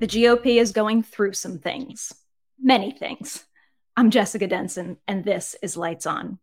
The 0.00 0.08
GOP 0.08 0.60
is 0.60 0.72
going 0.72 1.04
through 1.04 1.34
some 1.34 1.58
things, 1.58 2.12
many 2.60 2.90
things. 2.90 3.44
I'm 3.96 4.10
Jessica 4.10 4.48
Denson, 4.48 4.96
and 5.06 5.24
this 5.24 5.54
is 5.62 5.76
Lights 5.76 6.04
On. 6.04 6.40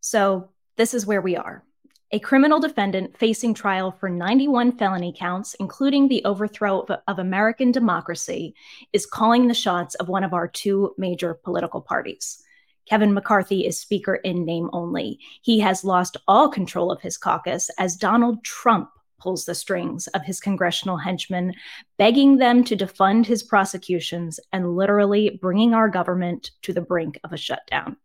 So, 0.00 0.50
this 0.76 0.92
is 0.92 1.06
where 1.06 1.20
we 1.20 1.36
are. 1.36 1.62
A 2.10 2.18
criminal 2.18 2.58
defendant 2.58 3.16
facing 3.16 3.54
trial 3.54 3.92
for 3.92 4.08
91 4.08 4.78
felony 4.78 5.14
counts, 5.16 5.54
including 5.54 6.08
the 6.08 6.24
overthrow 6.24 6.80
of, 6.80 6.98
of, 7.06 7.18
American 7.20 7.70
democracy, 7.70 8.56
is 8.92 9.06
calling 9.06 9.46
the 9.46 9.54
shots 9.54 9.94
of 9.94 10.08
one 10.08 10.24
of 10.24 10.34
our 10.34 10.48
two 10.48 10.92
major 10.98 11.34
political 11.34 11.80
parties. 11.80 12.42
Kevin 12.88 13.14
McCarthy 13.14 13.64
is 13.64 13.78
Speaker 13.78 14.16
in 14.16 14.44
name 14.44 14.70
only. 14.72 15.20
He 15.40 15.60
has 15.60 15.84
lost 15.84 16.16
all 16.26 16.48
control 16.48 16.90
of 16.90 17.00
his 17.00 17.16
caucus 17.16 17.70
as 17.78 17.94
Donald 17.94 18.42
Trump 18.42 18.90
pulls 19.18 19.44
the 19.44 19.54
strings 19.54 20.06
of 20.08 20.22
his 20.22 20.40
congressional 20.40 20.96
henchmen, 20.96 21.54
begging 21.98 22.36
them 22.36 22.64
to 22.64 22.76
defund 22.76 23.26
his 23.26 23.42
prosecutions 23.42 24.40
and 24.52 24.76
literally 24.76 25.38
bringing 25.40 25.74
our 25.74 25.88
government 25.88 26.50
to 26.62 26.72
the 26.72 26.80
brink 26.80 27.18
of 27.24 27.32
a 27.32 27.36
shutdown. 27.36 27.96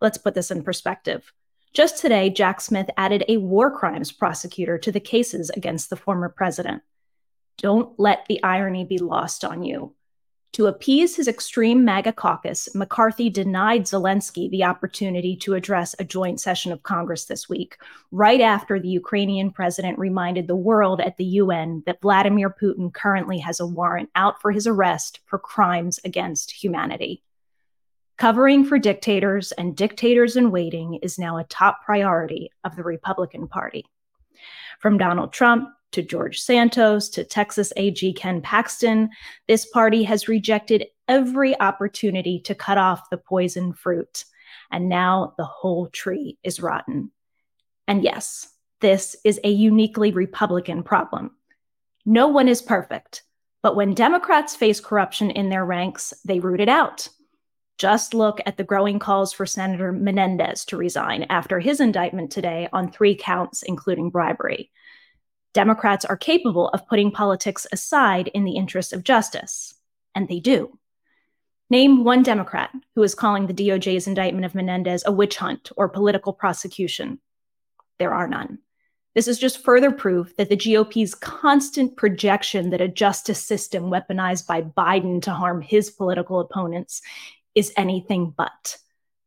Let's 0.00 0.18
put 0.18 0.34
this 0.34 0.50
in 0.50 0.62
perspective. 0.62 1.32
Just 1.72 1.98
today, 1.98 2.30
Jack 2.30 2.60
Smith 2.60 2.88
added 2.96 3.24
a 3.28 3.38
war 3.38 3.76
crimes 3.76 4.12
prosecutor 4.12 4.78
to 4.78 4.92
the 4.92 5.00
cases 5.00 5.50
against 5.50 5.90
the 5.90 5.96
former 5.96 6.28
president. 6.28 6.82
Don't 7.58 7.98
let 7.98 8.26
the 8.26 8.42
irony 8.42 8.84
be 8.84 8.98
lost 8.98 9.44
on 9.44 9.64
you. 9.64 9.94
To 10.54 10.66
appease 10.66 11.16
his 11.16 11.26
extreme 11.26 11.84
MAGA 11.84 12.12
caucus, 12.12 12.72
McCarthy 12.76 13.28
denied 13.28 13.86
Zelensky 13.86 14.48
the 14.48 14.62
opportunity 14.62 15.34
to 15.38 15.54
address 15.54 15.96
a 15.98 16.04
joint 16.04 16.40
session 16.40 16.70
of 16.70 16.84
Congress 16.84 17.24
this 17.24 17.48
week, 17.48 17.76
right 18.12 18.40
after 18.40 18.78
the 18.78 18.88
Ukrainian 18.88 19.50
president 19.50 19.98
reminded 19.98 20.46
the 20.46 20.54
world 20.54 21.00
at 21.00 21.16
the 21.16 21.24
UN 21.24 21.82
that 21.86 22.00
Vladimir 22.00 22.50
Putin 22.50 22.94
currently 22.94 23.38
has 23.38 23.58
a 23.58 23.66
warrant 23.66 24.10
out 24.14 24.40
for 24.40 24.52
his 24.52 24.68
arrest 24.68 25.18
for 25.26 25.40
crimes 25.40 25.98
against 26.04 26.52
humanity. 26.52 27.24
Covering 28.16 28.64
for 28.64 28.78
dictators 28.78 29.50
and 29.50 29.76
dictators 29.76 30.36
in 30.36 30.52
waiting 30.52 31.00
is 31.02 31.18
now 31.18 31.36
a 31.36 31.42
top 31.42 31.84
priority 31.84 32.52
of 32.62 32.76
the 32.76 32.84
Republican 32.84 33.48
Party. 33.48 33.86
From 34.78 34.98
Donald 34.98 35.32
Trump 35.32 35.70
to 35.94 36.02
George 36.02 36.40
Santos 36.40 37.08
to 37.10 37.24
Texas 37.24 37.72
AG 37.76 38.12
Ken 38.14 38.42
Paxton, 38.42 39.10
this 39.48 39.64
party 39.66 40.02
has 40.02 40.28
rejected 40.28 40.86
every 41.08 41.58
opportunity 41.60 42.40
to 42.40 42.54
cut 42.54 42.78
off 42.78 43.10
the 43.10 43.16
poison 43.16 43.72
fruit. 43.72 44.24
And 44.70 44.88
now 44.88 45.34
the 45.38 45.44
whole 45.44 45.86
tree 45.88 46.38
is 46.42 46.60
rotten. 46.60 47.10
And 47.86 48.02
yes, 48.02 48.48
this 48.80 49.14
is 49.24 49.40
a 49.44 49.50
uniquely 49.50 50.10
Republican 50.10 50.82
problem. 50.82 51.30
No 52.04 52.28
one 52.28 52.48
is 52.48 52.60
perfect, 52.60 53.22
but 53.62 53.76
when 53.76 53.94
Democrats 53.94 54.56
face 54.56 54.80
corruption 54.80 55.30
in 55.30 55.48
their 55.48 55.64
ranks, 55.64 56.12
they 56.24 56.40
root 56.40 56.60
it 56.60 56.68
out. 56.68 57.08
Just 57.78 58.14
look 58.14 58.40
at 58.46 58.56
the 58.56 58.64
growing 58.64 58.98
calls 58.98 59.32
for 59.32 59.46
Senator 59.46 59.92
Menendez 59.92 60.64
to 60.66 60.76
resign 60.76 61.24
after 61.30 61.60
his 61.60 61.80
indictment 61.80 62.30
today 62.30 62.68
on 62.72 62.90
three 62.90 63.14
counts, 63.14 63.62
including 63.62 64.10
bribery. 64.10 64.70
Democrats 65.54 66.04
are 66.04 66.16
capable 66.16 66.68
of 66.68 66.86
putting 66.86 67.10
politics 67.10 67.66
aside 67.72 68.28
in 68.28 68.44
the 68.44 68.56
interest 68.56 68.92
of 68.92 69.04
justice, 69.04 69.74
and 70.14 70.28
they 70.28 70.40
do. 70.40 70.78
Name 71.70 72.04
one 72.04 72.22
Democrat 72.22 72.70
who 72.94 73.02
is 73.02 73.14
calling 73.14 73.46
the 73.46 73.54
DOJ's 73.54 74.06
indictment 74.06 74.44
of 74.44 74.54
Menendez 74.54 75.04
a 75.06 75.12
witch 75.12 75.36
hunt 75.36 75.70
or 75.76 75.88
political 75.88 76.32
prosecution. 76.32 77.20
There 77.98 78.12
are 78.12 78.28
none. 78.28 78.58
This 79.14 79.28
is 79.28 79.38
just 79.38 79.62
further 79.62 79.92
proof 79.92 80.36
that 80.36 80.48
the 80.48 80.56
GOP's 80.56 81.14
constant 81.14 81.96
projection 81.96 82.70
that 82.70 82.80
a 82.80 82.88
justice 82.88 83.40
system 83.40 83.84
weaponized 83.84 84.46
by 84.46 84.62
Biden 84.62 85.22
to 85.22 85.30
harm 85.30 85.62
his 85.62 85.88
political 85.88 86.40
opponents 86.40 87.00
is 87.54 87.72
anything 87.76 88.34
but. 88.36 88.76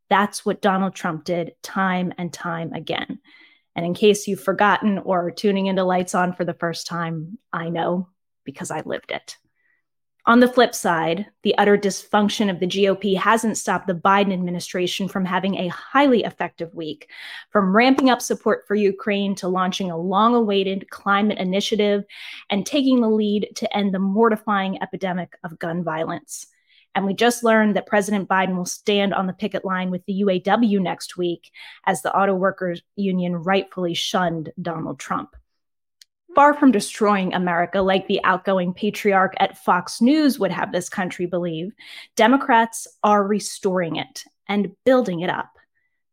That's 0.10 0.46
what 0.46 0.62
Donald 0.62 0.94
Trump 0.94 1.24
did 1.24 1.54
time 1.64 2.14
and 2.18 2.34
time 2.34 2.74
again. 2.74 3.20
And 3.78 3.86
in 3.86 3.94
case 3.94 4.28
you've 4.28 4.42
forgotten 4.44 4.98
or 4.98 5.30
tuning 5.30 5.68
into 5.68 5.84
Lights 5.84 6.16
On 6.16 6.34
for 6.34 6.44
the 6.44 6.56
first 6.56 6.88
time, 6.88 7.38
I 7.54 7.70
know 7.70 8.10
because 8.44 8.72
I 8.72 8.82
lived 8.82 9.12
it. 9.12 9.38
On 10.26 10.42
the 10.42 10.48
flip 10.50 10.76
side, 10.76 11.28
the 11.44 11.58
utter 11.58 11.78
dysfunction 11.78 12.50
of 12.50 12.60
the 12.60 12.68
GOP 12.68 13.16
hasn't 13.16 13.58
stopped 13.58 13.88
the 13.88 13.94
Biden 13.94 14.34
administration 14.34 15.08
from 15.08 15.24
having 15.24 15.56
a 15.56 15.70
highly 15.70 16.24
effective 16.24 16.74
week, 16.76 17.10
from 17.50 17.74
ramping 17.74 18.10
up 18.10 18.22
support 18.22 18.66
for 18.68 18.76
Ukraine 18.76 19.36
to 19.36 19.48
launching 19.48 19.90
a 19.90 19.98
long 19.98 20.36
awaited 20.36 20.90
climate 20.90 21.38
initiative 21.38 22.04
and 22.50 22.66
taking 22.66 23.00
the 23.00 23.08
lead 23.08 23.48
to 23.56 23.78
end 23.78 23.94
the 23.94 24.00
mortifying 24.00 24.82
epidemic 24.82 25.38
of 25.46 25.60
gun 25.60 25.82
violence. 25.82 26.48
And 26.98 27.06
we 27.06 27.14
just 27.14 27.44
learned 27.44 27.76
that 27.76 27.86
President 27.86 28.28
Biden 28.28 28.58
will 28.58 28.66
stand 28.66 29.14
on 29.14 29.28
the 29.28 29.34
picket 29.34 29.64
line 29.64 29.92
with 29.92 30.04
the 30.08 30.24
UAW 30.24 30.82
next 30.82 31.16
week 31.16 31.52
as 31.86 32.02
the 32.02 32.12
auto 32.12 32.34
workers 32.34 32.82
union 32.96 33.36
rightfully 33.36 33.94
shunned 33.94 34.52
Donald 34.60 35.00
Trump. 35.00 35.36
Far 36.34 36.56
from 36.56 36.72
destroying 36.72 37.36
America 37.36 37.82
like 37.82 38.08
the 38.08 38.20
outgoing 38.24 38.74
patriarch 38.74 39.36
at 39.40 39.60
Fox 39.60 40.02
News 40.02 40.40
would 40.40 40.52
have 40.52 40.72
this 40.72 40.90
country 40.90 41.28
believe, 41.28 41.72
Democrats 42.16 42.88
are 43.04 43.24
restoring 43.24 43.98
it 43.98 44.24
and 44.48 44.76
building 44.84 45.20
it 45.20 45.30
up. 45.30 45.52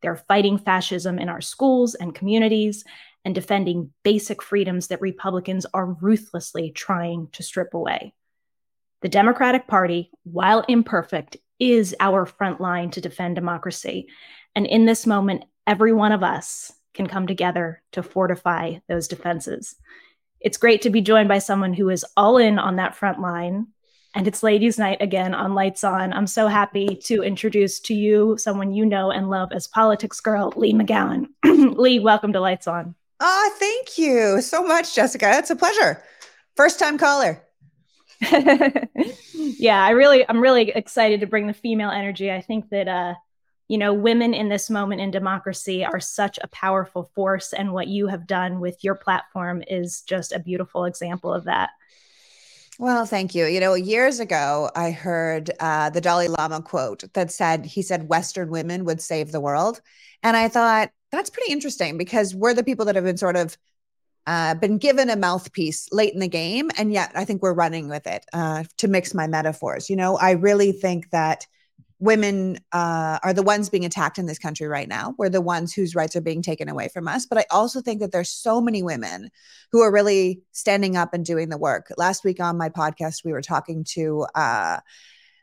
They're 0.02 0.22
fighting 0.28 0.58
fascism 0.58 1.18
in 1.18 1.30
our 1.30 1.40
schools 1.40 1.94
and 1.94 2.14
communities 2.14 2.84
and 3.24 3.34
defending 3.34 3.90
basic 4.02 4.42
freedoms 4.42 4.88
that 4.88 5.00
Republicans 5.00 5.64
are 5.72 5.94
ruthlessly 5.94 6.72
trying 6.72 7.28
to 7.32 7.42
strip 7.42 7.72
away. 7.72 8.12
The 9.04 9.10
Democratic 9.10 9.66
Party, 9.66 10.10
while 10.22 10.64
imperfect, 10.66 11.36
is 11.58 11.94
our 12.00 12.24
front 12.24 12.58
line 12.58 12.90
to 12.92 13.02
defend 13.02 13.34
democracy. 13.34 14.08
And 14.56 14.66
in 14.66 14.86
this 14.86 15.06
moment, 15.06 15.44
every 15.66 15.92
one 15.92 16.12
of 16.12 16.22
us 16.22 16.72
can 16.94 17.06
come 17.06 17.26
together 17.26 17.82
to 17.92 18.02
fortify 18.02 18.76
those 18.88 19.06
defenses. 19.06 19.76
It's 20.40 20.56
great 20.56 20.80
to 20.80 20.90
be 20.90 21.02
joined 21.02 21.28
by 21.28 21.36
someone 21.36 21.74
who 21.74 21.90
is 21.90 22.02
all 22.16 22.38
in 22.38 22.58
on 22.58 22.76
that 22.76 22.96
front 22.96 23.20
line. 23.20 23.66
And 24.14 24.26
it's 24.26 24.42
ladies' 24.42 24.78
night 24.78 25.02
again 25.02 25.34
on 25.34 25.54
Lights 25.54 25.84
On. 25.84 26.10
I'm 26.10 26.26
so 26.26 26.46
happy 26.48 26.98
to 27.04 27.22
introduce 27.22 27.80
to 27.80 27.94
you 27.94 28.38
someone 28.38 28.72
you 28.72 28.86
know 28.86 29.10
and 29.10 29.28
love 29.28 29.52
as 29.52 29.66
politics 29.66 30.18
girl, 30.18 30.54
Leigh 30.56 30.72
McGowan. 30.72 31.26
Leigh, 31.44 31.98
welcome 31.98 32.32
to 32.32 32.40
Lights 32.40 32.66
On. 32.66 32.94
Oh, 33.20 33.54
thank 33.58 33.98
you 33.98 34.40
so 34.40 34.62
much, 34.62 34.94
Jessica. 34.94 35.30
It's 35.34 35.50
a 35.50 35.56
pleasure. 35.56 36.02
First 36.56 36.78
time 36.78 36.96
caller. 36.96 37.43
yeah, 39.34 39.84
I 39.84 39.90
really, 39.90 40.28
I'm 40.28 40.40
really 40.40 40.70
excited 40.70 41.20
to 41.20 41.26
bring 41.26 41.46
the 41.46 41.54
female 41.54 41.90
energy. 41.90 42.30
I 42.30 42.40
think 42.40 42.70
that, 42.70 42.88
uh, 42.88 43.14
you 43.68 43.78
know, 43.78 43.94
women 43.94 44.34
in 44.34 44.48
this 44.48 44.68
moment 44.68 45.00
in 45.00 45.10
democracy 45.10 45.84
are 45.84 46.00
such 46.00 46.38
a 46.42 46.48
powerful 46.48 47.10
force. 47.14 47.52
And 47.52 47.72
what 47.72 47.88
you 47.88 48.08
have 48.08 48.26
done 48.26 48.60
with 48.60 48.82
your 48.82 48.94
platform 48.94 49.62
is 49.66 50.02
just 50.02 50.32
a 50.32 50.38
beautiful 50.38 50.84
example 50.84 51.32
of 51.32 51.44
that. 51.44 51.70
Well, 52.78 53.06
thank 53.06 53.34
you. 53.34 53.46
You 53.46 53.60
know, 53.60 53.74
years 53.74 54.18
ago, 54.18 54.70
I 54.74 54.90
heard 54.90 55.50
uh, 55.60 55.90
the 55.90 56.00
Dalai 56.00 56.28
Lama 56.28 56.60
quote 56.60 57.04
that 57.14 57.30
said, 57.30 57.64
he 57.64 57.82
said, 57.82 58.08
Western 58.08 58.50
women 58.50 58.84
would 58.84 59.00
save 59.00 59.30
the 59.30 59.40
world. 59.40 59.80
And 60.22 60.36
I 60.36 60.48
thought, 60.48 60.90
that's 61.12 61.30
pretty 61.30 61.52
interesting 61.52 61.96
because 61.96 62.34
we're 62.34 62.54
the 62.54 62.64
people 62.64 62.86
that 62.86 62.96
have 62.96 63.04
been 63.04 63.16
sort 63.16 63.36
of 63.36 63.56
uh, 64.26 64.54
been 64.54 64.78
given 64.78 65.10
a 65.10 65.16
mouthpiece 65.16 65.88
late 65.92 66.14
in 66.14 66.20
the 66.20 66.28
game, 66.28 66.70
and 66.78 66.92
yet 66.92 67.12
I 67.14 67.24
think 67.24 67.42
we're 67.42 67.54
running 67.54 67.88
with 67.88 68.06
it. 68.06 68.24
Uh, 68.32 68.64
to 68.78 68.88
mix 68.88 69.14
my 69.14 69.26
metaphors, 69.26 69.90
you 69.90 69.96
know, 69.96 70.16
I 70.16 70.32
really 70.32 70.72
think 70.72 71.10
that 71.10 71.46
women 72.00 72.58
uh, 72.72 73.18
are 73.22 73.32
the 73.32 73.42
ones 73.42 73.70
being 73.70 73.84
attacked 73.84 74.18
in 74.18 74.26
this 74.26 74.38
country 74.38 74.66
right 74.66 74.88
now. 74.88 75.14
We're 75.16 75.30
the 75.30 75.40
ones 75.40 75.72
whose 75.72 75.94
rights 75.94 76.16
are 76.16 76.20
being 76.20 76.42
taken 76.42 76.68
away 76.68 76.88
from 76.88 77.08
us. 77.08 77.24
But 77.24 77.38
I 77.38 77.46
also 77.50 77.80
think 77.80 78.00
that 78.00 78.12
there's 78.12 78.30
so 78.30 78.60
many 78.60 78.82
women 78.82 79.30
who 79.72 79.80
are 79.80 79.92
really 79.92 80.42
standing 80.52 80.96
up 80.96 81.14
and 81.14 81.24
doing 81.24 81.48
the 81.48 81.56
work. 81.56 81.92
Last 81.96 82.24
week 82.24 82.40
on 82.40 82.58
my 82.58 82.68
podcast, 82.68 83.24
we 83.24 83.32
were 83.32 83.42
talking 83.42 83.84
to 83.90 84.26
uh, 84.34 84.80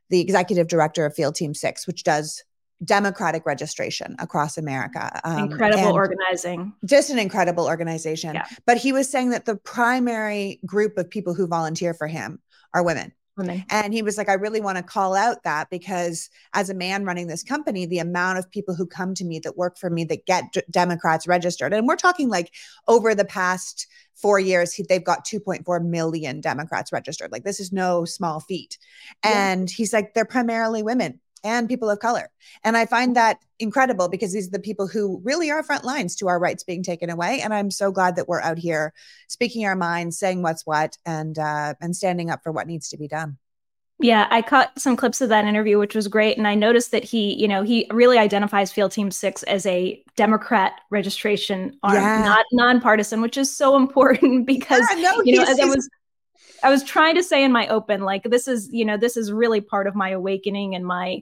the 0.09 0.19
executive 0.19 0.67
director 0.67 1.06
of 1.06 1.15
Field 1.15 1.35
Team 1.35 1.53
Six, 1.53 1.88
which 1.88 2.03
does 2.03 2.44
democratic 2.83 3.45
registration 3.45 4.16
across 4.19 4.57
America. 4.57 5.19
Um, 5.24 5.51
incredible 5.51 5.94
organizing. 5.94 6.74
Just 6.86 7.10
an 7.10 7.19
incredible 7.19 7.66
organization. 7.66 8.36
Yeah. 8.36 8.45
But 8.66 8.78
he 8.78 8.92
was 8.92 9.10
saying 9.10 9.30
that 9.31 9.45
the 9.45 9.56
primary 9.56 10.60
group 10.66 10.98
of 10.98 11.10
people 11.10 11.33
who 11.33 11.48
volunteer 11.48 11.94
for 11.94 12.07
him 12.07 12.39
are 12.74 12.83
women. 12.83 13.13
Women. 13.38 13.63
And 13.69 13.94
he 13.94 14.01
was 14.01 14.18
like, 14.18 14.28
I 14.28 14.33
really 14.33 14.60
want 14.60 14.78
to 14.78 14.83
call 14.83 15.16
out 15.16 15.44
that 15.44 15.69
because 15.69 16.30
as 16.54 16.69
a 16.69 16.74
man 16.74 17.06
running 17.06 17.28
this 17.28 17.44
company, 17.44 17.86
the 17.86 18.00
amount 18.00 18.39
of 18.39 18.51
people 18.51 18.75
who 18.75 18.86
come 18.86 19.16
to 19.16 19.24
me 19.24 19.39
that 19.39 19.57
work 19.57 19.78
for 19.78 19.89
me 19.89 20.04
that 20.06 20.25
get 20.25 20.51
d- 20.51 20.62
Democrats 20.69 21.28
registered, 21.28 21.74
and 21.74 21.88
we're 21.88 21.95
talking 21.95 22.28
like 22.28 22.54
over 22.89 23.16
the 23.16 23.24
past 23.24 23.88
four 24.16 24.38
years, 24.38 24.74
he, 24.74 24.83
they've 24.83 25.04
got 25.04 25.25
2.4 25.25 25.83
million 25.83 26.42
Democrats 26.42 26.92
registered. 26.92 27.31
Like 27.31 27.45
this 27.45 27.62
is 27.62 27.72
no 27.72 28.04
small 28.04 28.42
feat. 28.42 28.78
Yeah. 29.24 29.51
And 29.51 29.69
he's 29.69 29.94
like, 29.94 30.13
they're 30.13 30.25
primarily 30.25 30.83
women 30.83 31.20
and 31.43 31.67
people 31.67 31.89
of 31.89 31.99
color. 31.99 32.29
And 32.63 32.77
I 32.77 32.85
find 32.85 33.15
that 33.15 33.38
incredible 33.59 34.09
because 34.09 34.33
these 34.33 34.47
are 34.47 34.51
the 34.51 34.59
people 34.59 34.88
who 34.88 35.21
really 35.23 35.51
are 35.51 35.63
front 35.63 35.83
lines 35.83 36.15
to 36.17 36.27
our 36.27 36.39
rights 36.39 36.63
being 36.63 36.83
taken 36.83 37.09
away. 37.09 37.41
And 37.41 37.53
I'm 37.53 37.71
so 37.71 37.91
glad 37.91 38.15
that 38.15 38.27
we're 38.27 38.41
out 38.41 38.57
here 38.57 38.93
speaking 39.27 39.65
our 39.65 39.75
minds, 39.75 40.17
saying 40.17 40.41
what's 40.41 40.65
what, 40.65 40.97
and 41.05 41.38
uh, 41.38 41.75
and 41.81 41.95
standing 41.95 42.29
up 42.29 42.41
for 42.43 42.51
what 42.51 42.67
needs 42.67 42.89
to 42.89 42.97
be 42.97 43.07
done. 43.07 43.38
Yeah, 44.01 44.27
I 44.31 44.41
caught 44.41 44.79
some 44.79 44.95
clips 44.95 45.21
of 45.21 45.29
that 45.29 45.45
interview, 45.45 45.77
which 45.77 45.93
was 45.93 46.07
great. 46.07 46.35
And 46.35 46.47
I 46.47 46.55
noticed 46.55 46.89
that 46.89 47.03
he, 47.03 47.39
you 47.39 47.47
know, 47.47 47.61
he 47.61 47.85
really 47.91 48.17
identifies 48.17 48.71
Field 48.71 48.91
Team 48.91 49.11
Six 49.11 49.44
as 49.44 49.63
a 49.67 50.03
Democrat 50.15 50.73
registration 50.89 51.77
arm, 51.83 51.95
yeah. 51.95 52.23
not 52.23 52.45
nonpartisan, 52.51 53.21
which 53.21 53.37
is 53.37 53.55
so 53.55 53.75
important 53.81 54.47
because, 54.47 54.87
yeah, 54.95 55.01
no, 55.01 55.21
you 55.23 55.37
know, 55.37 55.44
as 55.44 55.59
I 55.59 55.65
was 55.65 55.87
I 56.63 56.69
was 56.69 56.83
trying 56.83 57.15
to 57.15 57.23
say 57.23 57.43
in 57.43 57.51
my 57.51 57.67
open, 57.67 58.01
like 58.01 58.23
this 58.23 58.47
is, 58.47 58.69
you 58.71 58.85
know, 58.85 58.97
this 58.97 59.17
is 59.17 59.31
really 59.31 59.61
part 59.61 59.87
of 59.87 59.95
my 59.95 60.09
awakening 60.09 60.75
and 60.75 60.85
my 60.85 61.21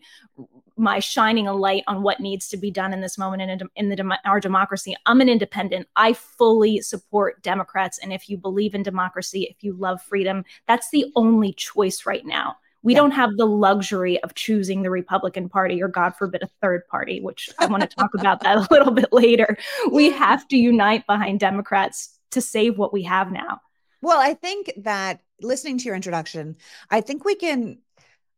my 0.77 0.99
shining 0.99 1.45
a 1.45 1.53
light 1.53 1.83
on 1.87 2.01
what 2.03 2.21
needs 2.21 2.47
to 2.47 2.55
be 2.55 2.71
done 2.71 2.93
in 2.93 3.01
this 3.01 3.17
moment 3.17 3.41
in, 3.41 3.69
in 3.75 3.89
the 3.89 4.19
our 4.25 4.39
democracy. 4.39 4.95
I'm 5.05 5.19
an 5.19 5.27
independent. 5.27 5.87
I 5.95 6.13
fully 6.13 6.81
support 6.81 7.41
Democrats, 7.43 7.99
and 7.99 8.13
if 8.13 8.29
you 8.29 8.37
believe 8.37 8.73
in 8.73 8.83
democracy, 8.83 9.47
if 9.49 9.63
you 9.63 9.73
love 9.73 10.01
freedom, 10.01 10.45
that's 10.67 10.89
the 10.89 11.11
only 11.15 11.53
choice 11.53 12.05
right 12.05 12.25
now. 12.25 12.55
We 12.81 12.93
yeah. 12.93 12.99
don't 12.99 13.11
have 13.11 13.35
the 13.35 13.45
luxury 13.45 14.23
of 14.23 14.35
choosing 14.35 14.83
the 14.83 14.89
Republican 14.89 15.49
Party 15.49 15.83
or, 15.83 15.89
God 15.89 16.15
forbid, 16.15 16.43
a 16.43 16.49
third 16.61 16.87
party, 16.87 17.19
which 17.19 17.49
I 17.59 17.65
want 17.65 17.81
to 17.81 17.87
talk 17.87 18.13
about 18.13 18.39
that 18.41 18.57
a 18.57 18.67
little 18.71 18.93
bit 18.93 19.11
later. 19.11 19.57
We 19.91 20.11
have 20.11 20.47
to 20.47 20.57
unite 20.57 21.05
behind 21.05 21.41
Democrats 21.41 22.17
to 22.31 22.41
save 22.41 22.77
what 22.77 22.93
we 22.93 23.03
have 23.03 23.31
now. 23.33 23.59
Well, 24.01 24.19
I 24.19 24.33
think 24.33 24.71
that 24.77 25.21
listening 25.41 25.77
to 25.79 25.85
your 25.85 25.95
introduction, 25.95 26.55
I 26.89 27.01
think 27.01 27.25
we 27.25 27.35
can. 27.35 27.79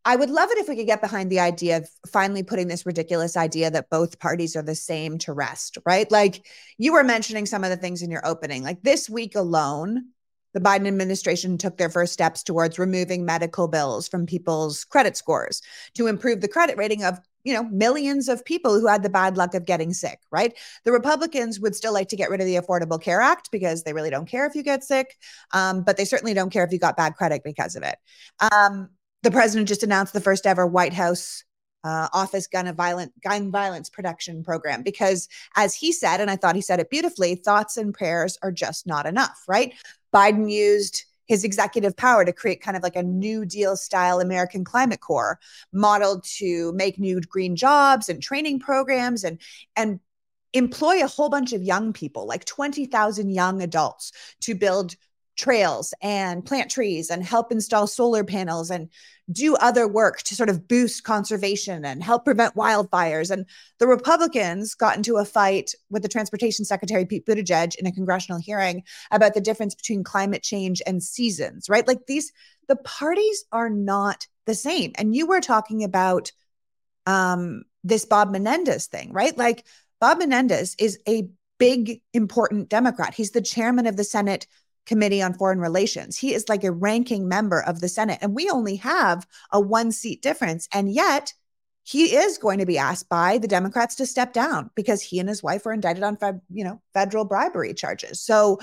I 0.03 0.15
would 0.15 0.31
love 0.31 0.49
it 0.49 0.57
if 0.57 0.67
we 0.67 0.75
could 0.75 0.87
get 0.87 0.99
behind 0.99 1.29
the 1.29 1.41
idea 1.41 1.77
of 1.77 1.87
finally 2.11 2.41
putting 2.41 2.67
this 2.67 2.87
ridiculous 2.87 3.37
idea 3.37 3.69
that 3.69 3.91
both 3.91 4.17
parties 4.17 4.55
are 4.55 4.63
the 4.63 4.73
same 4.73 5.19
to 5.19 5.33
rest, 5.33 5.77
right? 5.85 6.11
Like 6.11 6.47
you 6.79 6.93
were 6.93 7.03
mentioning 7.03 7.45
some 7.45 7.63
of 7.63 7.69
the 7.69 7.77
things 7.77 8.01
in 8.01 8.09
your 8.09 8.25
opening. 8.25 8.63
Like 8.63 8.81
this 8.81 9.11
week 9.11 9.35
alone, 9.35 10.05
the 10.53 10.59
Biden 10.59 10.87
administration 10.87 11.57
took 11.59 11.77
their 11.77 11.89
first 11.89 12.13
steps 12.13 12.41
towards 12.41 12.79
removing 12.79 13.25
medical 13.25 13.67
bills 13.67 14.07
from 14.07 14.25
people's 14.25 14.85
credit 14.85 15.15
scores 15.17 15.61
to 15.93 16.07
improve 16.07 16.41
the 16.41 16.47
credit 16.47 16.77
rating 16.77 17.03
of 17.03 17.19
you 17.43 17.53
know 17.53 17.63
millions 17.65 18.27
of 18.27 18.43
people 18.45 18.79
who 18.79 18.87
had 18.87 19.03
the 19.03 19.09
bad 19.09 19.37
luck 19.37 19.53
of 19.53 19.65
getting 19.65 19.93
sick 19.93 20.19
right? 20.31 20.57
The 20.85 20.91
republicans 20.91 21.59
would 21.59 21.75
still 21.75 21.93
like 21.93 22.09
to 22.09 22.15
get 22.15 22.29
rid 22.29 22.41
of 22.41 22.47
the 22.47 22.55
affordable 22.55 23.01
care 23.01 23.21
act 23.21 23.49
because 23.51 23.83
they 23.83 23.93
really 23.93 24.09
don't 24.09 24.27
care 24.27 24.45
if 24.45 24.55
you 24.55 24.63
get 24.63 24.83
sick 24.83 25.17
um, 25.53 25.83
but 25.83 25.97
they 25.97 26.05
certainly 26.05 26.33
don't 26.33 26.51
care 26.51 26.63
if 26.63 26.71
you 26.71 26.79
got 26.79 26.97
bad 26.97 27.15
credit 27.15 27.43
because 27.43 27.75
of 27.75 27.83
it. 27.83 27.97
Um, 28.51 28.89
the 29.23 29.31
president 29.31 29.67
just 29.67 29.83
announced 29.83 30.13
the 30.13 30.21
first 30.21 30.45
ever 30.45 30.65
white 30.65 30.93
house 30.93 31.43
uh, 31.83 32.07
office 32.13 32.47
gun 32.47 32.67
of 32.67 32.75
violent 32.75 33.11
gun 33.21 33.51
violence 33.51 33.89
protection 33.89 34.43
program 34.43 34.83
because 34.83 35.27
as 35.55 35.73
he 35.73 35.91
said 35.91 36.21
and 36.21 36.29
i 36.29 36.35
thought 36.35 36.55
he 36.55 36.61
said 36.61 36.79
it 36.79 36.91
beautifully 36.91 37.33
thoughts 37.33 37.75
and 37.75 37.91
prayers 37.91 38.37
are 38.43 38.51
just 38.51 38.85
not 38.85 39.07
enough 39.07 39.43
right? 39.47 39.73
Biden 40.13 40.51
used 40.51 41.05
his 41.31 41.45
executive 41.45 41.95
power 41.95 42.25
to 42.25 42.33
create 42.33 42.59
kind 42.61 42.75
of 42.75 42.83
like 42.83 42.97
a 42.97 43.01
New 43.01 43.45
Deal 43.45 43.77
style 43.77 44.19
American 44.19 44.65
Climate 44.65 44.99
Corps 44.99 45.39
modeled 45.71 46.25
to 46.25 46.73
make 46.73 46.99
new 46.99 47.21
green 47.21 47.55
jobs 47.55 48.09
and 48.09 48.21
training 48.21 48.59
programs 48.59 49.23
and 49.23 49.39
and 49.77 50.01
employ 50.51 51.01
a 51.01 51.07
whole 51.07 51.29
bunch 51.29 51.53
of 51.53 51.63
young 51.63 51.93
people, 51.93 52.27
like 52.27 52.43
20,000 52.43 53.29
young 53.29 53.61
adults 53.61 54.11
to 54.41 54.55
build 54.55 54.97
trails 55.37 55.93
and 56.01 56.45
plant 56.45 56.69
trees 56.69 57.09
and 57.09 57.23
help 57.23 57.51
install 57.51 57.87
solar 57.87 58.23
panels 58.23 58.69
and 58.69 58.89
do 59.31 59.55
other 59.55 59.87
work 59.87 60.21
to 60.23 60.35
sort 60.35 60.49
of 60.49 60.67
boost 60.67 61.03
conservation 61.03 61.85
and 61.85 62.03
help 62.03 62.25
prevent 62.25 62.55
wildfires. 62.55 63.31
And 63.31 63.45
the 63.79 63.87
Republicans 63.87 64.75
got 64.75 64.97
into 64.97 65.17
a 65.17 65.25
fight 65.25 65.73
with 65.89 66.01
the 66.01 66.09
Transportation 66.09 66.65
Secretary 66.65 67.05
Pete 67.05 67.25
Buttigieg 67.25 67.75
in 67.75 67.85
a 67.85 67.91
congressional 67.91 68.41
hearing 68.41 68.83
about 69.09 69.33
the 69.33 69.41
difference 69.41 69.73
between 69.73 70.03
climate 70.03 70.43
change 70.43 70.81
and 70.85 71.01
seasons, 71.01 71.69
right? 71.69 71.87
Like 71.87 72.05
these, 72.07 72.33
the 72.67 72.75
parties 72.75 73.45
are 73.51 73.69
not 73.69 74.27
the 74.45 74.55
same. 74.55 74.91
And 74.95 75.15
you 75.15 75.27
were 75.27 75.41
talking 75.41 75.83
about 75.83 76.31
um, 77.05 77.63
this 77.83 78.05
Bob 78.05 78.31
Menendez 78.31 78.87
thing, 78.87 79.13
right? 79.13 79.37
Like 79.37 79.65
Bob 79.99 80.19
Menendez 80.19 80.75
is 80.77 80.99
a 81.07 81.29
big, 81.57 82.01
important 82.13 82.69
Democrat. 82.69 83.13
He's 83.13 83.31
the 83.31 83.41
chairman 83.41 83.85
of 83.85 83.95
the 83.95 84.03
Senate 84.03 84.47
Committee 84.85 85.21
on 85.21 85.33
Foreign 85.33 85.59
Relations. 85.59 86.17
He 86.17 86.33
is 86.33 86.49
like 86.49 86.63
a 86.63 86.71
ranking 86.71 87.27
member 87.27 87.61
of 87.61 87.81
the 87.81 87.89
Senate, 87.89 88.19
and 88.21 88.35
we 88.35 88.49
only 88.49 88.77
have 88.77 89.27
a 89.51 89.59
one 89.59 89.91
seat 89.91 90.21
difference. 90.21 90.67
And 90.73 90.91
yet, 90.91 91.33
he 91.83 92.15
is 92.15 92.37
going 92.37 92.59
to 92.59 92.65
be 92.65 92.77
asked 92.77 93.09
by 93.09 93.37
the 93.37 93.47
Democrats 93.47 93.95
to 93.95 94.05
step 94.05 94.33
down 94.33 94.69
because 94.75 95.01
he 95.01 95.19
and 95.19 95.27
his 95.27 95.41
wife 95.41 95.65
were 95.65 95.73
indicted 95.73 96.03
on, 96.03 96.17
you 96.49 96.63
know, 96.63 96.81
federal 96.93 97.25
bribery 97.25 97.73
charges. 97.73 98.19
So 98.21 98.59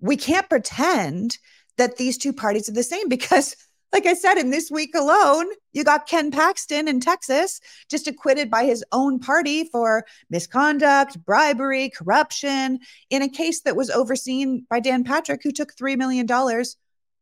we 0.00 0.16
can't 0.16 0.48
pretend 0.48 1.38
that 1.76 1.96
these 1.96 2.16
two 2.16 2.32
parties 2.32 2.68
are 2.68 2.72
the 2.72 2.82
same 2.82 3.08
because 3.10 3.56
like 3.96 4.04
I 4.04 4.12
said, 4.12 4.36
in 4.36 4.50
this 4.50 4.70
week 4.70 4.94
alone, 4.94 5.46
you 5.72 5.82
got 5.82 6.06
Ken 6.06 6.30
Paxton 6.30 6.86
in 6.86 7.00
Texas 7.00 7.62
just 7.88 8.06
acquitted 8.06 8.50
by 8.50 8.66
his 8.66 8.84
own 8.92 9.18
party 9.18 9.70
for 9.72 10.04
misconduct, 10.28 11.24
bribery, 11.24 11.88
corruption 11.88 12.80
in 13.08 13.22
a 13.22 13.28
case 13.30 13.62
that 13.62 13.74
was 13.74 13.88
overseen 13.88 14.66
by 14.68 14.80
Dan 14.80 15.02
Patrick, 15.02 15.40
who 15.42 15.50
took 15.50 15.74
$3 15.74 15.96
million 15.96 16.26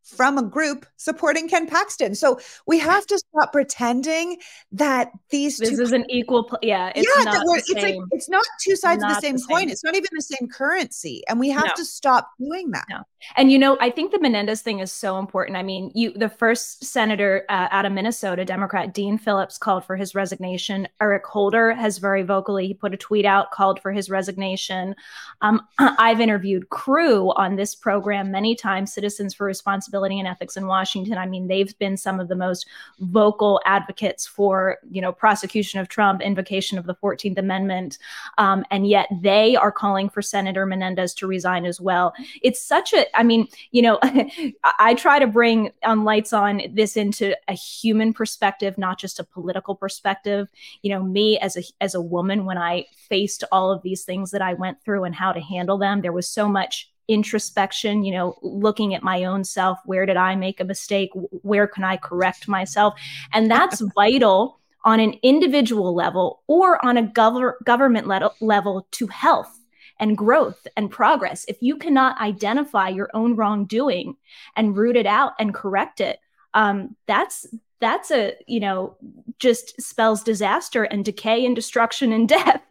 from 0.04 0.38
a 0.38 0.42
group 0.42 0.86
supporting 0.96 1.48
Ken 1.48 1.66
Paxton. 1.66 2.14
So 2.14 2.38
we 2.66 2.78
have 2.78 3.06
to 3.06 3.18
stop 3.18 3.52
pretending 3.52 4.38
that 4.72 5.10
these 5.30 5.58
this 5.58 5.70
two 5.70 5.82
is 5.82 5.92
an 5.92 6.04
equal 6.10 6.44
pl- 6.44 6.58
yeah 6.62 6.92
it's 6.94 7.08
yeah 7.18 7.24
not 7.24 7.42
it's 7.56 7.72
like 7.72 7.96
it's 8.10 8.28
not 8.28 8.44
two 8.60 8.76
sides 8.76 9.00
not 9.00 9.10
of 9.10 9.16
the 9.16 9.20
same, 9.20 9.32
the 9.34 9.38
same, 9.38 9.48
coin. 9.48 9.70
It's 9.70 9.82
not 9.82 9.96
even 9.96 10.10
the 10.12 10.22
same 10.22 10.48
currency, 10.48 11.22
and 11.28 11.40
we 11.40 11.48
have 11.50 11.64
no. 11.64 11.72
to 11.76 11.84
stop 11.84 12.30
doing 12.38 12.70
that. 12.72 12.84
No. 12.90 13.00
And 13.36 13.50
you 13.50 13.58
know, 13.58 13.78
I 13.80 13.90
think 13.90 14.12
the 14.12 14.20
Menendez 14.20 14.60
thing 14.60 14.80
is 14.80 14.92
so 14.92 15.18
important. 15.18 15.56
I 15.56 15.62
mean, 15.62 15.90
you 15.94 16.12
the 16.12 16.28
first 16.28 16.84
senator 16.84 17.44
uh, 17.48 17.68
out 17.70 17.86
of 17.86 17.92
Minnesota, 17.92 18.44
Democrat 18.44 18.92
Dean 18.92 19.16
Phillips, 19.16 19.56
called 19.56 19.84
for 19.84 19.96
his 19.96 20.14
resignation. 20.14 20.86
Eric 21.00 21.24
Holder 21.24 21.72
has 21.72 21.98
very 21.98 22.22
vocally 22.22 22.66
he 22.66 22.74
put 22.74 22.94
a 22.94 22.98
tweet 22.98 23.24
out 23.24 23.50
called 23.50 23.80
for 23.80 23.92
his 23.92 24.10
resignation. 24.10 24.94
Um, 25.40 25.62
I've 25.78 26.20
interviewed 26.20 26.68
CREW 26.68 27.32
on 27.36 27.56
this 27.56 27.74
program 27.74 28.30
many 28.30 28.54
times, 28.54 28.92
Citizens 28.92 29.34
for 29.34 29.46
Responsibility 29.46 29.93
Accountability 29.94 30.18
and 30.18 30.28
Ethics 30.28 30.56
in 30.56 30.66
Washington. 30.66 31.18
I 31.18 31.26
mean, 31.26 31.46
they've 31.46 31.78
been 31.78 31.96
some 31.96 32.18
of 32.18 32.28
the 32.28 32.34
most 32.34 32.66
vocal 32.98 33.60
advocates 33.64 34.26
for, 34.26 34.78
you 34.90 35.00
know, 35.00 35.12
prosecution 35.12 35.78
of 35.78 35.88
Trump, 35.88 36.20
invocation 36.20 36.78
of 36.78 36.86
the 36.86 36.94
14th 36.96 37.38
Amendment. 37.38 37.98
Um, 38.38 38.64
and 38.70 38.88
yet 38.88 39.06
they 39.22 39.54
are 39.54 39.70
calling 39.70 40.08
for 40.08 40.20
Senator 40.20 40.66
Menendez 40.66 41.14
to 41.14 41.26
resign 41.26 41.64
as 41.64 41.80
well. 41.80 42.12
It's 42.42 42.60
such 42.60 42.92
a, 42.92 43.06
I 43.16 43.22
mean, 43.22 43.46
you 43.70 43.82
know, 43.82 44.00
I 44.78 44.94
try 44.94 45.18
to 45.20 45.26
bring 45.26 45.70
on 45.84 46.04
Lights 46.04 46.32
On 46.32 46.60
this 46.72 46.96
into 46.96 47.36
a 47.46 47.52
human 47.54 48.12
perspective, 48.12 48.76
not 48.76 48.98
just 48.98 49.20
a 49.20 49.24
political 49.24 49.74
perspective. 49.76 50.48
You 50.82 50.90
know, 50.90 51.02
me 51.02 51.38
as 51.38 51.56
a 51.56 51.62
as 51.80 51.94
a 51.94 52.00
woman, 52.00 52.44
when 52.44 52.58
I 52.58 52.86
faced 53.08 53.44
all 53.52 53.70
of 53.70 53.82
these 53.82 54.04
things 54.04 54.30
that 54.32 54.42
I 54.42 54.54
went 54.54 54.82
through 54.82 55.04
and 55.04 55.14
how 55.14 55.32
to 55.32 55.40
handle 55.40 55.78
them, 55.78 56.00
there 56.00 56.12
was 56.12 56.28
so 56.28 56.48
much 56.48 56.90
introspection, 57.08 58.04
you 58.04 58.12
know, 58.12 58.38
looking 58.42 58.94
at 58.94 59.02
my 59.02 59.24
own 59.24 59.44
self. 59.44 59.78
Where 59.84 60.06
did 60.06 60.16
I 60.16 60.34
make 60.36 60.60
a 60.60 60.64
mistake? 60.64 61.10
Where 61.14 61.66
can 61.66 61.84
I 61.84 61.96
correct 61.96 62.48
myself? 62.48 62.94
And 63.32 63.50
that's 63.50 63.80
vital 63.94 64.60
on 64.84 65.00
an 65.00 65.14
individual 65.22 65.94
level 65.94 66.42
or 66.46 66.84
on 66.84 66.96
a 66.96 67.02
gov- 67.02 67.54
government 67.64 68.06
le- 68.06 68.32
level 68.40 68.86
to 68.92 69.06
health 69.06 69.58
and 69.98 70.18
growth 70.18 70.66
and 70.76 70.90
progress. 70.90 71.44
If 71.48 71.56
you 71.60 71.76
cannot 71.76 72.20
identify 72.20 72.88
your 72.88 73.10
own 73.14 73.36
wrongdoing 73.36 74.16
and 74.56 74.76
root 74.76 74.96
it 74.96 75.06
out 75.06 75.32
and 75.38 75.54
correct 75.54 76.00
it, 76.00 76.18
um, 76.52 76.96
that's 77.06 77.46
that's 77.84 78.10
a 78.10 78.32
you 78.46 78.60
know 78.60 78.96
just 79.38 79.78
spells 79.80 80.22
disaster 80.22 80.84
and 80.84 81.04
decay 81.04 81.44
and 81.44 81.54
destruction 81.54 82.12
and 82.14 82.28
death. 82.38 82.62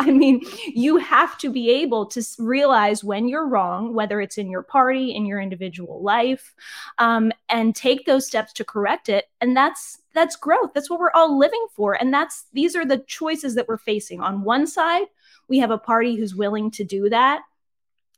I 0.00 0.10
mean 0.10 0.40
you 0.66 0.96
have 0.96 1.38
to 1.38 1.50
be 1.50 1.70
able 1.70 2.06
to 2.06 2.22
realize 2.38 3.04
when 3.04 3.28
you're 3.28 3.46
wrong 3.46 3.94
whether 3.94 4.20
it's 4.20 4.38
in 4.38 4.50
your 4.50 4.62
party 4.62 5.14
in 5.14 5.26
your 5.26 5.40
individual 5.40 6.02
life 6.02 6.54
um, 6.98 7.30
and 7.48 7.76
take 7.76 8.04
those 8.04 8.26
steps 8.26 8.52
to 8.54 8.64
correct 8.64 9.08
it. 9.08 9.26
And 9.40 9.56
that's 9.56 10.00
that's 10.12 10.34
growth. 10.36 10.72
That's 10.74 10.90
what 10.90 11.00
we're 11.00 11.12
all 11.12 11.38
living 11.38 11.66
for. 11.74 11.94
And 11.94 12.12
that's 12.12 12.46
these 12.52 12.74
are 12.74 12.84
the 12.84 12.98
choices 12.98 13.54
that 13.54 13.68
we're 13.68 13.78
facing. 13.78 14.20
On 14.20 14.42
one 14.42 14.66
side 14.66 15.06
we 15.46 15.58
have 15.58 15.70
a 15.70 15.78
party 15.78 16.16
who's 16.16 16.34
willing 16.34 16.70
to 16.72 16.84
do 16.84 17.08
that 17.10 17.42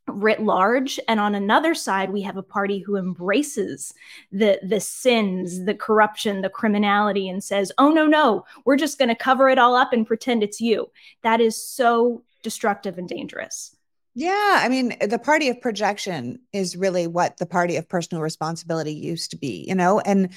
writ 0.06 0.42
large 0.42 1.00
and 1.08 1.18
on 1.18 1.34
another 1.34 1.75
side 1.75 2.11
we 2.11 2.20
have 2.20 2.37
a 2.37 2.42
party 2.42 2.78
who 2.78 2.96
embraces 2.96 3.94
the 4.32 4.58
the 4.62 4.80
sins 4.80 5.64
the 5.64 5.75
corruption 5.75 6.42
the 6.42 6.50
criminality 6.50 7.28
and 7.28 7.42
says 7.42 7.73
oh 7.78 7.88
no 7.88 8.06
no 8.06 8.44
we're 8.66 8.76
just 8.76 8.99
going 8.99 9.08
to 9.08 9.14
cover 9.14 9.49
it 9.49 9.58
all 9.58 9.75
up 9.75 9.92
and 9.92 10.06
pretend 10.06 10.42
it's 10.42 10.61
you. 10.61 10.90
That 11.23 11.40
is 11.40 11.56
so 11.56 12.23
destructive 12.42 12.99
and 12.99 13.08
dangerous. 13.08 13.75
Yeah 14.14 14.61
i 14.61 14.68
mean 14.68 14.94
the 15.00 15.18
party 15.18 15.49
of 15.49 15.61
projection 15.61 16.38
is 16.52 16.76
really 16.76 17.06
what 17.06 17.38
the 17.38 17.46
party 17.46 17.76
of 17.76 17.88
personal 17.88 18.23
responsibility 18.23 18.92
used 18.92 19.30
to 19.30 19.37
be 19.37 19.64
you 19.66 19.75
know? 19.75 20.00
And 20.00 20.30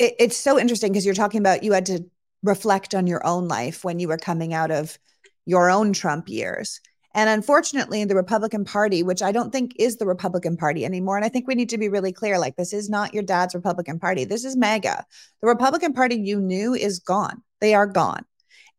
it, 0.00 0.14
it's 0.18 0.36
so 0.36 0.58
interesting 0.58 0.90
because 0.90 1.04
you're 1.04 1.14
talking 1.14 1.40
about 1.40 1.62
you 1.62 1.72
had 1.72 1.86
to 1.86 2.04
reflect 2.42 2.94
on 2.94 3.06
your 3.06 3.24
own 3.24 3.46
life 3.46 3.84
when 3.84 4.00
you 4.00 4.08
were 4.08 4.18
coming 4.18 4.52
out 4.52 4.70
of 4.70 4.98
your 5.46 5.70
own 5.70 5.92
Trump 5.92 6.28
years. 6.28 6.80
And 7.14 7.28
unfortunately, 7.28 8.04
the 8.04 8.14
Republican 8.14 8.64
Party, 8.64 9.02
which 9.02 9.22
I 9.22 9.32
don't 9.32 9.52
think 9.52 9.72
is 9.76 9.96
the 9.96 10.06
Republican 10.06 10.56
Party 10.56 10.84
anymore, 10.84 11.16
and 11.16 11.24
I 11.24 11.28
think 11.28 11.48
we 11.48 11.56
need 11.56 11.70
to 11.70 11.78
be 11.78 11.88
really 11.88 12.12
clear 12.12 12.38
like, 12.38 12.56
this 12.56 12.72
is 12.72 12.88
not 12.88 13.12
your 13.12 13.24
dad's 13.24 13.54
Republican 13.54 13.98
Party. 13.98 14.24
This 14.24 14.44
is 14.44 14.56
MAGA. 14.56 15.04
The 15.40 15.48
Republican 15.48 15.92
Party 15.92 16.16
you 16.16 16.40
knew 16.40 16.74
is 16.74 17.00
gone. 17.00 17.42
They 17.60 17.74
are 17.74 17.86
gone. 17.86 18.24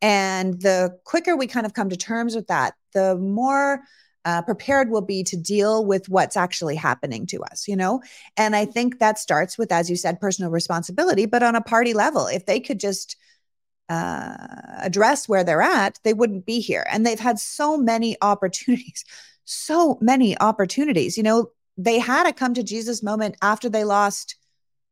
And 0.02 0.62
the 0.62 0.98
quicker 1.04 1.36
we 1.36 1.48
kind 1.48 1.66
of 1.66 1.74
come 1.74 1.90
to 1.90 1.98
terms 1.98 2.36
with 2.36 2.48
that, 2.48 2.74
the 2.94 3.18
more 3.18 3.82
uh, 4.24 4.42
prepared 4.44 4.90
we'll 4.90 5.02
be 5.02 5.24
to 5.24 5.38
deal 5.38 5.86
with 5.86 6.08
what's 6.10 6.38
actually 6.38 6.76
happening 6.76 7.26
to 7.28 7.42
us, 7.44 7.68
you 7.68 7.76
know? 7.76 8.02
And 8.38 8.56
I 8.56 8.66
think 8.66 9.00
that 9.00 9.20
starts 9.20 9.58
with, 9.58 9.72
as 9.72 9.90
you 9.90 9.96
said, 9.96 10.20
personal 10.20 10.52
responsibility, 10.52 11.26
but 11.26 11.44
on 11.44 11.56
a 11.56 11.62
party 11.62 11.94
level. 11.94 12.28
If 12.28 12.46
they 12.46 12.60
could 12.60 12.80
just, 12.80 13.16
uh, 13.92 14.38
address 14.78 15.28
where 15.28 15.44
they're 15.44 15.62
at, 15.62 16.00
they 16.04 16.14
wouldn't 16.14 16.46
be 16.46 16.62
here. 16.62 16.86
And 16.90 17.06
they've 17.06 17.20
had 17.20 17.40
so 17.40 17.78
many 17.78 18.16
opportunities, 18.22 19.04
so 19.44 19.98
many 20.00 20.40
opportunities. 20.40 21.18
You 21.18 21.24
know, 21.24 21.52
they 21.78 22.00
had 22.00 22.26
a 22.26 22.34
come 22.34 22.54
to 22.54 22.64
Jesus 22.64 23.04
moment 23.04 23.36
after 23.42 23.68
they 23.68 23.84
lost 23.84 24.36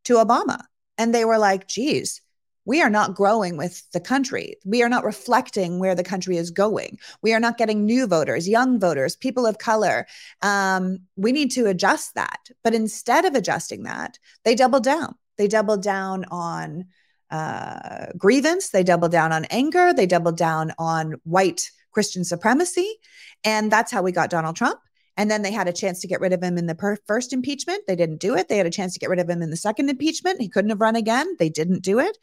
to 0.03 0.15
Obama. 0.15 0.63
And 0.97 1.15
they 1.15 1.23
were 1.23 1.37
like, 1.37 1.67
geez, 1.67 2.21
we 2.65 2.81
are 2.81 2.89
not 2.89 3.15
growing 3.15 3.55
with 3.55 3.89
the 3.93 4.01
country. 4.01 4.57
We 4.65 4.83
are 4.83 4.89
not 4.89 5.05
reflecting 5.05 5.79
where 5.79 5.95
the 5.95 6.03
country 6.03 6.35
is 6.35 6.51
going. 6.51 6.99
We 7.21 7.33
are 7.33 7.39
not 7.39 7.57
getting 7.57 7.85
new 7.85 8.05
voters, 8.05 8.49
young 8.49 8.81
voters, 8.81 9.15
people 9.15 9.45
of 9.45 9.59
color. 9.59 10.07
Um, 10.41 10.99
we 11.15 11.31
need 11.31 11.51
to 11.51 11.67
adjust 11.67 12.15
that. 12.15 12.49
But 12.63 12.75
instead 12.75 13.23
of 13.23 13.33
adjusting 13.33 13.83
that, 13.83 14.19
they 14.43 14.55
doubled 14.55 14.83
down. 14.83 15.15
They 15.37 15.47
doubled 15.47 15.83
down 15.83 16.25
on 16.31 16.85
uh, 17.31 18.07
grievance. 18.17 18.69
They 18.69 18.83
doubled 18.83 19.11
down 19.11 19.31
on 19.31 19.45
anger. 19.45 19.93
They 19.93 20.05
doubled 20.05 20.37
down 20.37 20.73
on 20.77 21.15
white 21.23 21.69
Christian 21.91 22.23
supremacy. 22.23 22.95
And 23.43 23.71
that's 23.71 23.91
how 23.91 24.01
we 24.01 24.11
got 24.11 24.29
Donald 24.29 24.55
Trump. 24.55 24.79
And 25.17 25.29
then 25.29 25.41
they 25.41 25.51
had 25.51 25.67
a 25.67 25.73
chance 25.73 25.99
to 25.99 26.07
get 26.07 26.21
rid 26.21 26.31
of 26.31 26.41
him 26.41 26.57
in 26.57 26.65
the 26.65 26.75
per- 26.75 26.97
first 27.05 27.33
impeachment. 27.33 27.83
They 27.87 27.95
didn't 27.95 28.21
do 28.21 28.35
it. 28.35 28.47
They 28.47 28.57
had 28.57 28.65
a 28.65 28.71
chance 28.71 28.93
to 28.93 28.99
get 28.99 29.09
rid 29.09 29.19
of 29.19 29.29
him 29.29 29.41
in 29.41 29.49
the 29.49 29.57
second 29.57 29.89
impeachment. 29.89 30.39
He 30.39 30.47
couldn't 30.47 30.69
have 30.69 30.79
run 30.79 30.95
again. 30.95 31.35
They 31.37 31.49
didn't 31.49 31.83
do 31.83 31.99
it. 31.99 32.17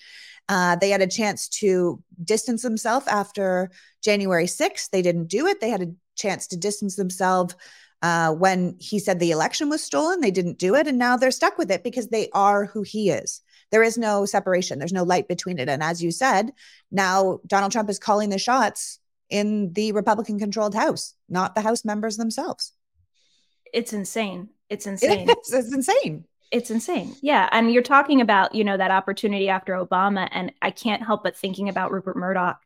Uh, 0.48 0.76
they 0.76 0.88
had 0.88 1.02
a 1.02 1.06
chance 1.06 1.48
to 1.48 2.02
distance 2.24 2.62
themselves 2.62 3.06
after 3.06 3.70
January 4.02 4.46
6th. 4.46 4.88
They 4.90 5.02
didn't 5.02 5.26
do 5.26 5.46
it. 5.46 5.60
They 5.60 5.68
had 5.68 5.82
a 5.82 5.92
chance 6.16 6.46
to 6.46 6.56
distance 6.56 6.96
themselves 6.96 7.54
uh, 8.00 8.32
when 8.32 8.76
he 8.80 8.98
said 8.98 9.20
the 9.20 9.30
election 9.30 9.68
was 9.68 9.82
stolen. 9.82 10.20
They 10.20 10.30
didn't 10.30 10.58
do 10.58 10.74
it. 10.74 10.86
And 10.86 10.98
now 10.98 11.16
they're 11.16 11.30
stuck 11.30 11.58
with 11.58 11.70
it 11.70 11.84
because 11.84 12.08
they 12.08 12.30
are 12.32 12.64
who 12.64 12.82
he 12.82 13.10
is. 13.10 13.42
There 13.70 13.82
is 13.82 13.98
no 13.98 14.24
separation, 14.26 14.78
there's 14.78 14.92
no 14.92 15.02
light 15.02 15.28
between 15.28 15.58
it. 15.58 15.68
And 15.68 15.82
as 15.82 16.02
you 16.02 16.10
said, 16.10 16.52
now 16.90 17.40
Donald 17.46 17.72
Trump 17.72 17.90
is 17.90 17.98
calling 17.98 18.30
the 18.30 18.38
shots 18.38 18.98
in 19.28 19.72
the 19.72 19.92
Republican 19.92 20.38
controlled 20.38 20.74
House, 20.74 21.14
not 21.28 21.54
the 21.54 21.60
House 21.60 21.84
members 21.84 22.16
themselves. 22.16 22.72
It's 23.72 23.92
insane. 23.92 24.50
It's 24.70 24.86
insane. 24.86 25.28
It 25.28 25.38
is. 25.38 25.52
It's 25.52 25.74
insane. 25.74 26.24
It's 26.52 26.70
insane. 26.70 27.16
Yeah. 27.22 27.48
And 27.50 27.72
you're 27.72 27.82
talking 27.82 28.20
about, 28.20 28.54
you 28.54 28.62
know, 28.62 28.76
that 28.76 28.92
opportunity 28.92 29.48
after 29.48 29.74
Obama. 29.74 30.28
And 30.30 30.52
I 30.62 30.70
can't 30.70 31.04
help 31.04 31.24
but 31.24 31.36
thinking 31.36 31.68
about 31.68 31.90
Rupert 31.90 32.16
Murdoch 32.16 32.60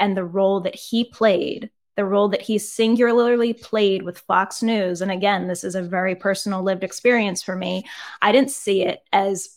and 0.00 0.16
the 0.16 0.24
role 0.24 0.60
that 0.62 0.74
he 0.74 1.04
played 1.04 1.70
the 1.96 2.04
role 2.04 2.28
that 2.28 2.42
he 2.42 2.58
singularly 2.58 3.54
played 3.54 4.02
with 4.02 4.18
Fox 4.18 4.62
News. 4.62 5.00
And 5.00 5.10
again, 5.10 5.48
this 5.48 5.64
is 5.64 5.74
a 5.74 5.82
very 5.82 6.14
personal 6.14 6.62
lived 6.62 6.84
experience 6.84 7.42
for 7.42 7.56
me. 7.56 7.84
I 8.20 8.32
didn't 8.32 8.50
see 8.50 8.82
it 8.82 9.00
as 9.12 9.56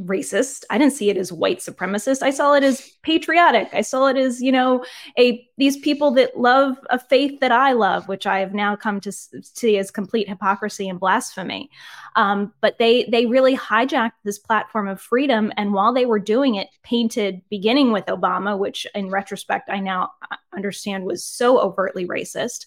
racist. 0.00 0.64
I 0.68 0.78
didn't 0.78 0.92
see 0.92 1.08
it 1.08 1.16
as 1.16 1.32
white 1.32 1.58
supremacist. 1.58 2.22
I 2.22 2.30
saw 2.30 2.52
it 2.52 2.62
as 2.62 2.92
patriotic. 3.02 3.68
I 3.72 3.80
saw 3.80 4.06
it 4.08 4.16
as, 4.16 4.42
you 4.42 4.52
know, 4.52 4.84
a 5.18 5.46
these 5.58 5.78
people 5.78 6.10
that 6.12 6.38
love 6.38 6.76
a 6.90 6.98
faith 6.98 7.40
that 7.40 7.52
I 7.52 7.72
love, 7.72 8.06
which 8.06 8.26
I 8.26 8.40
have 8.40 8.52
now 8.52 8.76
come 8.76 9.00
to 9.00 9.12
see 9.12 9.78
as 9.78 9.90
complete 9.90 10.28
hypocrisy 10.28 10.88
and 10.88 11.00
blasphemy. 11.00 11.70
Um, 12.14 12.52
but 12.60 12.76
they 12.78 13.04
they 13.10 13.24
really 13.24 13.56
hijacked 13.56 14.12
this 14.24 14.38
platform 14.38 14.86
of 14.86 15.00
freedom, 15.00 15.52
and 15.56 15.72
while 15.72 15.94
they 15.94 16.06
were 16.06 16.18
doing 16.18 16.56
it, 16.56 16.68
painted 16.82 17.40
beginning 17.48 17.92
with 17.92 18.06
Obama, 18.06 18.58
which 18.58 18.86
in 18.94 19.10
retrospect 19.10 19.70
I 19.70 19.80
now 19.80 20.10
uh, 20.30 20.36
understand 20.54 21.04
was 21.04 21.24
so 21.24 21.58
overtly 21.58 22.06
racist, 22.06 22.66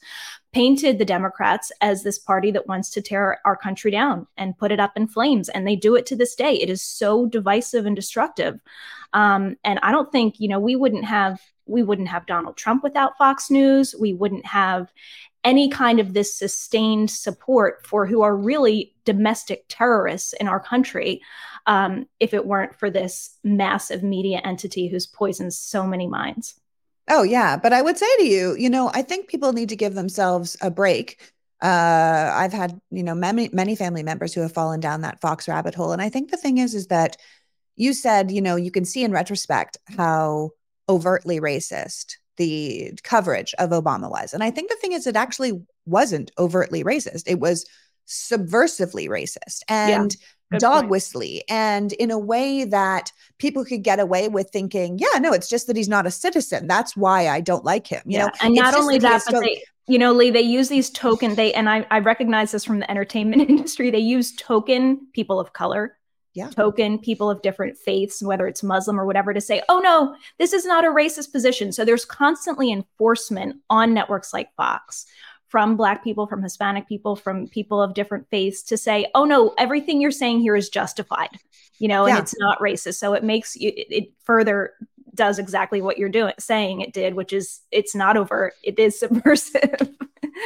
painted 0.51 0.97
the 0.97 1.05
Democrats 1.05 1.71
as 1.81 2.03
this 2.03 2.19
party 2.19 2.51
that 2.51 2.67
wants 2.67 2.89
to 2.91 3.01
tear 3.01 3.39
our 3.45 3.55
country 3.55 3.91
down 3.91 4.27
and 4.37 4.57
put 4.57 4.71
it 4.71 4.79
up 4.79 4.93
in 4.95 5.07
flames. 5.07 5.49
And 5.49 5.67
they 5.67 5.75
do 5.75 5.95
it 5.95 6.05
to 6.07 6.15
this 6.15 6.35
day. 6.35 6.53
It 6.53 6.69
is 6.69 6.81
so 6.81 7.18
divisive 7.25 7.85
and 7.85 7.95
destructive. 7.95 8.59
Um, 9.13 9.55
and 9.63 9.79
I 9.81 9.91
don't 9.91 10.11
think, 10.11 10.39
you 10.39 10.47
know, 10.47 10.59
we 10.59 10.75
wouldn't 10.75 11.05
have 11.05 11.39
we 11.65 11.83
wouldn't 11.83 12.07
have 12.07 12.25
Donald 12.25 12.57
Trump 12.57 12.83
without 12.83 13.17
Fox 13.17 13.51
News. 13.51 13.93
We 13.99 14.13
wouldn't 14.13 14.45
have 14.45 14.91
any 15.43 15.69
kind 15.69 15.99
of 15.99 16.13
this 16.13 16.33
sustained 16.35 17.11
support 17.11 17.85
for 17.85 18.05
who 18.05 18.21
are 18.21 18.35
really 18.35 18.93
domestic 19.05 19.65
terrorists 19.69 20.33
in 20.33 20.47
our 20.47 20.59
country 20.59 21.21
um, 21.65 22.07
if 22.19 22.33
it 22.33 22.45
weren't 22.45 22.75
for 22.75 22.89
this 22.89 23.37
massive 23.43 24.03
media 24.03 24.41
entity 24.43 24.87
who's 24.87 25.07
poisoned 25.07 25.53
so 25.53 25.85
many 25.85 26.07
minds. 26.07 26.59
Oh, 27.07 27.23
yeah. 27.23 27.57
But 27.57 27.73
I 27.73 27.81
would 27.81 27.97
say 27.97 28.17
to 28.17 28.25
you, 28.25 28.55
you 28.55 28.69
know, 28.69 28.91
I 28.93 29.01
think 29.01 29.27
people 29.27 29.53
need 29.53 29.69
to 29.69 29.75
give 29.75 29.95
themselves 29.95 30.57
a 30.61 30.69
break. 30.69 31.31
Uh, 31.61 32.31
I've 32.33 32.53
had, 32.53 32.79
you 32.89 33.03
know, 33.03 33.15
many, 33.15 33.49
many 33.51 33.75
family 33.75 34.03
members 34.03 34.33
who 34.33 34.41
have 34.41 34.53
fallen 34.53 34.79
down 34.79 35.01
that 35.01 35.21
Fox 35.21 35.47
rabbit 35.47 35.75
hole. 35.75 35.91
And 35.91 36.01
I 36.01 36.09
think 36.09 36.31
the 36.31 36.37
thing 36.37 36.57
is, 36.57 36.73
is 36.73 36.87
that 36.87 37.17
you 37.75 37.93
said, 37.93 38.31
you 38.31 38.41
know, 38.41 38.55
you 38.55 38.71
can 38.71 38.85
see 38.85 39.03
in 39.03 39.11
retrospect 39.11 39.77
how 39.97 40.51
overtly 40.87 41.39
racist 41.39 42.15
the 42.37 42.93
coverage 43.03 43.53
of 43.59 43.71
Obama 43.71 44.09
was. 44.09 44.33
And 44.33 44.43
I 44.43 44.51
think 44.51 44.69
the 44.69 44.77
thing 44.77 44.93
is, 44.93 45.05
it 45.05 45.15
actually 45.15 45.61
wasn't 45.85 46.31
overtly 46.37 46.83
racist. 46.83 47.23
It 47.27 47.39
was 47.39 47.65
subversively 48.07 49.07
racist. 49.07 49.61
And 49.67 50.13
yeah 50.13 50.25
Good 50.51 50.61
dog 50.61 50.81
point. 50.81 50.89
whistly 50.89 51.43
and 51.47 51.93
in 51.93 52.09
a 52.09 52.17
way 52.17 52.63
that 52.65 53.11
people 53.37 53.63
could 53.63 53.83
get 53.83 53.99
away 53.99 54.29
with 54.29 54.49
thinking, 54.49 54.97
yeah, 54.97 55.19
no, 55.19 55.31
it's 55.31 55.47
just 55.47 55.67
that 55.67 55.75
he's 55.75 55.89
not 55.89 56.07
a 56.07 56.11
citizen. 56.11 56.67
That's 56.67 56.97
why 56.97 57.27
I 57.27 57.39
don't 57.39 57.63
like 57.63 57.85
him. 57.85 58.01
You 58.05 58.17
yeah. 58.17 58.25
know, 58.25 58.31
and 58.41 58.55
not 58.55 58.73
only 58.73 58.97
that, 58.97 59.23
that 59.25 59.31
but 59.31 59.41
they, 59.41 59.63
you 59.87 59.99
know, 59.99 60.11
Leigh, 60.11 60.31
they 60.31 60.41
use 60.41 60.69
these 60.69 60.89
token, 60.89 61.35
they, 61.35 61.53
and 61.53 61.69
I, 61.69 61.85
I 61.91 61.99
recognize 61.99 62.51
this 62.51 62.65
from 62.65 62.79
the 62.79 62.89
entertainment 62.89 63.41
industry. 63.49 63.91
They 63.91 63.99
use 63.99 64.35
token 64.35 65.07
people 65.13 65.39
of 65.39 65.53
color 65.53 65.97
yeah. 66.33 66.49
token 66.49 66.99
people 66.99 67.29
of 67.29 67.41
different 67.41 67.77
faiths, 67.77 68.21
whether 68.21 68.47
it's 68.47 68.63
Muslim 68.63 68.99
or 68.99 69.05
whatever, 69.05 69.33
to 69.33 69.41
say, 69.41 69.61
oh 69.69 69.79
no, 69.79 70.15
this 70.37 70.53
is 70.53 70.65
not 70.65 70.85
a 70.85 70.89
racist 70.89 71.31
position. 71.31 71.71
So 71.71 71.83
there's 71.83 72.05
constantly 72.05 72.71
enforcement 72.71 73.57
on 73.69 73.93
networks 73.93 74.33
like 74.33 74.53
Fox 74.55 75.05
from 75.49 75.75
Black 75.75 76.03
people, 76.03 76.27
from 76.27 76.41
Hispanic 76.41 76.87
people, 76.87 77.15
from 77.15 77.47
people 77.47 77.81
of 77.81 77.93
different 77.93 78.27
faiths 78.29 78.63
to 78.63 78.77
say, 78.77 79.07
oh 79.15 79.25
no, 79.25 79.53
everything 79.57 79.99
you're 79.99 80.11
saying 80.11 80.39
here 80.39 80.55
is 80.55 80.69
justified, 80.69 81.29
you 81.79 81.87
know, 81.87 82.05
and 82.05 82.15
yeah. 82.15 82.21
it's 82.21 82.35
not 82.39 82.59
racist. 82.59 82.95
So 82.95 83.13
it 83.13 83.23
makes 83.23 83.55
you, 83.55 83.69
it, 83.75 83.87
it 83.89 84.13
further 84.23 84.73
does 85.19 85.37
exactly 85.37 85.81
what 85.81 85.97
you're 85.97 86.07
doing, 86.07 86.33
saying 86.39 86.79
it 86.79 86.93
did, 86.93 87.13
which 87.13 87.33
is 87.33 87.59
it's 87.71 87.93
not 87.93 88.15
overt, 88.15 88.53
it 88.63 88.79
is 88.79 88.97
subversive 88.97 89.89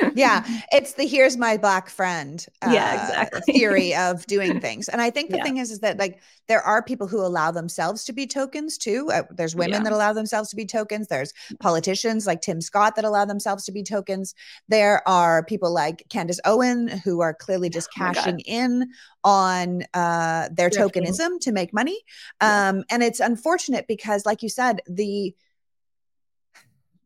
yeah, 0.15 0.43
it's 0.71 0.93
the 0.93 1.05
here's 1.05 1.37
my 1.37 1.57
black 1.57 1.89
friend 1.89 2.45
uh, 2.61 2.71
yeah, 2.71 3.07
exactly. 3.07 3.53
theory 3.53 3.95
of 3.95 4.25
doing 4.25 4.59
things. 4.59 4.89
And 4.89 5.01
I 5.01 5.09
think 5.09 5.29
the 5.29 5.37
yeah. 5.37 5.43
thing 5.43 5.57
is 5.57 5.71
is 5.71 5.79
that 5.79 5.97
like 5.97 6.19
there 6.47 6.61
are 6.61 6.83
people 6.83 7.07
who 7.07 7.21
allow 7.21 7.51
themselves 7.51 8.03
to 8.05 8.13
be 8.13 8.27
tokens 8.27 8.77
too. 8.77 9.09
Uh, 9.13 9.23
there's 9.31 9.55
women 9.55 9.79
yeah. 9.79 9.83
that 9.83 9.93
allow 9.93 10.13
themselves 10.13 10.49
to 10.49 10.55
be 10.55 10.65
tokens. 10.65 11.07
There's 11.07 11.33
politicians 11.59 12.27
like 12.27 12.41
Tim 12.41 12.61
Scott 12.61 12.95
that 12.95 13.05
allow 13.05 13.25
themselves 13.25 13.65
to 13.65 13.71
be 13.71 13.83
tokens. 13.83 14.33
There 14.67 15.07
are 15.07 15.43
people 15.45 15.73
like 15.73 16.03
Candace 16.09 16.39
Owen 16.45 16.87
who 16.87 17.21
are 17.21 17.33
clearly 17.33 17.69
just 17.69 17.89
oh 17.95 17.97
cashing 17.97 18.39
in 18.41 18.89
on 19.23 19.83
uh, 19.93 20.49
their 20.51 20.69
tokenism 20.69 21.39
to 21.41 21.51
make 21.51 21.73
money. 21.73 21.99
Um, 22.41 22.77
yeah. 22.77 22.83
And 22.89 23.03
it's 23.03 23.19
unfortunate 23.19 23.87
because, 23.87 24.25
like 24.25 24.43
you 24.43 24.49
said, 24.49 24.81
the 24.87 25.35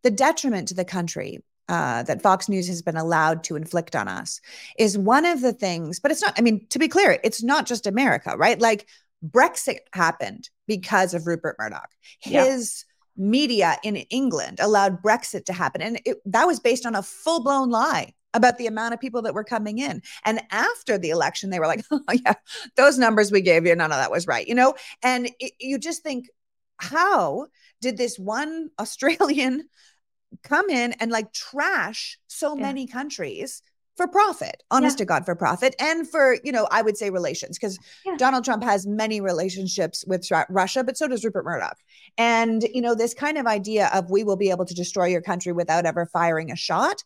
the 0.04 0.12
detriment 0.12 0.70
to 0.70 0.74
the 0.74 0.86
country 0.86 1.44
uh, 1.70 2.04
that 2.04 2.22
Fox 2.22 2.48
News 2.48 2.68
has 2.68 2.82
been 2.82 2.96
allowed 2.96 3.44
to 3.46 3.56
inflict 3.56 3.96
on 3.96 4.08
us 4.08 4.40
is 4.78 4.98
one 4.98 5.26
of 5.26 5.42
the 5.42 5.54
things, 5.54 6.00
but 6.00 6.12
it's 6.12 6.22
not, 6.22 6.34
I 6.38 6.42
mean, 6.42 6.66
to 6.70 6.80
be 6.80 6.88
clear, 6.88 7.20
it's 7.24 7.44
not 7.44 7.66
just 7.66 7.88
America, 7.88 8.36
right? 8.38 8.60
Like 8.60 8.88
Brexit 9.26 9.80
happened 9.94 10.50
because 10.68 11.14
of 11.14 11.28
Rupert 11.28 11.58
Murdoch. 11.60 11.90
His 12.20 12.86
yeah. 13.18 13.30
media 13.30 13.78
in 13.84 13.98
England 13.98 14.60
allowed 14.62 15.02
Brexit 15.02 15.46
to 15.46 15.54
happen. 15.54 15.82
And 15.82 16.00
it, 16.06 16.18
that 16.26 16.48
was 16.48 16.60
based 16.60 16.86
on 16.86 16.96
a 16.96 17.04
full 17.04 17.44
blown 17.44 17.70
lie 17.70 18.14
about 18.34 18.58
the 18.58 18.68
amount 18.68 18.94
of 18.94 19.00
people 19.00 19.22
that 19.24 19.34
were 19.34 19.44
coming 19.44 19.80
in. 19.80 20.02
And 20.26 20.42
after 20.52 20.98
the 20.98 21.10
election, 21.10 21.50
they 21.50 21.60
were 21.60 21.68
like, 21.68 21.84
oh, 21.92 22.02
yeah, 22.14 22.34
those 22.76 22.98
numbers 22.98 23.32
we 23.32 23.42
gave 23.42 23.66
you, 23.66 23.76
none 23.76 23.92
of 23.92 23.98
that 23.98 24.12
was 24.12 24.28
right, 24.28 24.48
you 24.48 24.56
know? 24.56 24.76
And 25.04 25.30
it, 25.40 25.54
you 25.60 25.78
just 25.78 26.04
think, 26.04 26.30
how 26.78 27.48
did 27.82 27.98
this 27.98 28.18
one 28.18 28.70
Australian 28.80 29.68
come 30.44 30.70
in 30.70 30.94
and 30.94 31.12
like 31.12 31.32
trash 31.34 32.20
so 32.28 32.56
yeah. 32.56 32.62
many 32.62 32.86
countries 32.86 33.62
for 33.96 34.08
profit, 34.08 34.62
honest 34.70 34.96
yeah. 34.96 35.00
to 35.00 35.06
God, 35.06 35.26
for 35.26 35.36
profit, 35.36 35.76
and 35.80 36.08
for, 36.08 36.38
you 36.44 36.52
know, 36.52 36.68
I 36.70 36.84
would 36.84 36.96
say 36.96 37.10
relations, 37.10 37.58
because 37.58 37.80
yeah. 38.06 38.16
Donald 38.18 38.46
Trump 38.46 38.64
has 38.64 38.86
many 38.86 39.20
relationships 39.22 40.06
with 40.06 40.30
Russia, 40.50 40.84
but 40.84 40.96
so 40.96 41.08
does 41.08 41.26
Rupert 41.26 41.44
Murdoch. 41.44 41.78
And, 42.16 42.64
you 42.72 42.82
know, 42.82 42.94
this 42.94 43.16
kind 43.16 43.40
of 43.40 43.48
idea 43.48 43.90
of 43.92 44.12
we 44.12 44.24
will 44.24 44.36
be 44.36 44.52
able 44.52 44.66
to 44.66 44.76
destroy 44.76 45.08
your 45.08 45.22
country 45.22 45.52
without 45.52 45.88
ever 45.88 46.06
firing 46.06 46.52
a 46.52 46.56
shot, 46.56 47.04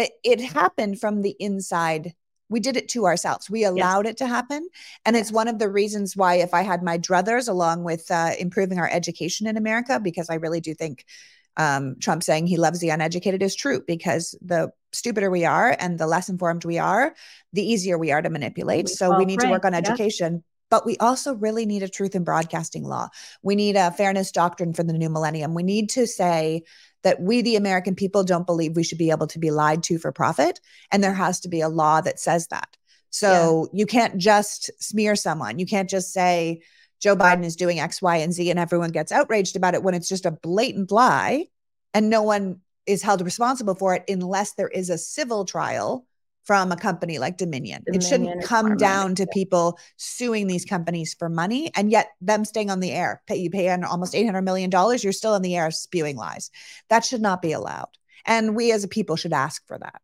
it, 0.00 0.12
it 0.24 0.40
happened 0.40 1.00
from 1.00 1.22
the 1.22 1.36
inside. 1.38 2.14
We 2.48 2.60
did 2.60 2.76
it 2.76 2.88
to 2.90 3.06
ourselves. 3.06 3.48
We 3.48 3.64
allowed 3.64 4.06
yes. 4.06 4.12
it 4.12 4.16
to 4.18 4.26
happen. 4.26 4.68
And 5.04 5.14
yes. 5.14 5.26
it's 5.26 5.32
one 5.32 5.48
of 5.48 5.58
the 5.58 5.70
reasons 5.70 6.16
why, 6.16 6.36
if 6.36 6.52
I 6.52 6.62
had 6.62 6.82
my 6.82 6.98
druthers 6.98 7.48
along 7.48 7.84
with 7.84 8.10
uh, 8.10 8.32
improving 8.38 8.78
our 8.78 8.90
education 8.90 9.46
in 9.46 9.56
America, 9.56 10.00
because 10.00 10.28
I 10.28 10.34
really 10.34 10.60
do 10.60 10.74
think 10.74 11.04
um, 11.56 11.96
Trump 12.00 12.22
saying 12.22 12.46
he 12.46 12.56
loves 12.56 12.80
the 12.80 12.90
uneducated 12.90 13.42
is 13.42 13.54
true 13.54 13.82
because 13.86 14.36
the 14.40 14.70
stupider 14.92 15.30
we 15.30 15.44
are 15.44 15.76
and 15.78 15.98
the 15.98 16.06
less 16.06 16.28
informed 16.28 16.64
we 16.64 16.78
are, 16.78 17.14
the 17.52 17.62
easier 17.62 17.98
we 17.98 18.10
are 18.10 18.22
to 18.22 18.30
manipulate. 18.30 18.86
We 18.86 18.92
so 18.92 19.16
we 19.16 19.24
need 19.24 19.40
to 19.40 19.50
work 19.50 19.64
on 19.64 19.74
education. 19.74 20.42
But 20.70 20.86
we 20.86 20.96
also 20.98 21.34
really 21.34 21.66
need 21.66 21.82
a 21.82 21.88
truth 21.88 22.14
in 22.14 22.24
broadcasting 22.24 22.84
law. 22.84 23.08
We 23.42 23.56
need 23.56 23.76
a 23.76 23.90
fairness 23.90 24.30
doctrine 24.30 24.72
for 24.72 24.82
the 24.82 24.92
new 24.92 25.10
millennium. 25.10 25.54
We 25.54 25.62
need 25.62 25.90
to 25.90 26.06
say 26.06 26.62
that 27.02 27.20
we, 27.20 27.42
the 27.42 27.56
American 27.56 27.94
people, 27.94 28.24
don't 28.24 28.46
believe 28.46 28.76
we 28.76 28.84
should 28.84 28.98
be 28.98 29.10
able 29.10 29.26
to 29.28 29.38
be 29.38 29.50
lied 29.50 29.82
to 29.84 29.98
for 29.98 30.12
profit. 30.12 30.60
And 30.92 31.02
there 31.02 31.14
has 31.14 31.40
to 31.40 31.48
be 31.48 31.60
a 31.60 31.68
law 31.68 32.00
that 32.00 32.20
says 32.20 32.46
that. 32.48 32.76
So 33.10 33.68
yeah. 33.72 33.78
you 33.78 33.86
can't 33.86 34.18
just 34.18 34.70
smear 34.78 35.16
someone. 35.16 35.58
You 35.58 35.66
can't 35.66 35.90
just 35.90 36.12
say, 36.12 36.62
Joe 37.00 37.16
Biden 37.16 37.44
is 37.44 37.56
doing 37.56 37.80
X, 37.80 38.02
Y, 38.02 38.16
and 38.16 38.32
Z, 38.32 38.50
and 38.50 38.58
everyone 38.58 38.90
gets 38.90 39.10
outraged 39.10 39.56
about 39.56 39.74
it 39.74 39.82
when 39.82 39.94
it's 39.94 40.08
just 40.08 40.26
a 40.26 40.30
blatant 40.30 40.92
lie 40.92 41.46
and 41.94 42.10
no 42.10 42.22
one 42.22 42.60
is 42.86 43.02
held 43.02 43.22
responsible 43.22 43.74
for 43.74 43.94
it 43.94 44.04
unless 44.08 44.52
there 44.52 44.68
is 44.68 44.90
a 44.90 44.98
civil 44.98 45.44
trial 45.44 46.06
from 46.50 46.72
a 46.72 46.76
company 46.76 47.20
like 47.20 47.36
Dominion. 47.36 47.80
Dominion 47.86 48.02
it 48.02 48.08
shouldn't 48.08 48.42
come 48.44 48.76
down 48.76 49.14
to 49.14 49.24
people 49.28 49.78
suing 49.96 50.48
these 50.48 50.64
companies 50.64 51.14
for 51.14 51.28
money 51.28 51.70
and 51.76 51.92
yet 51.92 52.08
them 52.20 52.44
staying 52.44 52.70
on 52.70 52.80
the 52.80 52.90
air. 52.90 53.22
Pay, 53.28 53.36
you 53.36 53.50
pay 53.50 53.68
an 53.68 53.84
almost 53.84 54.14
$800 54.14 54.42
million, 54.42 54.68
you're 55.00 55.12
still 55.12 55.36
in 55.36 55.42
the 55.42 55.54
air 55.56 55.70
spewing 55.70 56.16
lies. 56.16 56.50
That 56.88 57.04
should 57.04 57.20
not 57.20 57.40
be 57.40 57.52
allowed. 57.52 57.90
And 58.26 58.56
we 58.56 58.72
as 58.72 58.82
a 58.82 58.88
people 58.88 59.14
should 59.14 59.32
ask 59.32 59.64
for 59.68 59.78
that. 59.78 60.02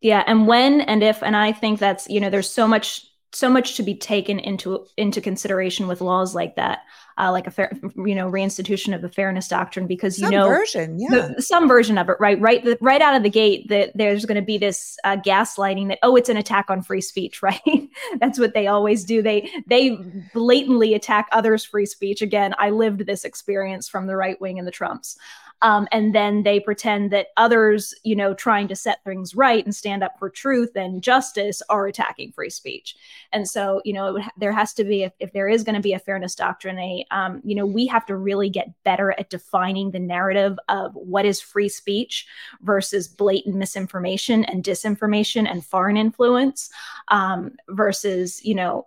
Yeah. 0.00 0.22
And 0.24 0.46
when 0.46 0.82
and 0.82 1.02
if, 1.02 1.20
and 1.20 1.36
I 1.36 1.50
think 1.50 1.80
that's, 1.80 2.08
you 2.08 2.20
know, 2.20 2.30
there's 2.30 2.48
so 2.48 2.68
much 2.68 3.04
so 3.32 3.50
much 3.50 3.76
to 3.76 3.82
be 3.82 3.94
taken 3.94 4.38
into 4.38 4.86
into 4.96 5.20
consideration 5.20 5.86
with 5.88 6.00
laws 6.00 6.34
like 6.34 6.56
that, 6.56 6.80
uh, 7.18 7.32
like 7.32 7.46
a 7.46 7.50
fair, 7.50 7.72
you 7.96 8.14
know, 8.14 8.30
reinstitution 8.30 8.94
of 8.94 9.02
the 9.02 9.08
fairness 9.08 9.48
doctrine, 9.48 9.86
because 9.86 10.16
some 10.16 10.32
you 10.32 10.38
know, 10.38 10.48
version, 10.48 10.98
yeah, 10.98 11.32
the, 11.34 11.42
some 11.42 11.66
version 11.66 11.98
of 11.98 12.08
it, 12.08 12.16
right, 12.20 12.40
right, 12.40 12.64
the, 12.64 12.78
right 12.80 13.02
out 13.02 13.14
of 13.14 13.22
the 13.22 13.30
gate, 13.30 13.68
that 13.68 13.90
there's 13.94 14.24
going 14.24 14.36
to 14.36 14.42
be 14.42 14.58
this 14.58 14.96
uh, 15.04 15.16
gaslighting 15.16 15.88
that 15.88 15.98
oh, 16.02 16.16
it's 16.16 16.28
an 16.28 16.36
attack 16.36 16.70
on 16.70 16.82
free 16.82 17.00
speech, 17.00 17.42
right? 17.42 17.88
That's 18.20 18.38
what 18.38 18.54
they 18.54 18.66
always 18.66 19.04
do. 19.04 19.22
They 19.22 19.50
they 19.66 19.96
blatantly 20.32 20.94
attack 20.94 21.28
others' 21.32 21.64
free 21.64 21.86
speech. 21.86 22.22
Again, 22.22 22.54
I 22.58 22.70
lived 22.70 23.06
this 23.06 23.24
experience 23.24 23.88
from 23.88 24.06
the 24.06 24.16
right 24.16 24.40
wing 24.40 24.58
and 24.58 24.66
the 24.66 24.72
Trumps. 24.72 25.16
Um, 25.62 25.88
and 25.90 26.14
then 26.14 26.42
they 26.42 26.60
pretend 26.60 27.10
that 27.10 27.28
others, 27.36 27.94
you 28.04 28.14
know, 28.14 28.34
trying 28.34 28.68
to 28.68 28.76
set 28.76 29.02
things 29.04 29.34
right 29.34 29.64
and 29.64 29.74
stand 29.74 30.02
up 30.02 30.18
for 30.18 30.30
truth 30.30 30.76
and 30.76 31.02
justice 31.02 31.62
are 31.68 31.86
attacking 31.86 32.32
free 32.32 32.50
speech. 32.50 32.96
And 33.32 33.48
so, 33.48 33.80
you 33.84 33.92
know, 33.92 34.18
there 34.36 34.52
has 34.52 34.72
to 34.74 34.84
be, 34.84 35.02
if, 35.02 35.12
if 35.18 35.32
there 35.32 35.48
is 35.48 35.64
going 35.64 35.74
to 35.74 35.80
be 35.80 35.94
a 35.94 35.98
fairness 35.98 36.34
doctrine, 36.34 36.78
a, 36.78 37.04
um, 37.10 37.40
you 37.44 37.54
know, 37.54 37.66
we 37.66 37.86
have 37.86 38.06
to 38.06 38.16
really 38.16 38.50
get 38.50 38.72
better 38.84 39.12
at 39.18 39.30
defining 39.30 39.90
the 39.90 39.98
narrative 39.98 40.58
of 40.68 40.94
what 40.94 41.24
is 41.24 41.40
free 41.40 41.68
speech 41.68 42.26
versus 42.62 43.08
blatant 43.08 43.56
misinformation 43.56 44.44
and 44.44 44.62
disinformation 44.64 45.50
and 45.50 45.64
foreign 45.64 45.96
influence 45.96 46.70
um, 47.08 47.52
versus, 47.68 48.44
you 48.44 48.54
know, 48.54 48.86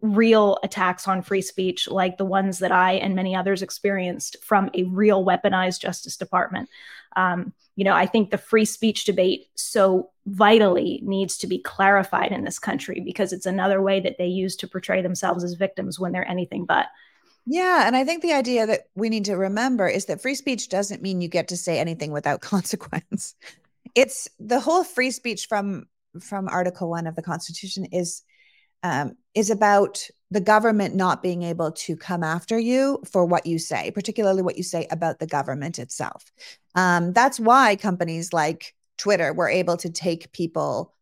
real 0.00 0.58
attacks 0.64 1.06
on 1.06 1.22
free 1.22 1.42
speech 1.42 1.88
like 1.88 2.16
the 2.16 2.24
ones 2.24 2.58
that 2.58 2.72
I 2.72 2.94
and 2.94 3.14
many 3.14 3.36
others 3.36 3.62
experienced 3.62 4.36
from 4.42 4.70
a 4.74 4.84
real 4.84 5.24
weaponized 5.24 5.80
Justice 5.80 6.16
Department. 6.16 6.68
Um, 7.16 7.52
you 7.76 7.84
know, 7.84 7.94
I 7.94 8.06
think 8.06 8.30
the 8.30 8.38
free 8.38 8.64
speech 8.64 9.04
debate 9.04 9.46
so 9.54 10.10
vitally 10.26 11.00
needs 11.04 11.38
to 11.38 11.46
be 11.46 11.58
clarified 11.58 12.32
in 12.32 12.44
this 12.44 12.58
country 12.58 13.00
because 13.00 13.32
it's 13.32 13.46
another 13.46 13.80
way 13.80 14.00
that 14.00 14.18
they 14.18 14.26
use 14.26 14.56
to 14.56 14.68
portray 14.68 15.02
themselves 15.02 15.44
as 15.44 15.54
victims 15.54 15.98
when 15.98 16.12
they're 16.12 16.28
anything 16.28 16.64
but. 16.64 16.86
Yeah, 17.46 17.86
and 17.86 17.96
I 17.96 18.04
think 18.04 18.22
the 18.22 18.34
idea 18.34 18.66
that 18.66 18.88
we 18.94 19.08
need 19.08 19.24
to 19.24 19.36
remember 19.36 19.88
is 19.88 20.06
that 20.06 20.20
free 20.20 20.34
speech 20.34 20.68
doesn't 20.68 21.02
mean 21.02 21.20
you 21.20 21.28
get 21.28 21.48
to 21.48 21.56
say 21.56 21.78
anything 21.78 22.12
without 22.12 22.40
consequence. 22.40 23.34
It's 23.94 24.28
the 24.38 24.60
whole 24.60 24.84
free 24.84 25.10
speech 25.10 25.46
from 25.46 25.86
from 26.20 26.46
Article 26.48 26.90
1 26.90 27.06
of 27.06 27.16
the 27.16 27.22
Constitution 27.22 27.86
is 27.86 28.22
um, 28.82 29.16
is 29.34 29.50
about 29.50 30.06
the 30.30 30.40
government 30.40 30.94
not 30.94 31.22
being 31.22 31.42
able 31.42 31.72
to 31.72 31.96
come 31.96 32.22
after 32.22 32.58
you 32.58 33.02
for 33.10 33.24
what 33.24 33.46
you 33.46 33.58
say, 33.58 33.90
particularly 33.90 34.42
what 34.42 34.56
you 34.56 34.62
say 34.62 34.86
about 34.90 35.18
the 35.18 35.26
government 35.26 35.78
itself. 35.78 36.24
Um, 36.74 37.12
that's 37.12 37.38
why 37.38 37.76
companies 37.76 38.32
like 38.32 38.74
Twitter 38.96 39.32
were 39.32 39.48
able 39.48 39.76
to 39.78 39.90
take 39.90 40.32
people 40.32 40.94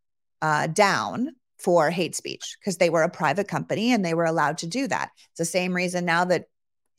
uh, 0.43 0.67
down 0.67 1.31
for 1.59 1.91
hate 1.91 2.17
speech 2.17 2.57
because 2.59 2.79
they 2.79 2.91
were 2.91 3.03
a 3.03 3.11
private 3.11 3.47
company 3.47 3.93
and 3.93 4.05
they 4.05 4.15
were 4.15 4.25
allowed 4.25 4.59
to 4.59 4.67
do 4.67 4.89
that. 4.89 5.11
It's 5.31 5.39
the 5.39 5.45
same 5.45 5.75
reason 5.75 6.05
now 6.05 6.25
that 6.25 6.47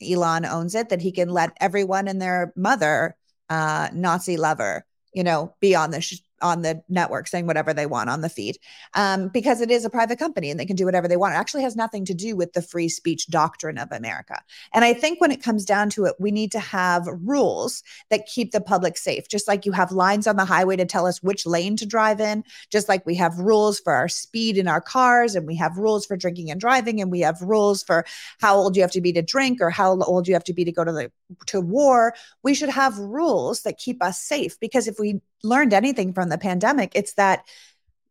Elon 0.02 0.46
owns 0.46 0.74
it 0.74 0.88
that 0.88 1.02
he 1.02 1.12
can 1.12 1.28
let 1.28 1.56
everyone 1.60 2.08
and 2.08 2.20
their 2.20 2.52
mother, 2.56 3.16
uh, 3.50 3.88
Nazi 3.92 4.36
lover, 4.36 4.84
you 5.12 5.24
know, 5.24 5.54
be 5.60 5.74
on 5.74 5.90
the 5.90 6.00
sh- 6.00 6.22
on 6.42 6.62
the 6.62 6.82
network 6.88 7.28
saying 7.28 7.46
whatever 7.46 7.72
they 7.72 7.86
want 7.86 8.10
on 8.10 8.20
the 8.20 8.28
feed 8.28 8.58
um, 8.94 9.28
because 9.28 9.60
it 9.60 9.70
is 9.70 9.84
a 9.84 9.90
private 9.90 10.18
company 10.18 10.50
and 10.50 10.58
they 10.58 10.66
can 10.66 10.76
do 10.76 10.84
whatever 10.84 11.08
they 11.08 11.16
want. 11.16 11.34
It 11.34 11.38
actually 11.38 11.62
has 11.62 11.76
nothing 11.76 12.04
to 12.06 12.14
do 12.14 12.36
with 12.36 12.52
the 12.52 12.62
free 12.62 12.88
speech 12.88 13.28
doctrine 13.28 13.78
of 13.78 13.90
America. 13.92 14.40
And 14.72 14.84
I 14.84 14.92
think 14.94 15.20
when 15.20 15.30
it 15.30 15.42
comes 15.42 15.64
down 15.64 15.90
to 15.90 16.04
it, 16.04 16.14
we 16.18 16.30
need 16.30 16.52
to 16.52 16.60
have 16.60 17.06
rules 17.06 17.82
that 18.10 18.26
keep 18.26 18.52
the 18.52 18.60
public 18.60 18.96
safe, 18.96 19.28
just 19.28 19.48
like 19.48 19.64
you 19.64 19.72
have 19.72 19.92
lines 19.92 20.26
on 20.26 20.36
the 20.36 20.44
highway 20.44 20.76
to 20.76 20.84
tell 20.84 21.06
us 21.06 21.22
which 21.22 21.46
lane 21.46 21.76
to 21.76 21.86
drive 21.86 22.20
in, 22.20 22.44
just 22.70 22.88
like 22.88 23.06
we 23.06 23.14
have 23.14 23.38
rules 23.38 23.80
for 23.80 23.92
our 23.92 24.08
speed 24.08 24.58
in 24.58 24.68
our 24.68 24.80
cars 24.80 25.34
and 25.34 25.46
we 25.46 25.56
have 25.56 25.78
rules 25.78 26.04
for 26.06 26.16
drinking 26.16 26.50
and 26.50 26.60
driving 26.60 27.00
and 27.00 27.10
we 27.10 27.20
have 27.20 27.40
rules 27.40 27.82
for 27.82 28.04
how 28.40 28.56
old 28.56 28.76
you 28.76 28.82
have 28.82 28.90
to 28.90 29.00
be 29.00 29.12
to 29.12 29.22
drink 29.22 29.60
or 29.60 29.70
how 29.70 29.98
old 30.00 30.26
you 30.26 30.34
have 30.34 30.44
to 30.44 30.52
be 30.52 30.64
to 30.64 30.72
go 30.72 30.84
to 30.84 30.92
the 30.92 31.10
to 31.46 31.60
war. 31.60 32.14
We 32.42 32.54
should 32.54 32.68
have 32.68 32.98
rules 32.98 33.62
that 33.62 33.78
keep 33.78 34.02
us 34.02 34.20
safe 34.20 34.58
because 34.60 34.88
if 34.88 34.98
we 34.98 35.20
learned 35.42 35.72
anything 35.72 36.12
from 36.12 36.28
the 36.28 36.38
pandemic, 36.38 36.92
it's 36.94 37.14
that 37.14 37.44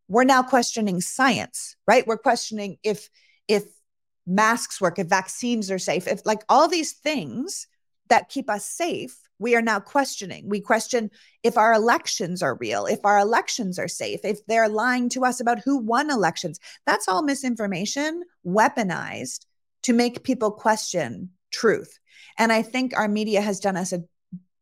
we're 0.08 0.24
now 0.24 0.44
questioning 0.44 1.02
science, 1.02 1.76
right? 1.88 2.06
We're 2.06 2.18
questioning 2.18 2.78
if 2.84 3.10
if 3.48 3.64
masks 4.28 4.80
work, 4.80 5.00
if 5.00 5.08
vaccines 5.08 5.72
are 5.72 5.80
safe, 5.80 6.08
if 6.08 6.26
like 6.26 6.44
all 6.50 6.68
these 6.68 6.92
things 6.92 7.68
that 8.10 8.30
keep 8.30 8.50
us 8.50 8.66
safe, 8.66 9.18
we 9.40 9.56
are 9.56 9.62
now 9.62 9.80
questioning. 9.80 10.48
We 10.48 10.62
question 10.62 11.10
if 11.44 11.58
our 11.58 11.74
elections 11.74 12.44
are 12.44 12.56
real, 12.56 12.86
if 12.86 13.04
our 13.04 13.18
elections 13.18 13.80
are 13.80 13.88
safe, 13.88 14.20
if 14.24 14.46
they're 14.46 14.70
lying 14.70 15.10
to 15.10 15.26
us 15.26 15.40
about 15.40 15.60
who 15.60 15.78
won 15.78 16.12
elections. 16.12 16.60
That's 16.86 17.08
all 17.08 17.24
misinformation 17.24 18.24
weaponized 18.46 19.46
to 19.84 19.94
make 19.94 20.24
people 20.24 20.52
question 20.52 21.32
truth. 21.52 22.00
And 22.38 22.52
I 22.52 22.62
think 22.62 22.98
our 22.98 23.08
media 23.08 23.42
has 23.42 23.60
done 23.60 23.78
us 23.78 23.94
a 23.94 24.04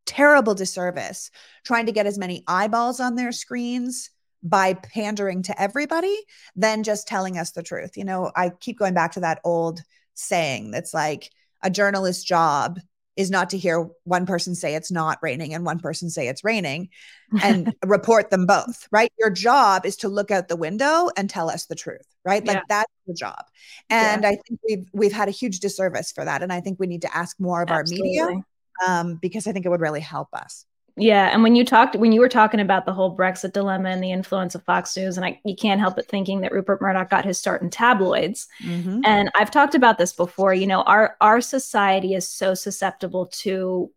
terrible 0.05 0.55
disservice 0.55 1.29
trying 1.63 1.85
to 1.85 1.91
get 1.91 2.07
as 2.07 2.17
many 2.17 2.43
eyeballs 2.47 2.99
on 2.99 3.15
their 3.15 3.31
screens 3.31 4.09
by 4.41 4.73
pandering 4.73 5.43
to 5.43 5.61
everybody 5.61 6.17
than 6.55 6.83
just 6.83 7.07
telling 7.07 7.37
us 7.37 7.51
the 7.51 7.63
truth. 7.63 7.97
You 7.97 8.05
know, 8.05 8.31
I 8.35 8.49
keep 8.49 8.79
going 8.79 8.93
back 8.93 9.13
to 9.13 9.19
that 9.19 9.41
old 9.43 9.81
saying 10.13 10.71
that's 10.71 10.93
like 10.93 11.29
a 11.61 11.69
journalist's 11.69 12.23
job 12.23 12.79
is 13.19 13.29
not 13.29 13.49
to 13.49 13.57
hear 13.57 13.89
one 14.05 14.25
person 14.25 14.55
say 14.55 14.75
it's 14.75 14.89
not 14.89 15.19
raining 15.21 15.53
and 15.53 15.65
one 15.65 15.77
person 15.77 16.09
say 16.09 16.29
it's 16.29 16.41
raining 16.41 16.87
and 17.43 17.75
report 17.85 18.29
them 18.29 18.45
both, 18.45 18.87
right? 18.91 19.11
Your 19.19 19.29
job 19.29 19.85
is 19.85 19.97
to 19.97 20.07
look 20.07 20.31
out 20.31 20.47
the 20.47 20.55
window 20.55 21.09
and 21.17 21.29
tell 21.29 21.49
us 21.49 21.65
the 21.65 21.75
truth, 21.75 22.07
right? 22.23 22.47
Like 22.47 22.55
yeah. 22.55 22.63
that's 22.69 22.93
the 23.07 23.13
job. 23.13 23.43
And 23.89 24.23
yeah. 24.23 24.29
I 24.29 24.37
think 24.47 24.59
we've 24.65 24.89
we've 24.93 25.11
had 25.11 25.27
a 25.27 25.31
huge 25.31 25.59
disservice 25.59 26.13
for 26.13 26.23
that 26.23 26.41
and 26.41 26.53
I 26.53 26.61
think 26.61 26.79
we 26.79 26.87
need 26.87 27.01
to 27.01 27.15
ask 27.15 27.37
more 27.41 27.61
of 27.61 27.69
Absolutely. 27.69 28.19
our 28.19 28.27
media 28.29 28.43
um, 28.87 29.15
because 29.21 29.47
I 29.47 29.51
think 29.51 29.65
it 29.65 29.69
would 29.69 29.81
really 29.81 29.99
help 29.99 30.29
us. 30.33 30.65
Yeah, 30.99 31.29
and 31.31 31.41
when 31.43 31.55
you 31.55 31.63
talked 31.63 31.95
when 31.95 32.11
you 32.11 32.19
were 32.19 32.29
talking 32.29 32.59
about 32.59 32.85
the 32.85 32.93
whole 32.93 33.15
Brexit 33.15 33.53
dilemma 33.53 33.89
and 33.89 34.03
the 34.03 34.11
influence 34.11 34.53
of 34.53 34.63
Fox 34.63 34.95
News, 34.97 35.15
and 35.15 35.25
I 35.25 35.39
you 35.45 35.55
can't 35.55 35.79
help 35.79 35.95
but 35.95 36.07
thinking 36.07 36.41
that 36.41 36.51
Rupert 36.51 36.81
Murdoch 36.81 37.09
got 37.09 37.25
his 37.25 37.37
start 37.37 37.61
in 37.61 37.69
tabloids. 37.69 38.47
Mm-hmm. 38.61 39.01
And 39.05 39.31
I've 39.33 39.49
talked 39.49 39.75
about 39.75 39.97
this 39.97 40.11
before. 40.11 40.53
You 40.53 40.67
know, 40.67 40.81
our 40.81 41.15
our 41.21 41.39
society 41.39 42.13
is 42.13 42.27
so 42.27 42.53
susceptible 42.53 43.27
to 43.27 43.91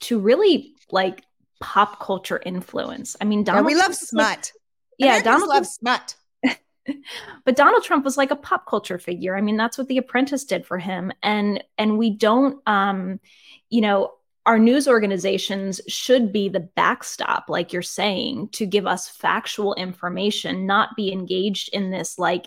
to 0.00 0.18
really 0.18 0.74
like 0.90 1.24
pop 1.60 2.00
culture 2.00 2.40
influence. 2.44 3.16
I 3.20 3.24
mean, 3.24 3.44
Donald. 3.44 3.64
Yeah, 3.64 3.74
we 3.74 3.80
love 3.80 3.94
smut. 3.94 4.52
yeah, 4.98 5.22
Donald 5.22 5.48
loves 5.48 5.70
smut. 5.70 6.16
but 7.44 7.56
Donald 7.56 7.82
Trump 7.82 8.04
was 8.04 8.18
like 8.18 8.30
a 8.30 8.36
pop 8.36 8.66
culture 8.66 8.98
figure. 8.98 9.36
I 9.36 9.40
mean, 9.40 9.56
that's 9.56 9.78
what 9.78 9.88
The 9.88 9.98
Apprentice 9.98 10.44
did 10.44 10.66
for 10.66 10.78
him, 10.78 11.12
and 11.22 11.64
and 11.78 11.96
we 11.96 12.10
don't, 12.10 12.60
um, 12.66 13.20
you 13.70 13.80
know, 13.80 14.12
our 14.44 14.58
news 14.58 14.88
organizations 14.88 15.80
should 15.86 16.32
be 16.32 16.48
the 16.48 16.60
backstop, 16.60 17.48
like 17.48 17.72
you're 17.72 17.80
saying, 17.80 18.48
to 18.48 18.66
give 18.66 18.88
us 18.88 19.08
factual 19.08 19.72
information, 19.74 20.66
not 20.66 20.96
be 20.96 21.12
engaged 21.12 21.68
in 21.72 21.90
this 21.90 22.18
like 22.18 22.46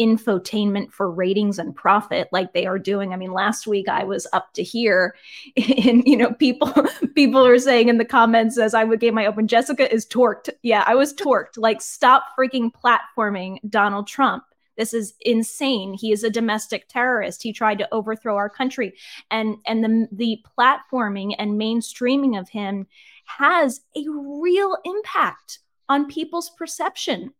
infotainment 0.00 0.90
for 0.90 1.10
ratings 1.10 1.58
and 1.58 1.76
profit 1.76 2.28
like 2.32 2.54
they 2.54 2.64
are 2.64 2.78
doing. 2.78 3.12
I 3.12 3.16
mean, 3.16 3.32
last 3.32 3.66
week 3.66 3.88
I 3.90 4.04
was 4.04 4.26
up 4.32 4.54
to 4.54 4.62
here 4.62 5.14
and 5.56 6.02
you 6.06 6.16
know, 6.16 6.32
people 6.32 6.72
people 7.14 7.46
are 7.46 7.58
saying 7.58 7.88
in 7.88 7.98
the 7.98 8.04
comments 8.06 8.58
as 8.58 8.72
I 8.72 8.84
would 8.84 9.00
gave 9.00 9.12
my 9.12 9.26
open, 9.26 9.46
Jessica 9.46 9.92
is 9.92 10.06
torqued. 10.06 10.48
Yeah, 10.62 10.82
I 10.86 10.94
was 10.94 11.12
torqued. 11.12 11.58
Like, 11.58 11.82
stop 11.82 12.24
freaking 12.38 12.70
platforming 12.72 13.58
Donald 13.68 14.06
Trump. 14.06 14.44
This 14.76 14.92
is 14.92 15.14
insane. 15.20 15.94
He 15.94 16.12
is 16.12 16.24
a 16.24 16.30
domestic 16.30 16.88
terrorist. 16.88 17.42
He 17.42 17.52
tried 17.52 17.78
to 17.78 17.94
overthrow 17.94 18.36
our 18.36 18.50
country. 18.50 18.94
And 19.30 19.56
and 19.66 19.84
the 19.84 20.08
the 20.12 20.44
platforming 20.58 21.34
and 21.38 21.60
mainstreaming 21.60 22.38
of 22.38 22.48
him 22.48 22.86
has 23.24 23.80
a 23.96 24.04
real 24.08 24.76
impact 24.84 25.60
on 25.88 26.08
people's 26.08 26.50
perception. 26.50 27.32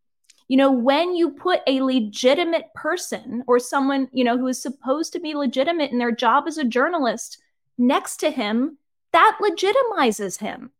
You 0.48 0.58
know, 0.58 0.70
when 0.70 1.14
you 1.14 1.30
put 1.30 1.60
a 1.66 1.80
legitimate 1.80 2.66
person 2.74 3.42
or 3.46 3.58
someone, 3.58 4.08
you 4.12 4.24
know, 4.24 4.36
who 4.36 4.46
is 4.48 4.60
supposed 4.60 5.12
to 5.14 5.20
be 5.20 5.34
legitimate 5.34 5.90
in 5.90 5.98
their 5.98 6.12
job 6.12 6.44
as 6.46 6.58
a 6.58 6.64
journalist 6.64 7.38
next 7.78 8.18
to 8.18 8.30
him, 8.30 8.76
that 9.12 9.38
legitimizes 9.42 10.38
him. 10.38 10.70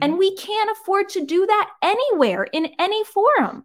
And 0.00 0.12
mm-hmm. 0.12 0.18
we 0.18 0.36
can't 0.36 0.70
afford 0.70 1.08
to 1.10 1.24
do 1.24 1.46
that 1.46 1.70
anywhere 1.82 2.44
in 2.44 2.74
any 2.78 3.04
forum. 3.04 3.64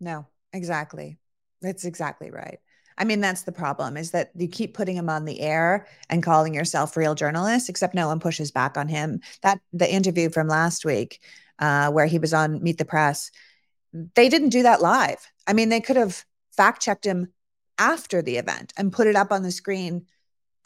No, 0.00 0.26
exactly. 0.52 1.18
That's 1.62 1.84
exactly 1.84 2.30
right. 2.30 2.58
I 2.98 3.04
mean, 3.04 3.20
that's 3.20 3.42
the 3.42 3.52
problem 3.52 3.96
is 3.96 4.10
that 4.10 4.30
you 4.34 4.46
keep 4.46 4.74
putting 4.74 4.96
him 4.96 5.08
on 5.08 5.24
the 5.24 5.40
air 5.40 5.86
and 6.10 6.22
calling 6.22 6.52
yourself 6.52 6.96
real 6.96 7.14
journalist, 7.14 7.70
except 7.70 7.94
no 7.94 8.08
one 8.08 8.20
pushes 8.20 8.50
back 8.50 8.76
on 8.76 8.88
him. 8.88 9.20
That 9.42 9.58
the 9.72 9.90
interview 9.90 10.28
from 10.28 10.48
last 10.48 10.84
week, 10.84 11.20
uh, 11.58 11.90
where 11.90 12.06
he 12.06 12.18
was 12.18 12.34
on 12.34 12.62
Meet 12.62 12.76
the 12.76 12.84
Press, 12.84 13.30
they 14.14 14.28
didn't 14.28 14.50
do 14.50 14.64
that 14.64 14.82
live. 14.82 15.26
I 15.46 15.54
mean, 15.54 15.70
they 15.70 15.80
could 15.80 15.96
have 15.96 16.24
fact 16.54 16.82
checked 16.82 17.06
him 17.06 17.32
after 17.78 18.20
the 18.20 18.36
event 18.36 18.74
and 18.76 18.92
put 18.92 19.06
it 19.06 19.16
up 19.16 19.32
on 19.32 19.42
the 19.42 19.50
screen 19.50 20.04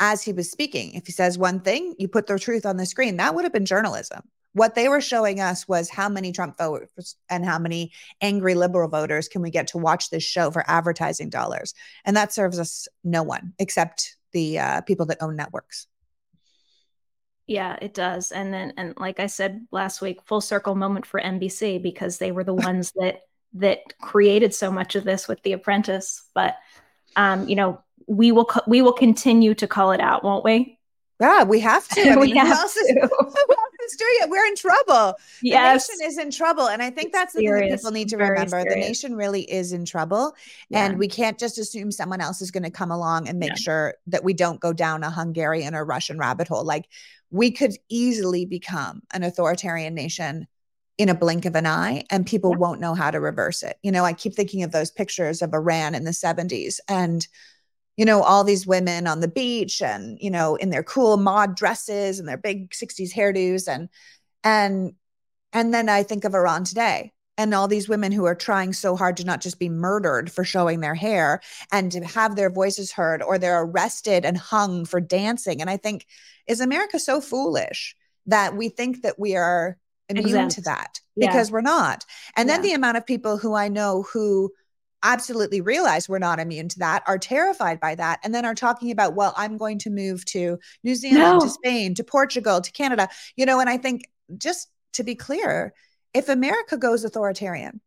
as 0.00 0.22
he 0.22 0.32
was 0.32 0.50
speaking. 0.50 0.94
If 0.94 1.06
he 1.06 1.12
says 1.12 1.38
one 1.38 1.60
thing, 1.60 1.94
you 1.98 2.08
put 2.08 2.26
the 2.26 2.38
truth 2.38 2.66
on 2.66 2.76
the 2.76 2.86
screen. 2.86 3.16
That 3.18 3.34
would 3.34 3.44
have 3.44 3.52
been 3.52 3.64
journalism. 3.64 4.22
What 4.54 4.74
they 4.74 4.88
were 4.88 5.00
showing 5.00 5.40
us 5.40 5.68
was 5.68 5.90
how 5.90 6.08
many 6.08 6.32
Trump 6.32 6.56
voters 6.56 7.16
and 7.28 7.44
how 7.44 7.58
many 7.58 7.92
angry 8.20 8.54
liberal 8.54 8.88
voters 8.88 9.28
can 9.28 9.42
we 9.42 9.50
get 9.50 9.66
to 9.68 9.78
watch 9.78 10.10
this 10.10 10.22
show 10.22 10.50
for 10.50 10.64
advertising 10.68 11.28
dollars. 11.28 11.74
And 12.04 12.16
that 12.16 12.32
serves 12.32 12.58
us 12.58 12.88
no 13.02 13.22
one 13.22 13.52
except 13.58 14.16
the 14.32 14.58
uh, 14.58 14.80
people 14.82 15.06
that 15.06 15.18
own 15.20 15.36
networks. 15.36 15.86
Yeah, 17.46 17.76
it 17.82 17.94
does. 17.94 18.32
And 18.32 18.54
then, 18.54 18.72
and 18.76 18.94
like 18.96 19.20
I 19.20 19.26
said 19.26 19.66
last 19.70 20.00
week, 20.00 20.22
full 20.24 20.40
circle 20.40 20.74
moment 20.74 21.04
for 21.04 21.20
NBC 21.20 21.82
because 21.82 22.18
they 22.18 22.32
were 22.32 22.44
the 22.44 22.54
ones 22.70 22.92
that 22.96 23.22
that 23.56 23.96
created 24.00 24.52
so 24.52 24.70
much 24.70 24.96
of 24.96 25.04
this 25.04 25.28
with 25.28 25.42
The 25.42 25.52
Apprentice. 25.52 26.24
But 26.34 26.56
um, 27.16 27.48
you 27.48 27.56
know, 27.56 27.80
we 28.06 28.32
will 28.32 28.46
co- 28.46 28.62
we 28.66 28.82
will 28.82 28.92
continue 28.92 29.54
to 29.54 29.66
call 29.66 29.92
it 29.92 30.00
out, 30.00 30.24
won't 30.24 30.44
we? 30.44 30.78
Yeah, 31.20 31.44
we 31.44 31.60
have 31.60 31.86
to. 31.88 32.00
I 32.10 32.10
mean, 32.10 32.20
we 32.20 32.30
have 32.32 32.48
else 32.48 32.74
to. 32.74 33.08
Is 33.86 33.96
doing 33.96 34.14
it. 34.22 34.30
We're 34.30 34.46
in 34.46 34.56
trouble. 34.56 35.14
Yes. 35.42 35.86
The 35.86 35.92
nation 35.92 36.06
is 36.08 36.18
in 36.18 36.30
trouble. 36.30 36.68
And 36.68 36.82
I 36.82 36.90
think 36.90 37.12
that's 37.12 37.32
the 37.34 37.40
thing 37.40 37.52
that 37.52 37.76
people 37.76 37.90
need 37.90 38.08
to 38.10 38.16
remember. 38.16 38.60
Serious. 38.60 38.74
The 38.74 38.80
nation 38.80 39.16
really 39.16 39.42
is 39.42 39.72
in 39.72 39.84
trouble. 39.84 40.34
Yeah. 40.68 40.86
And 40.86 40.98
we 40.98 41.08
can't 41.08 41.38
just 41.38 41.58
assume 41.58 41.90
someone 41.90 42.20
else 42.20 42.40
is 42.40 42.50
going 42.50 42.62
to 42.62 42.70
come 42.70 42.90
along 42.90 43.28
and 43.28 43.38
make 43.38 43.50
yeah. 43.50 43.56
sure 43.56 43.94
that 44.06 44.24
we 44.24 44.32
don't 44.32 44.60
go 44.60 44.72
down 44.72 45.02
a 45.02 45.10
Hungarian 45.10 45.74
or 45.74 45.84
Russian 45.84 46.18
rabbit 46.18 46.48
hole. 46.48 46.64
Like 46.64 46.86
we 47.30 47.50
could 47.50 47.72
easily 47.88 48.46
become 48.46 49.02
an 49.12 49.22
authoritarian 49.22 49.94
nation 49.94 50.46
in 50.96 51.08
a 51.08 51.14
blink 51.14 51.44
of 51.44 51.56
an 51.56 51.66
eye 51.66 52.04
and 52.10 52.24
people 52.26 52.52
yeah. 52.52 52.58
won't 52.58 52.80
know 52.80 52.94
how 52.94 53.10
to 53.10 53.20
reverse 53.20 53.62
it. 53.62 53.76
You 53.82 53.90
know, 53.90 54.04
I 54.04 54.12
keep 54.12 54.34
thinking 54.34 54.62
of 54.62 54.72
those 54.72 54.90
pictures 54.90 55.42
of 55.42 55.52
Iran 55.52 55.94
in 55.94 56.04
the 56.04 56.12
70s 56.12 56.78
and 56.88 57.26
you 57.96 58.04
know, 58.04 58.22
all 58.22 58.44
these 58.44 58.66
women 58.66 59.06
on 59.06 59.20
the 59.20 59.28
beach 59.28 59.80
and, 59.80 60.18
you 60.20 60.30
know, 60.30 60.56
in 60.56 60.70
their 60.70 60.82
cool 60.82 61.16
mod 61.16 61.54
dresses 61.56 62.18
and 62.18 62.28
their 62.28 62.36
big 62.36 62.70
60s 62.70 63.12
hairdos 63.12 63.68
and 63.68 63.88
and 64.42 64.94
and 65.52 65.72
then 65.72 65.88
I 65.88 66.02
think 66.02 66.24
of 66.24 66.34
Iran 66.34 66.64
today 66.64 67.12
and 67.38 67.54
all 67.54 67.68
these 67.68 67.88
women 67.88 68.12
who 68.12 68.24
are 68.24 68.34
trying 68.34 68.72
so 68.72 68.96
hard 68.96 69.16
to 69.18 69.24
not 69.24 69.40
just 69.40 69.58
be 69.58 69.68
murdered 69.68 70.30
for 70.30 70.44
showing 70.44 70.80
their 70.80 70.94
hair 70.94 71.40
and 71.72 71.90
to 71.92 72.04
have 72.04 72.34
their 72.34 72.50
voices 72.50 72.92
heard 72.92 73.22
or 73.22 73.38
they're 73.38 73.62
arrested 73.62 74.24
and 74.24 74.36
hung 74.36 74.84
for 74.84 75.00
dancing 75.00 75.60
and 75.60 75.70
I 75.70 75.76
think 75.76 76.06
is 76.46 76.60
America 76.60 76.98
so 76.98 77.20
foolish 77.20 77.96
that 78.26 78.56
we 78.56 78.68
think 78.68 79.02
that 79.02 79.18
we 79.18 79.36
are 79.36 79.78
immune 80.08 80.26
Exempt. 80.26 80.54
to 80.56 80.60
that 80.62 81.00
because 81.16 81.48
yeah. 81.48 81.52
we're 81.52 81.60
not. 81.60 82.04
And 82.36 82.48
then 82.48 82.62
the 82.62 82.72
amount 82.72 82.96
of 82.96 83.06
people 83.06 83.38
who 83.38 83.54
I 83.54 83.68
know 83.68 84.02
who 84.12 84.52
absolutely 85.04 85.60
realize 85.60 86.08
we're 86.08 86.18
not 86.18 86.40
immune 86.40 86.68
to 86.70 86.78
that, 86.80 87.04
are 87.06 87.18
terrified 87.18 87.78
by 87.78 87.94
that, 87.94 88.18
and 88.24 88.34
then 88.34 88.44
are 88.44 88.54
talking 88.54 88.90
about, 88.90 89.14
well, 89.14 89.34
I'm 89.36 89.56
going 89.56 89.78
to 89.80 89.90
move 89.90 90.24
to 90.26 90.58
New 90.82 90.96
Zealand, 90.96 91.38
no. 91.38 91.40
to 91.40 91.48
Spain, 91.48 91.94
to 91.94 92.02
Portugal, 92.02 92.60
to 92.60 92.72
Canada. 92.72 93.08
You 93.36 93.46
know, 93.46 93.60
and 93.60 93.70
I 93.70 93.76
think 93.76 94.10
just 94.36 94.68
to 94.94 95.04
be 95.04 95.14
clear, 95.14 95.74
if 96.12 96.28
America 96.28 96.76
goes 96.76 97.04
authoritarian, 97.04 97.80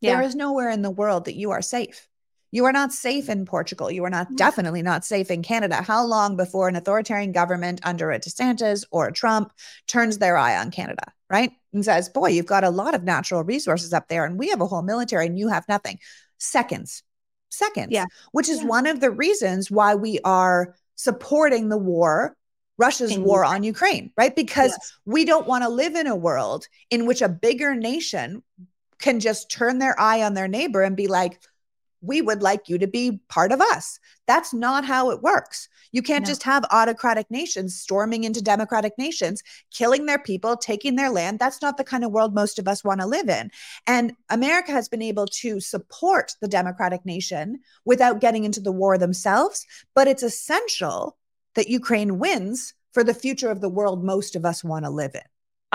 yeah. 0.00 0.16
there 0.16 0.22
is 0.22 0.34
nowhere 0.34 0.70
in 0.70 0.82
the 0.82 0.90
world 0.90 1.26
that 1.26 1.36
you 1.36 1.52
are 1.52 1.62
safe. 1.62 2.08
You 2.50 2.66
are 2.66 2.72
not 2.72 2.92
safe 2.92 3.28
in 3.28 3.46
Portugal. 3.46 3.90
You 3.90 4.04
are 4.04 4.10
not 4.10 4.30
mm. 4.30 4.36
definitely 4.36 4.82
not 4.82 5.04
safe 5.04 5.28
in 5.30 5.42
Canada. 5.42 5.82
How 5.82 6.04
long 6.04 6.36
before 6.36 6.68
an 6.68 6.76
authoritarian 6.76 7.32
government 7.32 7.80
under 7.82 8.12
a 8.12 8.20
DeSantis 8.20 8.84
or 8.92 9.08
a 9.08 9.12
Trump 9.12 9.52
turns 9.88 10.18
their 10.18 10.36
eye 10.36 10.56
on 10.56 10.70
Canada, 10.70 11.12
right? 11.34 11.50
And 11.72 11.84
says, 11.84 12.08
boy, 12.08 12.28
you've 12.28 12.46
got 12.46 12.62
a 12.62 12.70
lot 12.70 12.94
of 12.94 13.02
natural 13.02 13.42
resources 13.42 13.92
up 13.92 14.06
there 14.06 14.24
and 14.24 14.38
we 14.38 14.50
have 14.50 14.60
a 14.60 14.66
whole 14.66 14.82
military 14.82 15.26
and 15.26 15.36
you 15.36 15.48
have 15.48 15.64
nothing. 15.68 15.98
Seconds, 16.38 17.02
seconds. 17.50 17.88
Yeah. 17.90 18.06
Which 18.30 18.48
is 18.48 18.60
yeah. 18.60 18.66
one 18.66 18.86
of 18.86 19.00
the 19.00 19.10
reasons 19.10 19.68
why 19.68 19.96
we 19.96 20.20
are 20.24 20.76
supporting 20.94 21.68
the 21.68 21.76
war 21.76 22.36
Russia's 22.76 23.16
war 23.16 23.44
on 23.44 23.62
Ukraine, 23.62 24.10
right? 24.16 24.34
Because 24.34 24.72
yes. 24.72 24.92
we 25.04 25.24
don't 25.24 25.46
want 25.46 25.62
to 25.62 25.68
live 25.68 25.94
in 25.94 26.08
a 26.08 26.16
world 26.16 26.66
in 26.90 27.06
which 27.06 27.22
a 27.22 27.28
bigger 27.28 27.74
nation 27.74 28.42
can 28.98 29.20
just 29.20 29.48
turn 29.48 29.78
their 29.78 29.98
eye 29.98 30.22
on 30.22 30.34
their 30.34 30.48
neighbor 30.48 30.82
and 30.82 30.96
be 30.96 31.06
like, 31.06 31.40
we 32.04 32.20
would 32.20 32.42
like 32.42 32.68
you 32.68 32.78
to 32.78 32.86
be 32.86 33.20
part 33.28 33.52
of 33.52 33.60
us. 33.60 33.98
That's 34.26 34.54
not 34.54 34.84
how 34.84 35.10
it 35.10 35.22
works. 35.22 35.68
You 35.92 36.02
can't 36.02 36.24
no. 36.24 36.30
just 36.30 36.42
have 36.42 36.64
autocratic 36.70 37.30
nations 37.30 37.78
storming 37.78 38.24
into 38.24 38.42
democratic 38.42 38.98
nations, 38.98 39.42
killing 39.72 40.06
their 40.06 40.18
people, 40.18 40.56
taking 40.56 40.96
their 40.96 41.10
land. 41.10 41.38
That's 41.38 41.62
not 41.62 41.76
the 41.76 41.84
kind 41.84 42.04
of 42.04 42.10
world 42.10 42.34
most 42.34 42.58
of 42.58 42.66
us 42.66 42.82
want 42.82 43.00
to 43.00 43.06
live 43.06 43.28
in. 43.28 43.50
And 43.86 44.14
America 44.28 44.72
has 44.72 44.88
been 44.88 45.02
able 45.02 45.26
to 45.26 45.60
support 45.60 46.32
the 46.40 46.48
democratic 46.48 47.06
nation 47.06 47.60
without 47.84 48.20
getting 48.20 48.44
into 48.44 48.60
the 48.60 48.72
war 48.72 48.98
themselves. 48.98 49.66
But 49.94 50.08
it's 50.08 50.22
essential 50.22 51.16
that 51.54 51.68
Ukraine 51.68 52.18
wins 52.18 52.74
for 52.92 53.04
the 53.04 53.14
future 53.14 53.50
of 53.50 53.60
the 53.60 53.68
world 53.68 54.04
most 54.04 54.34
of 54.36 54.44
us 54.44 54.64
want 54.64 54.84
to 54.84 54.90
live 54.90 55.14
in. 55.14 55.22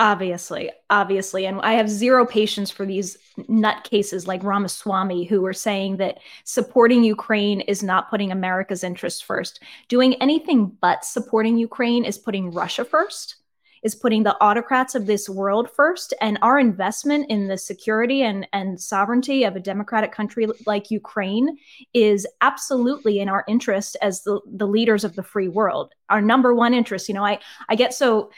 Obviously, 0.00 0.70
obviously. 0.88 1.44
And 1.44 1.60
I 1.60 1.74
have 1.74 1.90
zero 1.90 2.24
patience 2.24 2.70
for 2.70 2.86
these 2.86 3.18
nutcases 3.50 4.26
like 4.26 4.42
Ramaswamy 4.42 5.24
who 5.26 5.44
are 5.44 5.52
saying 5.52 5.98
that 5.98 6.20
supporting 6.44 7.04
Ukraine 7.04 7.60
is 7.60 7.82
not 7.82 8.08
putting 8.08 8.32
America's 8.32 8.82
interests 8.82 9.20
first. 9.20 9.62
Doing 9.88 10.14
anything 10.14 10.74
but 10.80 11.04
supporting 11.04 11.58
Ukraine 11.58 12.06
is 12.06 12.16
putting 12.16 12.50
Russia 12.50 12.82
first, 12.86 13.36
is 13.82 13.94
putting 13.94 14.22
the 14.22 14.40
autocrats 14.40 14.94
of 14.94 15.04
this 15.04 15.28
world 15.28 15.68
first. 15.70 16.14
And 16.22 16.38
our 16.40 16.58
investment 16.58 17.30
in 17.30 17.48
the 17.48 17.58
security 17.58 18.22
and, 18.22 18.48
and 18.54 18.80
sovereignty 18.80 19.44
of 19.44 19.54
a 19.54 19.60
democratic 19.60 20.12
country 20.12 20.46
like 20.64 20.90
Ukraine 20.90 21.58
is 21.92 22.26
absolutely 22.40 23.20
in 23.20 23.28
our 23.28 23.44
interest 23.46 23.98
as 24.00 24.22
the, 24.22 24.40
the 24.46 24.66
leaders 24.66 25.04
of 25.04 25.14
the 25.14 25.22
free 25.22 25.48
world. 25.48 25.92
Our 26.08 26.22
number 26.22 26.54
one 26.54 26.72
interest. 26.72 27.06
You 27.06 27.16
know, 27.16 27.26
I, 27.26 27.38
I 27.68 27.74
get 27.74 27.92
so 27.92 28.30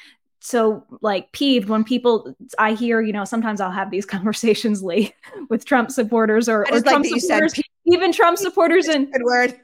so 0.44 0.85
like 1.00 1.31
peeved 1.31 1.68
when 1.68 1.85
people 1.85 2.35
I 2.59 2.72
hear, 2.72 3.00
you 3.00 3.12
know, 3.12 3.24
sometimes 3.24 3.61
I'll 3.61 3.70
have 3.70 3.92
these 3.92 4.05
conversations 4.16 4.83
late 4.83 5.14
with 5.48 5.64
Trump 5.64 5.92
supporters 5.92 6.48
or, 6.48 6.62
or 6.62 6.81
Trump 6.81 7.07
like 7.09 7.20
supporters, 7.20 7.61
even 7.85 8.12
Trump 8.12 8.37
supporters 8.37 8.88
in 8.88 9.09
good 9.11 9.22
word. 9.22 9.55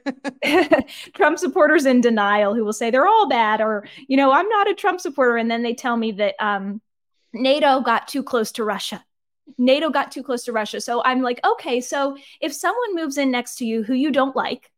Trump 1.13 1.37
supporters 1.37 1.85
in 1.85 1.99
denial 1.99 2.55
who 2.55 2.63
will 2.63 2.73
say 2.73 2.89
they're 2.89 3.07
all 3.07 3.27
bad 3.27 3.59
or, 3.59 3.85
you 4.07 4.15
know, 4.15 4.31
I'm 4.31 4.47
not 4.47 4.69
a 4.69 4.73
Trump 4.73 5.01
supporter. 5.01 5.35
And 5.35 5.51
then 5.51 5.63
they 5.63 5.73
tell 5.73 5.97
me 5.97 6.13
that 6.13 6.35
um, 6.39 6.81
NATO 7.33 7.81
got 7.81 8.07
too 8.07 8.23
close 8.23 8.53
to 8.53 8.63
Russia. 8.63 9.03
NATO 9.57 9.89
got 9.89 10.13
too 10.13 10.23
close 10.23 10.45
to 10.45 10.53
Russia. 10.53 10.79
So 10.79 11.03
I'm 11.03 11.21
like, 11.21 11.41
okay, 11.45 11.81
so 11.81 12.15
if 12.39 12.53
someone 12.53 12.95
moves 12.95 13.17
in 13.17 13.31
next 13.31 13.57
to 13.57 13.65
you 13.65 13.83
who 13.83 13.93
you 13.93 14.11
don't 14.11 14.35
like, 14.35 14.71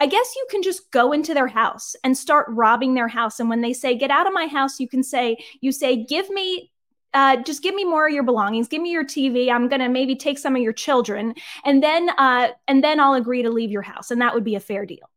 I 0.00 0.06
guess 0.06 0.34
you 0.34 0.46
can 0.50 0.62
just 0.62 0.90
go 0.90 1.12
into 1.12 1.34
their 1.34 1.46
house 1.46 1.94
and 2.02 2.16
start 2.16 2.46
robbing 2.48 2.94
their 2.94 3.08
house. 3.08 3.38
And 3.38 3.48
when 3.48 3.60
they 3.60 3.72
say, 3.72 3.96
get 3.96 4.10
out 4.10 4.26
of 4.26 4.32
my 4.32 4.46
house, 4.46 4.80
you 4.80 4.88
can 4.88 5.02
say, 5.02 5.36
you 5.60 5.72
say, 5.72 6.04
give 6.04 6.28
me 6.30 6.70
uh, 7.14 7.36
just 7.42 7.62
give 7.62 7.74
me 7.74 7.84
more 7.84 8.06
of 8.06 8.14
your 8.14 8.22
belongings. 8.22 8.68
Give 8.68 8.80
me 8.80 8.90
your 8.90 9.04
tv 9.04 9.50
i'm 9.50 9.68
gonna 9.68 9.88
maybe 9.88 10.16
take 10.16 10.38
some 10.38 10.56
of 10.56 10.62
your 10.62 10.72
children. 10.72 11.34
And 11.64 11.82
then 11.82 12.08
uh, 12.16 12.48
and 12.66 12.82
then 12.82 13.00
i'll 13.00 13.14
agree 13.14 13.42
to 13.42 13.50
leave 13.50 13.70
your 13.70 13.82
house. 13.82 14.10
And 14.10 14.20
that 14.22 14.34
would 14.34 14.44
be 14.44 14.54
a 14.54 14.60
fair 14.60 14.86
deal. 14.86 15.10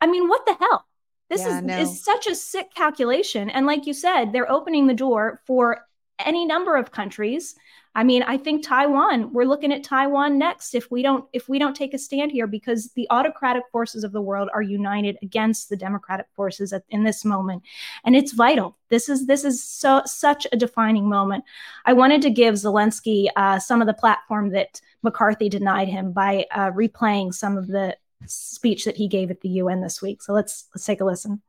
I 0.00 0.06
mean 0.06 0.28
what 0.28 0.44
the 0.44 0.54
hell? 0.54 0.86
This 1.30 1.42
yeah, 1.42 1.58
is, 1.58 1.64
no. 1.64 1.78
is 1.78 2.04
such 2.04 2.26
a 2.26 2.34
sick 2.34 2.74
calculation. 2.74 3.48
And 3.48 3.64
like 3.64 3.86
you 3.86 3.94
said, 3.94 4.32
they're 4.32 4.50
opening 4.50 4.86
the 4.86 4.94
door 4.94 5.40
for 5.46 5.86
any 6.18 6.44
number 6.44 6.76
of 6.76 6.90
countries 6.90 7.54
I 7.96 8.02
mean, 8.02 8.24
I 8.24 8.36
think 8.36 8.66
Taiwan, 8.66 9.32
we're 9.32 9.44
looking 9.44 9.72
at 9.72 9.84
Taiwan 9.84 10.36
next 10.36 10.74
if 10.74 10.90
we 10.90 11.00
don't 11.00 11.26
if 11.32 11.48
we 11.48 11.60
don't 11.60 11.76
take 11.76 11.94
a 11.94 11.98
stand 11.98 12.32
here 12.32 12.48
because 12.48 12.90
the 12.94 13.06
autocratic 13.10 13.62
forces 13.70 14.02
of 14.02 14.10
the 14.10 14.20
world 14.20 14.48
are 14.52 14.62
united 14.62 15.16
against 15.22 15.68
the 15.68 15.76
democratic 15.76 16.26
forces 16.34 16.72
at, 16.72 16.82
in 16.88 17.04
this 17.04 17.24
moment. 17.24 17.62
And 18.04 18.16
it's 18.16 18.32
vital. 18.32 18.76
This 18.88 19.08
is 19.08 19.26
this 19.26 19.44
is 19.44 19.62
so 19.62 20.02
such 20.06 20.44
a 20.50 20.56
defining 20.56 21.08
moment. 21.08 21.44
I 21.84 21.92
wanted 21.92 22.20
to 22.22 22.30
give 22.30 22.54
Zelensky 22.54 23.28
uh, 23.36 23.60
some 23.60 23.80
of 23.80 23.86
the 23.86 23.94
platform 23.94 24.50
that 24.50 24.80
McCarthy 25.02 25.48
denied 25.48 25.88
him 25.88 26.10
by 26.12 26.46
uh, 26.50 26.72
replaying 26.72 27.32
some 27.32 27.56
of 27.56 27.68
the 27.68 27.96
speech 28.26 28.84
that 28.86 28.96
he 28.96 29.06
gave 29.06 29.30
at 29.30 29.40
the 29.40 29.50
UN 29.50 29.82
this 29.82 30.02
week. 30.02 30.20
So 30.20 30.32
let's 30.32 30.64
let's 30.74 30.84
take 30.84 31.00
a 31.00 31.04
listen. 31.04 31.42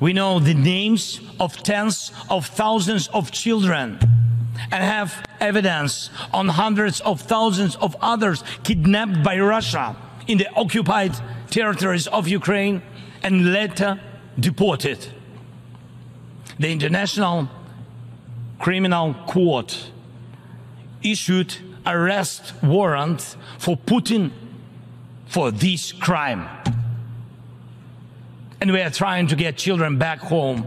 We 0.00 0.12
know 0.12 0.40
the 0.40 0.54
names 0.54 1.20
of 1.38 1.62
tens 1.62 2.10
of 2.28 2.46
thousands 2.46 3.06
of 3.08 3.30
children 3.30 4.00
and 4.70 4.82
have 4.82 5.24
evidence 5.40 6.10
on 6.32 6.48
hundreds 6.48 7.00
of 7.00 7.20
thousands 7.20 7.76
of 7.76 7.96
others 8.00 8.42
kidnapped 8.62 9.22
by 9.22 9.38
Russia 9.38 9.96
in 10.26 10.38
the 10.38 10.50
occupied 10.54 11.14
territories 11.50 12.06
of 12.06 12.28
Ukraine 12.28 12.82
and 13.22 13.52
later 13.52 14.00
deported. 14.38 15.06
The 16.58 16.70
International 16.70 17.48
Criminal 18.58 19.14
Court 19.26 19.90
issued 21.02 21.54
arrest 21.86 22.54
warrant 22.62 23.36
for 23.58 23.76
Putin 23.76 24.30
for 25.26 25.50
this 25.50 25.92
crime. 25.92 26.48
And 28.60 28.72
we 28.72 28.80
are 28.80 28.90
trying 28.90 29.26
to 29.26 29.36
get 29.36 29.58
children 29.58 29.98
back 29.98 30.20
home. 30.20 30.66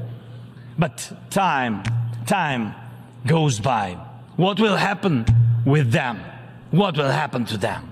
But 0.78 1.12
time, 1.32 1.84
time 2.28 2.76
goes 3.28 3.60
by, 3.60 3.98
what 4.36 4.60
will 4.60 4.78
happen 4.78 5.26
with 5.66 5.92
them? 5.92 6.20
What 6.72 6.98
will 6.98 7.12
happen 7.12 7.46
to 7.46 7.58
them? 7.58 7.90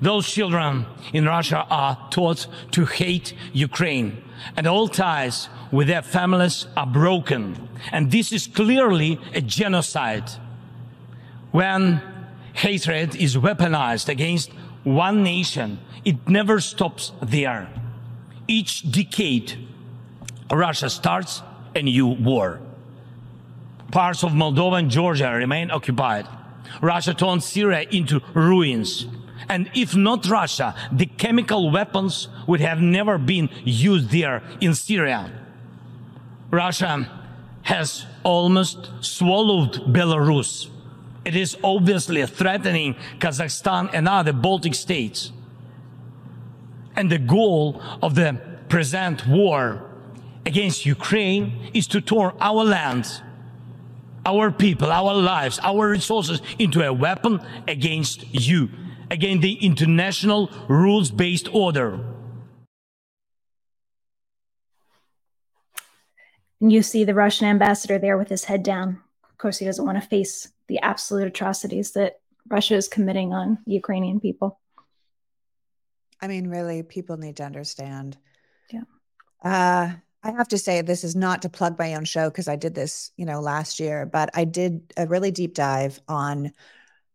Those 0.00 0.28
children 0.28 0.86
in 1.12 1.24
Russia 1.26 1.66
are 1.70 2.08
taught 2.10 2.46
to 2.72 2.84
hate 2.84 3.34
Ukraine 3.52 4.22
and 4.56 4.66
all 4.66 4.88
ties 4.88 5.48
with 5.70 5.88
their 5.88 6.02
families 6.02 6.66
are 6.76 6.86
broken. 6.86 7.68
And 7.92 8.10
this 8.10 8.32
is 8.32 8.46
clearly 8.46 9.18
a 9.32 9.40
genocide. 9.40 10.30
When 11.50 12.00
hatred 12.52 13.16
is 13.16 13.36
weaponized 13.36 14.08
against 14.08 14.50
one 14.82 15.22
nation, 15.22 15.78
it 16.04 16.28
never 16.28 16.60
stops 16.60 17.12
there. 17.22 17.68
Each 18.46 18.90
decade, 18.90 19.66
Russia 20.50 20.90
starts 20.90 21.42
a 21.74 21.82
new 21.82 22.06
war 22.06 22.60
parts 23.94 24.24
of 24.24 24.32
Moldova 24.32 24.80
and 24.80 24.90
Georgia 24.90 25.30
remain 25.30 25.70
occupied. 25.70 26.26
Russia 26.82 27.14
turned 27.14 27.44
Syria 27.44 27.86
into 27.92 28.20
ruins. 28.34 29.06
And 29.48 29.70
if 29.72 29.94
not 29.94 30.26
Russia, 30.26 30.74
the 30.90 31.06
chemical 31.06 31.70
weapons 31.70 32.26
would 32.48 32.60
have 32.60 32.80
never 32.80 33.18
been 33.18 33.48
used 33.64 34.10
there 34.10 34.42
in 34.60 34.74
Syria. 34.74 35.30
Russia 36.50 37.08
has 37.62 38.04
almost 38.24 38.90
swallowed 39.00 39.74
Belarus. 39.94 40.68
It 41.24 41.36
is 41.36 41.56
obviously 41.62 42.26
threatening 42.26 42.96
Kazakhstan 43.20 43.90
and 43.92 44.08
other 44.08 44.32
Baltic 44.32 44.74
states. 44.74 45.30
And 46.96 47.12
the 47.12 47.18
goal 47.18 47.80
of 48.02 48.16
the 48.16 48.40
present 48.68 49.24
war 49.28 49.88
against 50.44 50.84
Ukraine 50.84 51.70
is 51.72 51.86
to 51.88 52.00
turn 52.00 52.32
our 52.40 52.64
lands 52.64 53.22
our 54.26 54.50
people, 54.50 54.90
our 54.90 55.14
lives, 55.14 55.58
our 55.62 55.88
resources 55.88 56.40
into 56.58 56.82
a 56.82 56.92
weapon 56.92 57.40
against 57.68 58.24
you, 58.32 58.68
against 59.10 59.42
the 59.42 59.54
international 59.54 60.50
rules 60.68 61.10
based 61.10 61.48
order. 61.54 62.00
And 66.60 66.72
you 66.72 66.82
see 66.82 67.04
the 67.04 67.14
Russian 67.14 67.46
ambassador 67.46 67.98
there 67.98 68.16
with 68.16 68.28
his 68.28 68.44
head 68.44 68.62
down. 68.62 69.00
Of 69.30 69.38
course, 69.38 69.58
he 69.58 69.66
doesn't 69.66 69.84
want 69.84 70.00
to 70.02 70.08
face 70.08 70.48
the 70.68 70.78
absolute 70.78 71.26
atrocities 71.26 71.92
that 71.92 72.20
Russia 72.48 72.74
is 72.76 72.88
committing 72.88 73.32
on 73.32 73.58
Ukrainian 73.66 74.20
people. 74.20 74.60
I 76.22 76.28
mean, 76.28 76.48
really, 76.48 76.82
people 76.82 77.18
need 77.18 77.36
to 77.36 77.44
understand. 77.44 78.16
Yeah. 78.70 78.84
Uh, 79.42 79.92
I 80.24 80.30
have 80.30 80.48
to 80.48 80.58
say 80.58 80.80
this 80.80 81.04
is 81.04 81.14
not 81.14 81.42
to 81.42 81.50
plug 81.50 81.78
my 81.78 81.94
own 81.94 82.06
show 82.06 82.30
because 82.30 82.48
I 82.48 82.56
did 82.56 82.74
this, 82.74 83.10
you 83.18 83.26
know, 83.26 83.40
last 83.40 83.78
year, 83.78 84.06
but 84.06 84.30
I 84.32 84.44
did 84.44 84.92
a 84.96 85.06
really 85.06 85.30
deep 85.30 85.54
dive 85.54 86.00
on 86.08 86.50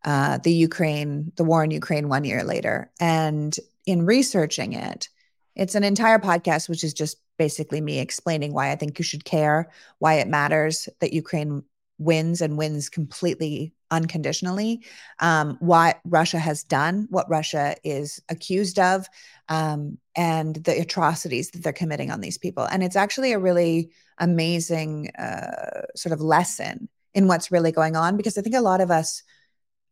uh, 0.06 0.38
the 0.38 0.54
Ukraine, 0.54 1.32
the 1.36 1.44
war 1.44 1.64
in 1.64 1.72
Ukraine 1.72 2.08
one 2.08 2.24
year 2.24 2.44
later. 2.44 2.92
And 3.00 3.56
in 3.88 4.06
researching 4.06 4.74
it, 4.74 5.10
it's 5.56 5.74
an 5.74 5.84
entire 5.84 6.20
podcast, 6.20 6.70
which 6.70 6.84
is 6.84 6.94
just 6.94 7.18
basically 7.40 7.82
me 7.82 8.00
explaining 8.00 8.54
why 8.54 8.72
I 8.72 8.76
think 8.76 9.00
you 9.00 9.04
should 9.04 9.26
care, 9.26 9.72
why 9.98 10.16
it 10.16 10.28
matters 10.28 10.88
that 11.00 11.12
Ukraine 11.12 11.64
wins 11.98 12.42
and 12.42 12.58
wins 12.58 12.90
completely 12.90 13.74
unconditionally, 13.92 14.82
um, 15.20 15.58
what 15.60 16.00
Russia 16.06 16.40
has 16.40 16.64
done, 16.64 17.08
what 17.10 17.30
Russia 17.30 17.76
is 17.84 18.22
accused 18.30 18.80
of, 18.80 19.08
um, 19.50 19.98
and 20.16 20.56
the 20.56 20.80
atrocities 20.80 21.52
that 21.52 21.64
they're 21.64 21.74
committing 21.74 22.12
on 22.12 22.22
these 22.22 22.38
people. 22.38 22.64
And 22.66 22.84
it's 22.84 22.96
actually 22.96 23.32
a 23.32 23.40
really 23.40 23.92
amazing 24.18 25.12
uh, 25.18 25.82
sort 25.96 26.14
of 26.14 26.22
lesson 26.22 26.90
in 27.14 27.28
what's 27.28 27.52
really 27.52 27.72
going 27.72 27.96
on 27.96 28.18
because 28.18 28.38
I 28.38 28.42
think 28.42 28.56
a 28.56 28.62
lot 28.62 28.82
of 28.82 28.92
us, 28.92 29.24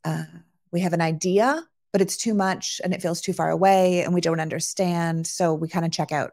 uh, 0.05 0.23
we 0.71 0.81
have 0.81 0.93
an 0.93 1.01
idea, 1.01 1.63
but 1.91 2.01
it's 2.01 2.17
too 2.17 2.33
much 2.33 2.79
and 2.83 2.93
it 2.93 3.01
feels 3.01 3.21
too 3.21 3.33
far 3.33 3.49
away 3.49 4.03
and 4.03 4.13
we 4.13 4.21
don't 4.21 4.39
understand. 4.39 5.25
So 5.25 5.53
we 5.53 5.67
kind 5.67 5.86
of 5.86 5.91
check 5.91 6.12
out. 6.12 6.31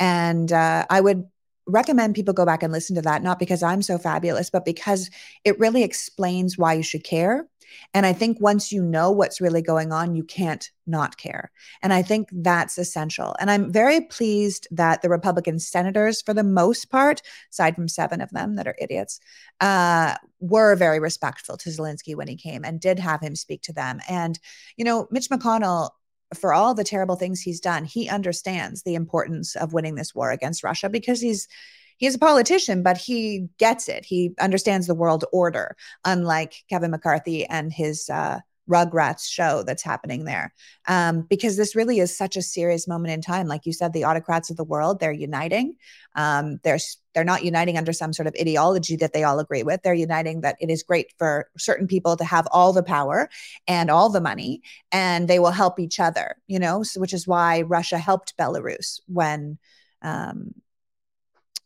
And 0.00 0.50
uh, 0.52 0.86
I 0.88 1.00
would 1.00 1.26
recommend 1.66 2.14
people 2.14 2.34
go 2.34 2.46
back 2.46 2.62
and 2.62 2.72
listen 2.72 2.96
to 2.96 3.02
that, 3.02 3.22
not 3.22 3.38
because 3.38 3.62
I'm 3.62 3.82
so 3.82 3.98
fabulous, 3.98 4.50
but 4.50 4.64
because 4.64 5.10
it 5.44 5.58
really 5.58 5.82
explains 5.82 6.58
why 6.58 6.74
you 6.74 6.82
should 6.82 7.04
care. 7.04 7.46
And 7.92 8.06
I 8.06 8.12
think 8.12 8.40
once 8.40 8.70
you 8.70 8.82
know 8.82 9.10
what's 9.10 9.40
really 9.40 9.62
going 9.62 9.92
on, 9.92 10.14
you 10.14 10.22
can't 10.22 10.70
not 10.86 11.16
care. 11.16 11.50
And 11.82 11.92
I 11.92 12.02
think 12.02 12.28
that's 12.30 12.78
essential. 12.78 13.34
And 13.40 13.50
I'm 13.50 13.72
very 13.72 14.02
pleased 14.02 14.68
that 14.70 15.02
the 15.02 15.08
Republican 15.08 15.58
senators, 15.58 16.22
for 16.22 16.34
the 16.34 16.44
most 16.44 16.90
part, 16.90 17.22
aside 17.50 17.74
from 17.74 17.88
seven 17.88 18.20
of 18.20 18.30
them 18.30 18.56
that 18.56 18.66
are 18.66 18.76
idiots, 18.78 19.18
uh, 19.60 20.14
were 20.40 20.76
very 20.76 21.00
respectful 21.00 21.56
to 21.56 21.70
Zelensky 21.70 22.14
when 22.14 22.28
he 22.28 22.36
came 22.36 22.64
and 22.64 22.80
did 22.80 22.98
have 22.98 23.20
him 23.20 23.34
speak 23.34 23.62
to 23.62 23.72
them. 23.72 24.00
And, 24.08 24.38
you 24.76 24.84
know, 24.84 25.08
Mitch 25.10 25.28
McConnell 25.30 25.90
for 26.36 26.52
all 26.52 26.74
the 26.74 26.84
terrible 26.84 27.16
things 27.16 27.40
he's 27.40 27.60
done, 27.60 27.84
he 27.84 28.08
understands 28.08 28.82
the 28.82 28.94
importance 28.94 29.56
of 29.56 29.72
winning 29.72 29.94
this 29.94 30.14
war 30.14 30.30
against 30.30 30.64
Russia 30.64 30.88
because 30.88 31.20
he's 31.20 31.48
he's 31.96 32.14
a 32.14 32.18
politician, 32.18 32.82
but 32.82 32.96
he 32.96 33.48
gets 33.58 33.88
it. 33.88 34.04
He 34.04 34.34
understands 34.40 34.86
the 34.86 34.94
world 34.94 35.24
order, 35.32 35.76
unlike 36.04 36.54
Kevin 36.68 36.90
McCarthy 36.90 37.46
and 37.46 37.72
his 37.72 38.10
uh, 38.10 38.40
Rugrats 38.68 39.28
show 39.28 39.62
that's 39.62 39.82
happening 39.82 40.24
there. 40.24 40.52
Um, 40.88 41.22
because 41.22 41.56
this 41.56 41.76
really 41.76 41.98
is 41.98 42.16
such 42.16 42.36
a 42.36 42.42
serious 42.42 42.88
moment 42.88 43.12
in 43.12 43.20
time. 43.20 43.46
Like 43.46 43.66
you 43.66 43.72
said, 43.72 43.92
the 43.92 44.04
autocrats 44.04 44.50
of 44.50 44.56
the 44.56 44.64
world, 44.64 45.00
they're 45.00 45.12
uniting. 45.12 45.76
Um, 46.16 46.58
they're 46.62 46.78
they're 47.14 47.24
not 47.24 47.44
uniting 47.44 47.78
under 47.78 47.92
some 47.92 48.12
sort 48.12 48.26
of 48.26 48.34
ideology 48.40 48.96
that 48.96 49.12
they 49.12 49.24
all 49.24 49.38
agree 49.38 49.62
with. 49.62 49.82
They're 49.82 49.94
uniting 49.94 50.42
that 50.42 50.56
it 50.60 50.70
is 50.70 50.82
great 50.82 51.12
for 51.18 51.48
certain 51.56 51.86
people 51.86 52.16
to 52.16 52.24
have 52.24 52.46
all 52.50 52.72
the 52.72 52.82
power 52.82 53.28
and 53.66 53.90
all 53.90 54.10
the 54.10 54.20
money, 54.20 54.62
and 54.92 55.28
they 55.28 55.38
will 55.38 55.50
help 55.50 55.78
each 55.78 56.00
other. 56.00 56.36
You 56.46 56.58
know, 56.58 56.82
so, 56.82 57.00
which 57.00 57.14
is 57.14 57.26
why 57.26 57.62
Russia 57.62 57.98
helped 57.98 58.36
Belarus 58.36 59.00
when 59.06 59.58
um, 60.02 60.54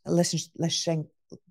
Lukashenko. 0.07 1.07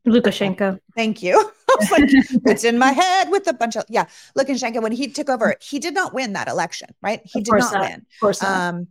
Lukashenko. 0.07 0.79
Thank 0.95 1.21
you. 1.21 1.37
like, 1.91 2.09
it's 2.45 2.63
in 2.63 2.77
my 2.77 2.91
head 2.91 3.29
with 3.29 3.47
a 3.47 3.53
bunch 3.53 3.75
of 3.75 3.83
yeah. 3.89 4.05
Lukashenko 4.37 4.81
when 4.81 4.91
he 4.91 5.07
took 5.07 5.29
over, 5.29 5.55
he 5.61 5.79
did 5.79 5.93
not 5.93 6.13
win 6.13 6.33
that 6.33 6.47
election, 6.47 6.89
right? 7.01 7.21
He 7.25 7.41
did 7.41 7.53
not, 7.53 7.73
not, 7.73 7.81
win. 7.81 7.93
Of 7.99 8.19
course 8.19 8.41
not. 8.41 8.73
Um, 8.73 8.87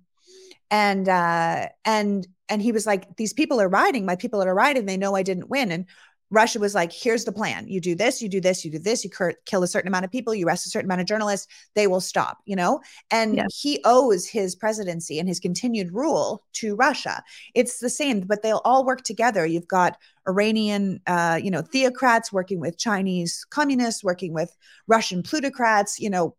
and 0.70 1.08
uh, 1.08 1.68
and 1.84 2.26
and 2.48 2.62
he 2.62 2.72
was 2.72 2.86
like, 2.86 3.16
these 3.16 3.32
people 3.32 3.60
are 3.60 3.68
riding. 3.68 4.06
My 4.06 4.16
people 4.16 4.42
are 4.42 4.54
riding. 4.54 4.86
They 4.86 4.96
know 4.96 5.14
I 5.14 5.22
didn't 5.22 5.50
win. 5.50 5.70
And 5.72 5.86
Russia 6.30 6.58
was 6.58 6.74
like, 6.74 6.92
here's 6.92 7.24
the 7.24 7.32
plan. 7.32 7.68
You 7.68 7.80
do 7.80 7.94
this, 7.94 8.20
you 8.20 8.28
do 8.28 8.40
this, 8.40 8.64
you 8.64 8.70
do 8.70 8.80
this, 8.80 9.04
you 9.04 9.10
cur- 9.10 9.36
kill 9.44 9.62
a 9.62 9.68
certain 9.68 9.86
amount 9.86 10.04
of 10.04 10.10
people, 10.10 10.34
you 10.34 10.46
arrest 10.46 10.66
a 10.66 10.70
certain 10.70 10.88
amount 10.88 11.00
of 11.00 11.06
journalists, 11.06 11.46
they 11.74 11.86
will 11.86 12.00
stop, 12.00 12.38
you 12.46 12.56
know? 12.56 12.80
And 13.12 13.44
he 13.54 13.80
owes 13.84 14.26
his 14.26 14.56
presidency 14.56 15.20
and 15.20 15.28
his 15.28 15.38
continued 15.38 15.92
rule 15.92 16.42
to 16.54 16.74
Russia. 16.74 17.22
It's 17.54 17.78
the 17.78 17.90
same, 17.90 18.22
but 18.22 18.42
they'll 18.42 18.62
all 18.64 18.84
work 18.84 19.02
together. 19.02 19.46
You've 19.46 19.68
got 19.68 19.98
Iranian, 20.28 21.00
uh, 21.06 21.38
you 21.40 21.50
know, 21.50 21.62
theocrats 21.62 22.32
working 22.32 22.58
with 22.58 22.76
Chinese 22.76 23.46
communists, 23.50 24.02
working 24.02 24.32
with 24.32 24.50
Russian 24.88 25.22
plutocrats, 25.22 26.00
you 26.00 26.10
know, 26.10 26.34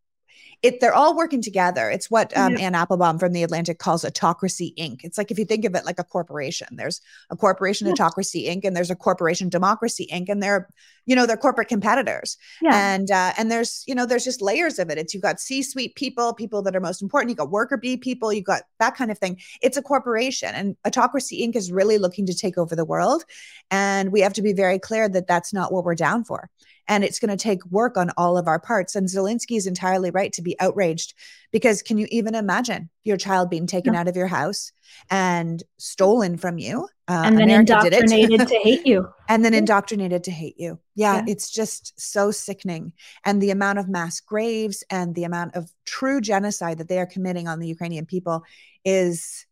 it 0.64 0.80
they're 0.80 0.94
all 0.94 1.16
working 1.16 1.42
together. 1.42 1.90
It's 1.90 2.10
what 2.10 2.36
um, 2.36 2.54
yeah. 2.54 2.66
Anne 2.66 2.76
Applebaum 2.76 3.20
from 3.20 3.34
the 3.34 3.44
Atlantic 3.44 3.78
calls 3.78 4.04
autocracy 4.04 4.74
Inc. 4.78 5.02
It's 5.04 5.18
like 5.18 5.30
if 5.30 5.38
you 5.38 5.46
think 5.46 5.66
of 5.66 5.76
it 5.76 5.86
like 5.86 6.00
a 6.00 6.04
corporation, 6.04 6.68
there's 6.72 7.00
a 7.30 7.36
corporation 7.36 7.88
yeah. 7.88 7.94
autocracy 7.94 8.48
Inc. 8.48 8.66
and 8.66 8.76
there's 8.76 8.90
a 8.90 8.96
corporation 8.96 9.50
democracy 9.50 10.08
Inc. 10.12 10.30
and 10.30 10.42
they're 10.42 10.68
you 11.06 11.16
know 11.16 11.26
they're 11.26 11.38
corporate 11.38 11.68
competitors. 11.68 12.38
Yeah. 12.62 12.94
And 12.94 13.12
uh, 13.12 13.34
and 13.38 13.52
there's 13.52 13.84
you 13.88 13.94
know 13.94 14.06
there's 14.06 14.24
just 14.24 14.42
layers 14.42 14.80
of 14.80 14.90
it. 14.90 14.98
It's 14.98 15.14
you've 15.14 15.24
got 15.24 15.40
C-suite 15.40 15.96
people, 15.96 16.34
people 16.34 16.62
that 16.64 16.76
are 16.76 16.82
most 16.82 17.02
important. 17.02 17.30
You 17.30 17.36
got 17.36 17.52
worker 17.52 17.78
bee 17.78 17.98
people. 17.98 18.34
You 18.34 18.42
got 18.42 18.64
that 18.80 18.96
kind 18.96 19.12
of 19.12 19.20
thing. 19.20 19.40
It's 19.62 19.78
a 19.78 19.82
corporation, 19.82 20.50
and 20.56 20.76
autocracy 20.86 21.48
Inc. 21.48 21.56
is 21.56 21.72
really 21.72 21.98
looking 21.98 22.26
to 22.26 22.34
take 22.34 22.58
over 22.58 22.76
the 22.76 22.86
world, 22.86 23.24
and 23.70 24.12
we 24.12 24.22
have 24.22 24.34
to 24.34 24.42
be 24.42 24.54
very 24.54 24.80
clear 24.80 25.08
that 25.08 25.28
that's 25.28 25.54
not 25.54 25.72
what 25.72 25.86
we're 25.86 25.96
down 25.96 26.24
for 26.24 26.50
and 26.88 27.04
it's 27.04 27.20
going 27.20 27.36
to 27.36 27.42
take 27.42 27.66
work 27.66 27.98
on 27.98 28.12
all 28.18 28.38
of 28.38 28.48
our 28.48 28.60
parts. 28.60 28.96
And 28.96 29.08
Zelensky 29.08 29.58
is 29.58 29.68
entirely 29.68 30.12
right 30.12 30.32
to 30.34 30.42
be 30.42 30.60
outraged 30.60 31.14
because 31.52 31.82
can 31.82 31.98
you 31.98 32.08
even 32.10 32.36
imagine 32.36 32.90
your 33.04 33.18
child 33.18 33.50
being 33.50 33.68
taken 33.68 33.94
yeah. 33.94 34.02
out 34.02 34.08
of 34.08 34.16
your 34.16 34.28
house 34.28 34.72
and 35.10 35.62
stolen 35.78 36.38
from 36.38 36.58
you? 36.58 36.88
Uh, 37.10 37.24
and 37.26 37.38
then 37.38 37.50
America 37.50 37.74
indoctrinated 37.74 38.48
to 38.48 38.60
hate 38.64 38.86
you. 38.86 39.10
And 39.30 39.44
then 39.44 39.54
indoctrinated 39.54 40.24
to 40.26 40.32
hate 40.32 40.58
you. 40.58 40.80
Yeah, 40.96 41.18
yeah, 41.18 41.26
it's 41.28 41.50
just 41.50 42.00
so 42.00 42.32
sickening. 42.32 42.94
And 43.26 43.42
the 43.42 43.52
amount 43.52 43.80
of 43.80 43.90
mass 43.90 44.22
graves 44.22 44.86
and 44.90 45.14
the 45.16 45.26
amount 45.26 45.56
of 45.56 45.70
true 45.86 46.22
genocide 46.22 46.78
that 46.78 46.88
they 46.88 47.00
are 47.00 47.06
committing 47.06 47.48
on 47.48 47.60
the 47.60 47.68
Ukrainian 47.68 48.06
people 48.06 48.44
is 48.86 49.46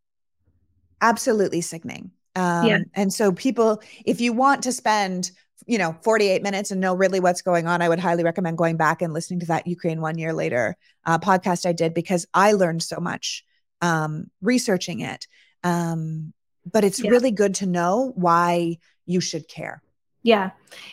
absolutely 1.02 1.60
sickening. 1.60 2.12
Um, 2.36 2.66
yeah. 2.66 2.80
And 2.94 3.14
so, 3.14 3.32
people, 3.32 3.82
if 4.06 4.22
you 4.22 4.34
want 4.34 4.64
to 4.64 4.72
spend 4.72 5.32
you 5.66 5.78
know 5.78 5.96
48 6.04 6.42
minutes 6.44 6.72
and 6.72 6.82
know 6.82 6.96
really 6.96 7.20
what's 7.20 7.42
going 7.42 7.68
on 7.68 7.82
i 7.82 7.90
would 7.90 8.00
highly 8.00 8.24
recommend 8.24 8.58
going 8.58 8.78
back 8.78 9.02
and 9.02 9.14
listening 9.14 9.40
to 9.40 9.46
that 9.48 9.68
ukraine 9.68 10.02
one 10.02 10.18
year 10.18 10.34
later 10.34 10.76
uh, 11.06 11.18
podcast 11.18 11.66
i 11.66 11.74
did 11.74 11.94
because 11.94 12.26
i 12.34 12.54
learned 12.54 12.84
so 12.84 13.00
much 13.00 13.44
um, 13.82 14.32
researching 14.42 15.02
it 15.02 15.28
um, 15.64 16.34
but 16.72 16.84
it's 16.84 17.04
yeah. 17.04 17.10
really 17.10 17.32
good 17.32 17.56
to 17.56 17.66
know 17.66 18.12
why 18.16 18.78
you 19.06 19.22
should 19.22 19.48
care 19.48 19.82
yeah, 20.26 20.50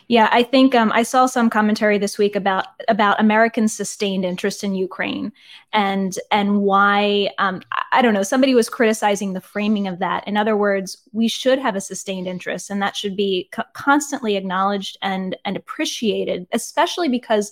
yeah. 0.09 0.29
I 0.31 0.43
think 0.43 0.75
um, 0.75 0.93
I 0.93 1.03
saw 1.03 1.25
some 1.25 1.49
commentary 1.49 1.97
this 1.97 2.19
week 2.19 2.37
about 2.37 2.67
about 2.89 3.19
Americans' 3.19 3.75
sustained 3.75 4.27
interest 4.27 4.63
in 4.63 4.75
Ukraine, 4.75 5.33
and 5.73 6.19
and 6.31 6.61
why 6.61 7.31
um, 7.39 7.63
I 7.93 8.03
don't 8.03 8.13
know. 8.13 8.25
Somebody 8.25 8.55
was 8.55 8.69
criticizing 8.69 9.33
the 9.33 9.41
framing 9.41 9.89
of 9.89 10.01
that. 10.01 10.29
In 10.29 10.37
other 10.37 10.55
words, 10.55 10.99
we 11.13 11.29
should 11.29 11.59
have 11.59 11.77
a 11.77 11.81
sustained 11.81 12.27
interest, 12.27 12.69
and 12.69 12.83
that 12.83 12.95
should 12.95 13.17
be 13.17 13.49
co- 13.53 13.63
constantly 13.73 14.37
acknowledged 14.37 14.99
and 15.01 15.35
and 15.47 15.57
appreciated, 15.57 16.47
especially 16.53 17.09
because 17.09 17.51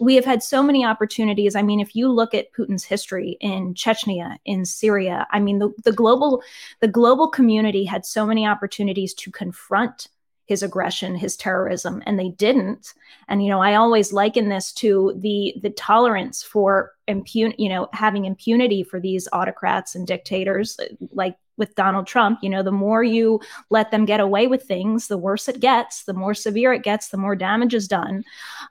we 0.00 0.14
have 0.14 0.26
had 0.26 0.42
so 0.42 0.62
many 0.62 0.84
opportunities. 0.84 1.56
I 1.56 1.62
mean, 1.62 1.80
if 1.80 1.96
you 1.96 2.12
look 2.12 2.34
at 2.34 2.52
Putin's 2.52 2.84
history 2.84 3.38
in 3.40 3.72
Chechnya, 3.72 4.36
in 4.44 4.66
Syria, 4.66 5.26
I 5.30 5.40
mean, 5.40 5.60
the, 5.60 5.72
the 5.82 5.92
global 5.92 6.42
the 6.80 6.88
global 6.88 7.26
community 7.26 7.86
had 7.86 8.04
so 8.04 8.26
many 8.26 8.46
opportunities 8.46 9.14
to 9.14 9.30
confront 9.30 10.08
his 10.46 10.62
aggression, 10.62 11.14
his 11.14 11.36
terrorism, 11.36 12.02
and 12.06 12.18
they 12.18 12.30
didn't. 12.30 12.94
And 13.28 13.42
you 13.42 13.48
know, 13.48 13.60
I 13.60 13.74
always 13.74 14.12
liken 14.12 14.48
this 14.48 14.72
to 14.74 15.14
the 15.16 15.54
the 15.62 15.70
tolerance 15.70 16.42
for 16.42 16.92
impun, 17.08 17.54
you 17.58 17.68
know, 17.68 17.88
having 17.92 18.24
impunity 18.24 18.82
for 18.82 19.00
these 19.00 19.28
autocrats 19.32 19.94
and 19.94 20.06
dictators, 20.06 20.78
like 21.12 21.36
with 21.56 21.74
Donald 21.74 22.06
Trump. 22.06 22.40
You 22.42 22.50
know, 22.50 22.62
the 22.62 22.72
more 22.72 23.04
you 23.04 23.40
let 23.70 23.90
them 23.90 24.04
get 24.04 24.20
away 24.20 24.46
with 24.46 24.64
things, 24.64 25.06
the 25.06 25.18
worse 25.18 25.48
it 25.48 25.60
gets. 25.60 26.04
The 26.04 26.14
more 26.14 26.34
severe 26.34 26.72
it 26.72 26.82
gets, 26.82 27.08
the 27.08 27.18
more 27.18 27.36
damage 27.36 27.74
is 27.74 27.86
done. 27.86 28.24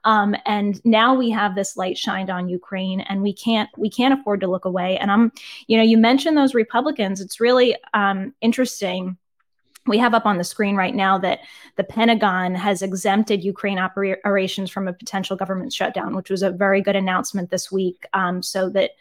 Um, 0.04 0.36
and 0.46 0.84
now 0.86 1.14
we 1.14 1.30
have 1.30 1.56
this 1.56 1.78
light 1.78 1.98
shined 1.98 2.30
on 2.30 2.50
Ukraine, 2.50 3.02
and 3.02 3.22
we 3.22 3.34
can't 3.34 3.70
we 3.78 3.90
can't 3.90 4.20
afford 4.20 4.42
to 4.42 4.48
look 4.48 4.66
away. 4.66 4.98
And 4.98 5.10
I'm, 5.10 5.32
you 5.68 5.78
know, 5.78 5.84
you 5.84 5.98
mentioned 5.98 6.38
those 6.38 6.54
Republicans. 6.54 7.22
It's 7.22 7.40
really 7.40 7.76
um, 7.94 8.34
interesting 8.42 9.18
we 9.88 9.98
have 9.98 10.14
up 10.14 10.26
on 10.26 10.38
the 10.38 10.44
screen 10.44 10.76
right 10.76 10.94
now 10.94 11.18
that 11.18 11.40
the 11.76 11.84
Pentagon 11.84 12.54
has 12.54 12.82
exempted 12.82 13.44
Ukraine 13.44 13.80
operations 13.80 14.70
from 14.70 14.88
a 14.88 14.94
potential 14.94 15.36
government 15.36 15.74
shutdown, 15.74 16.16
which 16.16 16.30
was 16.30 16.44
a 16.44 16.52
very 16.52 16.82
good 16.82 16.96
announcement 16.96 17.50
this 17.50 17.72
week, 17.72 18.06
um, 18.14 18.44
so 18.44 18.70
that 18.70 18.92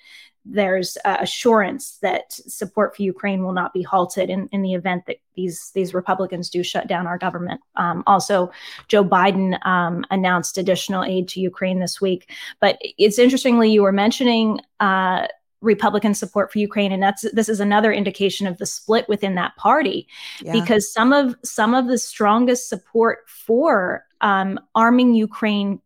there's 0.46 0.96
uh, 1.04 1.18
assurance 1.20 1.98
that 1.98 2.32
support 2.32 2.96
for 2.96 3.02
Ukraine 3.02 3.42
will 3.42 3.52
not 3.52 3.74
be 3.74 3.82
halted 3.82 4.30
in, 4.30 4.48
in 4.52 4.62
the 4.62 4.72
event 4.72 5.04
that 5.06 5.16
these 5.36 5.70
these 5.74 5.92
Republicans 5.92 6.48
do 6.48 6.62
shut 6.62 6.86
down 6.86 7.06
our 7.06 7.18
government. 7.18 7.60
Um, 7.76 8.02
also, 8.06 8.50
Joe 8.88 9.04
Biden 9.04 9.64
um, 9.66 10.04
announced 10.10 10.56
additional 10.56 11.04
aid 11.04 11.28
to 11.28 11.40
Ukraine 11.40 11.78
this 11.78 12.00
week. 12.00 12.30
But 12.58 12.78
it's 12.80 13.18
interestingly, 13.18 13.70
you 13.70 13.82
were 13.82 13.92
mentioning. 13.92 14.60
Uh, 14.80 15.26
Republican 15.60 16.14
support 16.14 16.52
for 16.52 16.58
Ukraine, 16.58 16.92
and 16.92 17.02
that's 17.02 17.22
this 17.32 17.48
is 17.48 17.60
another 17.60 17.92
indication 17.92 18.46
of 18.46 18.58
the 18.58 18.66
split 18.66 19.08
within 19.08 19.34
that 19.34 19.56
party, 19.56 20.08
yeah. 20.40 20.52
because 20.52 20.92
some 20.92 21.12
of 21.12 21.34
some 21.44 21.74
of 21.74 21.86
the 21.86 21.98
strongest 21.98 22.68
support 22.68 23.28
for 23.28 24.04
um, 24.20 24.58
arming 24.74 25.14
Ukraine 25.14 25.80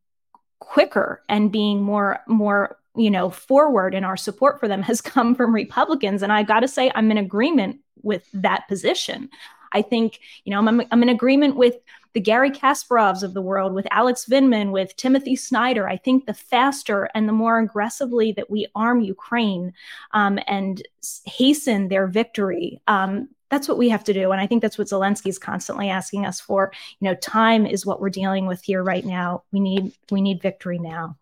quicker 0.60 1.22
and 1.28 1.52
being 1.52 1.82
more 1.82 2.20
more 2.26 2.78
you 2.96 3.10
know 3.10 3.30
forward 3.30 3.94
in 3.94 4.04
our 4.04 4.16
support 4.16 4.60
for 4.60 4.68
them 4.68 4.82
has 4.90 5.00
come 5.00 5.34
from 5.34 5.54
Republicans, 5.54 6.22
and 6.22 6.32
I 6.32 6.42
got 6.42 6.60
to 6.60 6.68
say 6.68 6.90
I'm 6.94 7.10
in 7.10 7.18
agreement 7.18 7.80
with 8.02 8.28
that 8.32 8.68
position. 8.68 9.28
I 9.74 9.82
think 9.82 10.20
you 10.44 10.50
know 10.50 10.66
I'm 10.66 10.82
I'm 10.90 11.02
in 11.02 11.08
agreement 11.08 11.56
with 11.56 11.76
the 12.14 12.20
Gary 12.20 12.50
Kasparovs 12.50 13.24
of 13.24 13.34
the 13.34 13.42
world, 13.42 13.74
with 13.74 13.88
Alex 13.90 14.26
Vindman, 14.30 14.70
with 14.70 14.94
Timothy 14.96 15.34
Snyder. 15.34 15.88
I 15.88 15.96
think 15.96 16.26
the 16.26 16.34
faster 16.34 17.10
and 17.14 17.28
the 17.28 17.32
more 17.32 17.58
aggressively 17.58 18.32
that 18.32 18.48
we 18.48 18.68
arm 18.74 19.00
Ukraine 19.00 19.72
um, 20.12 20.38
and 20.46 20.80
hasten 21.26 21.88
their 21.88 22.06
victory, 22.06 22.80
um, 22.87 23.28
that's 23.50 23.68
what 23.68 23.78
we 23.78 23.88
have 23.88 24.04
to 24.04 24.12
do. 24.12 24.30
And 24.30 24.40
I 24.40 24.46
think 24.46 24.62
that's 24.62 24.78
what 24.78 24.87
Zelensky 24.87 25.26
is 25.26 25.38
constantly 25.38 25.90
asking 25.90 26.24
us 26.24 26.40
for. 26.40 26.72
You 27.00 27.08
know, 27.08 27.14
time 27.16 27.66
is 27.66 27.84
what 27.84 28.00
we're 28.00 28.10
dealing 28.10 28.46
with 28.46 28.62
here 28.62 28.82
right 28.82 29.04
now. 29.04 29.42
We 29.52 29.60
need 29.60 29.92
we 30.10 30.22
need 30.22 30.40
victory 30.40 30.78
now. 30.78 31.16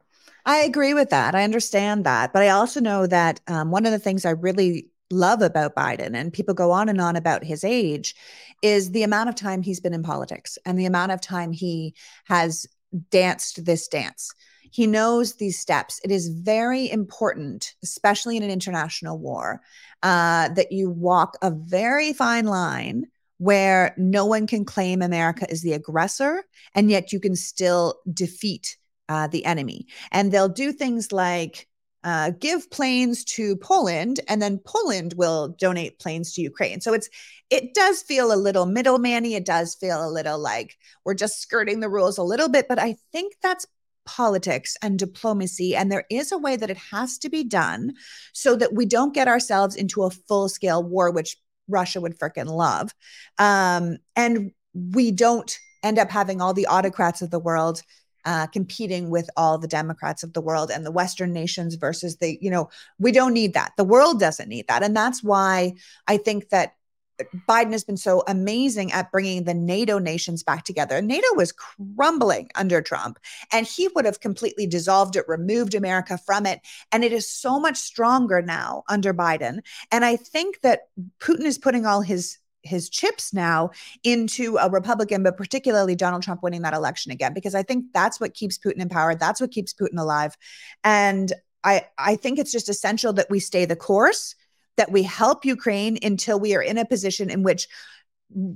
I 0.44 0.58
agree 0.58 0.92
with 0.92 1.10
that. 1.10 1.34
I 1.34 1.44
understand 1.44 2.04
that. 2.04 2.32
But 2.32 2.42
I 2.42 2.48
also 2.48 2.80
know 2.80 3.06
that 3.06 3.40
um, 3.46 3.70
one 3.70 3.86
of 3.86 3.92
the 3.92 3.98
things 3.98 4.24
I 4.24 4.30
really 4.30 4.88
love 5.12 5.42
about 5.42 5.76
Biden, 5.76 6.16
and 6.16 6.32
people 6.32 6.54
go 6.54 6.70
on 6.72 6.88
and 6.88 7.00
on 7.00 7.14
about 7.14 7.44
his 7.44 7.62
age, 7.62 8.16
is 8.62 8.90
the 8.90 9.02
amount 9.02 9.28
of 9.28 9.34
time 9.34 9.62
he's 9.62 9.80
been 9.80 9.94
in 9.94 10.02
politics 10.02 10.58
and 10.64 10.78
the 10.78 10.86
amount 10.86 11.12
of 11.12 11.20
time 11.20 11.52
he 11.52 11.94
has 12.24 12.66
danced 13.10 13.64
this 13.64 13.86
dance. 13.88 14.32
He 14.70 14.86
knows 14.86 15.34
these 15.34 15.58
steps. 15.58 16.00
It 16.02 16.10
is 16.10 16.28
very 16.28 16.90
important, 16.90 17.74
especially 17.82 18.36
in 18.38 18.42
an 18.42 18.50
international 18.50 19.18
war, 19.18 19.60
uh, 20.02 20.48
that 20.48 20.72
you 20.72 20.88
walk 20.88 21.36
a 21.42 21.50
very 21.50 22.12
fine 22.14 22.46
line 22.46 23.04
where 23.36 23.94
no 23.98 24.24
one 24.24 24.46
can 24.46 24.64
claim 24.64 25.02
America 25.02 25.46
is 25.50 25.62
the 25.62 25.72
aggressor, 25.72 26.44
and 26.74 26.90
yet 26.90 27.12
you 27.12 27.20
can 27.20 27.36
still 27.36 27.96
defeat 28.12 28.76
uh, 29.08 29.26
the 29.26 29.44
enemy. 29.44 29.86
And 30.10 30.32
they'll 30.32 30.48
do 30.48 30.72
things 30.72 31.12
like 31.12 31.68
uh, 32.04 32.30
give 32.38 32.70
planes 32.70 33.24
to 33.24 33.56
Poland, 33.56 34.20
and 34.28 34.42
then 34.42 34.58
Poland 34.64 35.14
will 35.16 35.48
donate 35.58 35.98
planes 35.98 36.32
to 36.34 36.42
Ukraine. 36.42 36.80
So 36.80 36.92
it's 36.92 37.08
it 37.50 37.74
does 37.74 38.02
feel 38.02 38.32
a 38.32 38.36
little 38.36 38.66
middlemany. 38.66 39.32
It 39.32 39.44
does 39.44 39.74
feel 39.74 40.04
a 40.04 40.10
little 40.10 40.38
like 40.38 40.76
we're 41.04 41.14
just 41.14 41.40
skirting 41.40 41.80
the 41.80 41.88
rules 41.88 42.18
a 42.18 42.22
little 42.22 42.48
bit, 42.48 42.66
but 42.68 42.78
I 42.78 42.96
think 43.12 43.34
that's 43.42 43.66
politics 44.04 44.76
and 44.82 44.98
diplomacy. 44.98 45.76
And 45.76 45.90
there 45.90 46.04
is 46.10 46.32
a 46.32 46.38
way 46.38 46.56
that 46.56 46.70
it 46.70 46.78
has 46.90 47.18
to 47.18 47.28
be 47.28 47.44
done 47.44 47.92
so 48.32 48.56
that 48.56 48.74
we 48.74 48.86
don't 48.86 49.14
get 49.14 49.28
ourselves 49.28 49.76
into 49.76 50.02
a 50.02 50.10
full 50.10 50.48
scale 50.48 50.82
war, 50.82 51.10
which 51.10 51.36
Russia 51.68 52.00
would 52.00 52.18
freaking 52.18 52.48
love. 52.48 52.92
Um, 53.38 53.98
and 54.16 54.52
we 54.74 55.10
don't 55.10 55.56
end 55.82 55.98
up 55.98 56.10
having 56.10 56.40
all 56.40 56.54
the 56.54 56.66
autocrats 56.66 57.22
of 57.22 57.30
the 57.30 57.38
world 57.38 57.82
uh, 58.24 58.46
competing 58.48 59.10
with 59.10 59.28
all 59.36 59.58
the 59.58 59.68
Democrats 59.68 60.22
of 60.22 60.32
the 60.32 60.40
world 60.40 60.70
and 60.70 60.86
the 60.86 60.90
Western 60.90 61.32
nations 61.32 61.74
versus 61.74 62.16
the, 62.16 62.38
you 62.40 62.50
know, 62.50 62.70
we 62.98 63.12
don't 63.12 63.34
need 63.34 63.54
that. 63.54 63.72
The 63.76 63.84
world 63.84 64.20
doesn't 64.20 64.48
need 64.48 64.66
that. 64.68 64.82
And 64.82 64.96
that's 64.96 65.22
why 65.22 65.74
I 66.06 66.16
think 66.16 66.50
that 66.50 66.74
Biden 67.48 67.72
has 67.72 67.84
been 67.84 67.96
so 67.96 68.22
amazing 68.26 68.92
at 68.92 69.12
bringing 69.12 69.44
the 69.44 69.54
NATO 69.54 69.98
nations 69.98 70.42
back 70.42 70.64
together. 70.64 71.00
NATO 71.00 71.26
was 71.34 71.52
crumbling 71.52 72.50
under 72.54 72.80
Trump, 72.80 73.18
and 73.52 73.66
he 73.66 73.88
would 73.94 74.04
have 74.04 74.20
completely 74.20 74.66
dissolved 74.66 75.16
it, 75.16 75.28
removed 75.28 75.74
America 75.74 76.18
from 76.18 76.46
it. 76.46 76.60
And 76.90 77.04
it 77.04 77.12
is 77.12 77.28
so 77.28 77.60
much 77.60 77.76
stronger 77.76 78.42
now 78.42 78.82
under 78.88 79.12
Biden. 79.14 79.60
And 79.90 80.04
I 80.04 80.16
think 80.16 80.60
that 80.62 80.88
Putin 81.20 81.44
is 81.44 81.58
putting 81.58 81.86
all 81.86 82.00
his 82.00 82.38
his 82.62 82.88
chips 82.88 83.32
now 83.32 83.70
into 84.04 84.56
a 84.56 84.70
Republican, 84.70 85.22
but 85.22 85.36
particularly 85.36 85.94
Donald 85.94 86.22
Trump 86.22 86.42
winning 86.42 86.62
that 86.62 86.74
election 86.74 87.12
again, 87.12 87.34
because 87.34 87.54
I 87.54 87.62
think 87.62 87.86
that's 87.92 88.20
what 88.20 88.34
keeps 88.34 88.58
Putin 88.58 88.80
in 88.80 88.88
power. 88.88 89.14
That's 89.14 89.40
what 89.40 89.50
keeps 89.50 89.74
Putin 89.74 89.98
alive. 89.98 90.36
And 90.84 91.32
I, 91.64 91.86
I 91.98 92.16
think 92.16 92.38
it's 92.38 92.52
just 92.52 92.68
essential 92.68 93.12
that 93.14 93.30
we 93.30 93.40
stay 93.40 93.64
the 93.64 93.76
course, 93.76 94.34
that 94.76 94.90
we 94.90 95.02
help 95.02 95.44
Ukraine 95.44 95.98
until 96.02 96.40
we 96.40 96.54
are 96.54 96.62
in 96.62 96.78
a 96.78 96.84
position 96.84 97.30
in 97.30 97.42
which 97.42 97.68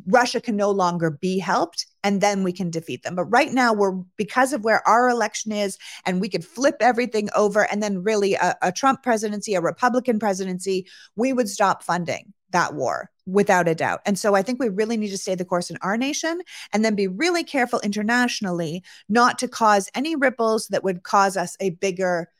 Russia 0.07 0.41
can 0.41 0.57
no 0.57 0.71
longer 0.71 1.11
be 1.11 1.39
helped 1.39 1.87
and 2.03 2.21
then 2.21 2.43
we 2.43 2.53
can 2.53 2.71
defeat 2.71 3.03
them. 3.03 3.15
But 3.15 3.27
right 3.27 3.53
now, 3.53 3.75
we're 3.75 3.93
because 4.17 4.53
of 4.53 4.65
where 4.65 4.87
our 4.89 5.09
election 5.09 5.53
is, 5.53 5.77
and 6.07 6.21
we 6.21 6.29
could 6.29 6.45
flip 6.45 6.77
everything 6.81 7.29
over, 7.37 7.71
and 7.71 7.83
then 7.83 8.03
really 8.03 8.35
a, 8.35 8.57
a 8.63 8.73
Trump 8.73 9.03
presidency, 9.03 9.55
a 9.55 9.61
Republican 9.61 10.19
presidency, 10.19 10.87
we 11.15 11.33
would 11.33 11.49
stop 11.49 11.83
funding 11.83 12.33
that 12.51 12.75
war 12.75 13.11
without 13.27 13.69
a 13.69 13.75
doubt. 13.75 14.01
And 14.07 14.19
so 14.19 14.35
I 14.35 14.43
think 14.43 14.61
we 14.61 14.69
really 14.69 14.97
need 14.97 15.11
to 15.11 15.19
stay 15.19 15.35
the 15.35 15.45
course 15.45 15.71
in 15.71 15.79
our 15.83 15.97
nation 15.97 16.41
and 16.73 16.85
then 16.85 16.95
be 16.95 17.09
really 17.09 17.43
careful 17.43 17.81
internationally 17.81 18.83
not 19.09 19.39
to 19.41 19.49
cause 19.49 19.91
any 19.95 20.15
ripples 20.15 20.69
that 20.69 20.85
would 20.85 21.03
cause 21.03 21.37
us 21.37 21.57
a 21.61 21.71
bigger, 21.71 22.31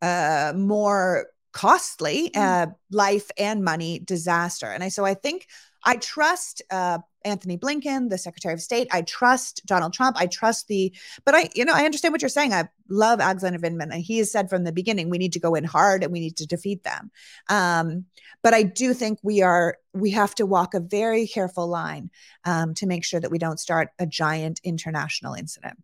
uh, 0.00 0.52
more 0.56 1.26
costly 1.52 2.30
mm. 2.30 2.40
uh, 2.40 2.70
life 2.92 3.30
and 3.36 3.64
money 3.64 3.98
disaster. 3.98 4.66
And 4.66 4.84
I 4.84 4.88
so 4.88 5.04
I 5.04 5.14
think 5.14 5.48
I 5.84 5.96
trust 5.96 6.62
uh, 6.70 6.98
Antony 7.24 7.58
Blinken, 7.58 8.10
the 8.10 8.18
Secretary 8.18 8.54
of 8.54 8.60
State. 8.60 8.88
I 8.92 9.02
trust 9.02 9.64
Donald 9.66 9.92
Trump. 9.92 10.16
I 10.18 10.26
trust 10.26 10.68
the, 10.68 10.94
but 11.24 11.34
I, 11.34 11.48
you 11.54 11.64
know, 11.64 11.74
I 11.74 11.84
understand 11.84 12.12
what 12.12 12.22
you're 12.22 12.28
saying. 12.28 12.52
I 12.52 12.68
love 12.88 13.20
Alexander 13.20 13.58
Vindman. 13.58 13.92
And 13.92 14.02
he 14.02 14.18
has 14.18 14.30
said 14.30 14.48
from 14.48 14.64
the 14.64 14.72
beginning, 14.72 15.10
we 15.10 15.18
need 15.18 15.32
to 15.32 15.40
go 15.40 15.54
in 15.54 15.64
hard 15.64 16.02
and 16.02 16.12
we 16.12 16.20
need 16.20 16.36
to 16.38 16.46
defeat 16.46 16.84
them. 16.84 17.10
Um, 17.48 18.04
but 18.42 18.54
I 18.54 18.62
do 18.62 18.94
think 18.94 19.18
we 19.22 19.42
are, 19.42 19.76
we 19.92 20.12
have 20.12 20.34
to 20.36 20.46
walk 20.46 20.74
a 20.74 20.80
very 20.80 21.26
careful 21.26 21.66
line 21.66 22.10
um, 22.44 22.74
to 22.74 22.86
make 22.86 23.04
sure 23.04 23.20
that 23.20 23.30
we 23.30 23.38
don't 23.38 23.60
start 23.60 23.88
a 23.98 24.06
giant 24.06 24.60
international 24.64 25.34
incident. 25.34 25.78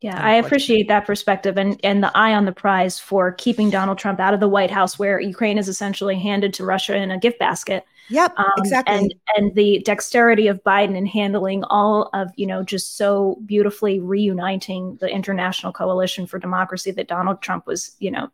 Yeah, 0.00 0.22
I 0.22 0.34
appreciate 0.34 0.86
that 0.86 1.06
perspective 1.06 1.58
and 1.58 1.80
and 1.82 2.04
the 2.04 2.16
eye 2.16 2.32
on 2.32 2.44
the 2.44 2.52
prize 2.52 3.00
for 3.00 3.32
keeping 3.32 3.68
Donald 3.68 3.98
Trump 3.98 4.20
out 4.20 4.32
of 4.32 4.38
the 4.38 4.48
White 4.48 4.70
House, 4.70 4.96
where 4.96 5.18
Ukraine 5.18 5.58
is 5.58 5.68
essentially 5.68 6.16
handed 6.16 6.54
to 6.54 6.64
Russia 6.64 6.96
in 6.96 7.10
a 7.10 7.18
gift 7.18 7.40
basket. 7.40 7.84
Yep, 8.08 8.38
um, 8.38 8.52
exactly. 8.58 8.94
And 8.94 9.14
and 9.36 9.54
the 9.56 9.80
dexterity 9.80 10.46
of 10.46 10.62
Biden 10.62 10.96
in 10.96 11.04
handling 11.04 11.64
all 11.64 12.10
of 12.14 12.30
you 12.36 12.46
know 12.46 12.62
just 12.62 12.96
so 12.96 13.40
beautifully 13.44 13.98
reuniting 13.98 14.96
the 15.00 15.08
international 15.08 15.72
coalition 15.72 16.28
for 16.28 16.38
democracy 16.38 16.92
that 16.92 17.08
Donald 17.08 17.42
Trump 17.42 17.66
was 17.66 17.96
you 17.98 18.12
know 18.12 18.28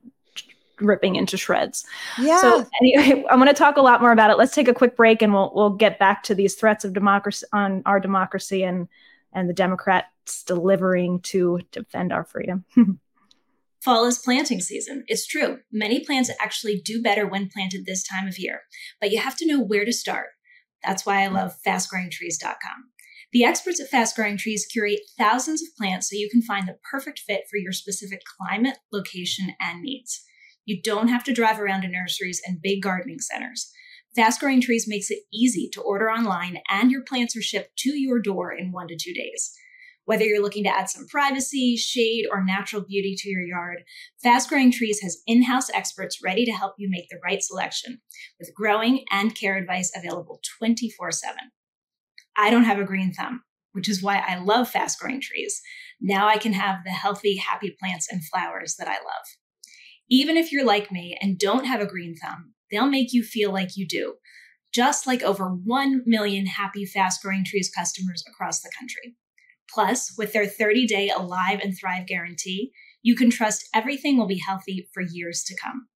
ripping 0.81 1.17
into 1.17 1.39
shreds. 1.39 1.87
Yeah. 2.19 2.43
So 2.43 2.67
anyway, 2.83 3.25
I 3.31 3.37
want 3.37 3.49
to 3.49 3.55
talk 3.55 3.79
a 3.79 3.83
lot 3.83 4.03
more 4.03 4.13
about 4.13 4.31
it. 4.31 4.37
Let's 4.37 4.55
take 4.55 4.69
a 4.69 4.75
quick 4.75 4.97
break 4.97 5.23
and 5.23 5.33
we'll 5.33 5.51
we'll 5.55 5.71
get 5.71 5.99
back 5.99 6.25
to 6.25 6.35
these 6.35 6.57
threats 6.57 6.85
of 6.85 6.93
democracy 6.93 7.47
on 7.55 7.83
our 7.87 8.01
democracy 8.01 8.65
and 8.65 8.87
and 9.33 9.49
the 9.49 9.55
Democrats 10.25 10.43
delivering 10.45 11.21
to 11.21 11.61
defend 11.73 12.13
our 12.13 12.25
freedom. 12.25 12.65
Fall 13.83 14.07
is 14.07 14.19
planting 14.19 14.61
season. 14.61 15.05
It's 15.09 15.27
true. 15.27 15.59
Many 15.71 16.01
plants 16.01 16.31
actually 16.41 16.81
do 16.81 17.03
better 17.03 17.27
when 17.27 17.51
planted 17.51 17.85
this 17.85 18.03
time 18.03 18.27
of 18.27 18.39
year, 18.39 18.63
but 18.99 19.11
you 19.11 19.19
have 19.19 19.37
to 19.37 19.47
know 19.47 19.61
where 19.61 19.85
to 19.85 19.93
start. 19.93 20.29
That's 20.83 21.05
why 21.05 21.23
I 21.23 21.27
love 21.27 21.55
fastgrowingtrees.com. 21.67 22.91
The 23.33 23.45
experts 23.45 23.81
at 23.81 23.89
Fast 23.89 24.17
Growing 24.17 24.39
Trees 24.39 24.67
curate 24.71 25.01
thousands 25.19 25.61
of 25.63 25.77
plants 25.77 26.09
so 26.09 26.17
you 26.17 26.31
can 26.31 26.41
find 26.41 26.67
the 26.67 26.79
perfect 26.91 27.19
fit 27.19 27.43
for 27.51 27.59
your 27.59 27.73
specific 27.73 28.21
climate, 28.39 28.79
location, 28.93 29.55
and 29.61 29.83
needs. 29.83 30.23
You 30.65 30.81
don't 30.81 31.09
have 31.09 31.25
to 31.25 31.35
drive 31.35 31.61
around 31.61 31.83
to 31.83 31.89
nurseries 31.89 32.41
and 32.47 32.63
big 32.63 32.81
gardening 32.83 33.21
centers. 33.21 33.71
Fast 34.17 34.41
Growing 34.41 34.63
Trees 34.63 34.87
makes 34.89 35.11
it 35.11 35.25
easy 35.33 35.69
to 35.73 35.83
order 35.83 36.11
online, 36.11 36.59
and 36.71 36.91
your 36.91 37.03
plants 37.03 37.37
are 37.37 37.43
shipped 37.43 37.77
to 37.79 37.91
your 37.91 38.21
door 38.21 38.53
in 38.53 38.73
one 38.73 38.89
to 38.89 38.97
two 38.97 39.13
days. 39.13 39.55
Whether 40.07 40.25
you're 40.25 40.43
looking 40.43 40.65
to 40.65 40.77
add 40.77 40.91
some 40.91 41.07
privacy, 41.07 41.77
shade, 41.77 42.27
or 42.31 42.45
natural 42.45 42.83
beauty 42.83 43.15
to 43.19 43.31
your 43.31 43.45
yard, 43.45 43.85
Fast 44.23 44.51
Growing 44.51 44.71
Trees 44.71 45.01
has 45.01 45.23
in 45.27 45.45
house 45.45 45.71
experts 45.71 46.23
ready 46.23 46.45
to 46.45 46.53
help 46.53 46.75
you 46.77 46.91
make 46.91 47.09
the 47.09 47.19
right 47.25 47.43
selection 47.43 48.01
with 48.39 48.55
growing 48.55 49.05
and 49.11 49.35
care 49.35 49.57
advice 49.57 49.91
available 49.97 50.41
24 50.59 51.11
7. 51.11 51.37
I 52.37 52.51
don't 52.51 52.65
have 52.65 52.79
a 52.79 52.85
green 52.85 53.15
thumb, 53.15 53.45
which 53.73 53.89
is 53.89 54.03
why 54.03 54.19
I 54.19 54.39
love 54.39 54.69
Fast 54.69 54.99
Growing 54.99 55.23
Trees. 55.23 55.63
Now 56.01 56.29
I 56.29 56.37
can 56.37 56.53
have 56.53 56.85
the 56.85 56.91
healthy, 56.91 57.37
happy 57.37 57.75
plants 57.79 58.07
and 58.11 58.23
flowers 58.27 58.77
that 58.79 58.89
I 58.89 58.95
love. 58.97 59.27
Even 60.11 60.37
if 60.37 60.53
you're 60.53 60.67
like 60.67 60.93
me 60.93 61.17
and 61.23 61.39
don't 61.39 61.65
have 61.65 61.81
a 61.81 61.87
green 61.87 62.15
thumb, 62.15 62.53
they'll 62.71 62.87
make 62.87 63.13
you 63.15 63.23
feel 63.23 63.53
like 63.53 63.77
you 63.77 63.87
do, 63.87 64.17
just 64.71 65.07
like 65.07 65.23
over 65.23 65.49
1 65.49 66.03
million 66.05 66.45
happy 66.45 66.85
Fast 66.85 67.23
Growing 67.23 67.45
Trees 67.45 67.71
customers 67.75 68.23
across 68.29 68.61
the 68.61 68.71
country. 68.79 69.17
Plus, 69.75 70.15
with 70.17 70.33
their 70.33 70.47
30 70.47 70.87
day 70.87 71.11
Alive 71.11 71.59
and 71.61 71.77
Thrive 71.77 72.07
guarantee, 72.07 72.71
you 73.03 73.17
can 73.17 73.29
trust 73.29 73.69
everything 73.75 74.17
will 74.17 74.29
be 74.29 74.39
healthy 74.39 74.89
for 74.95 75.03
years 75.03 75.43
to 75.45 75.57
come. 75.61 75.89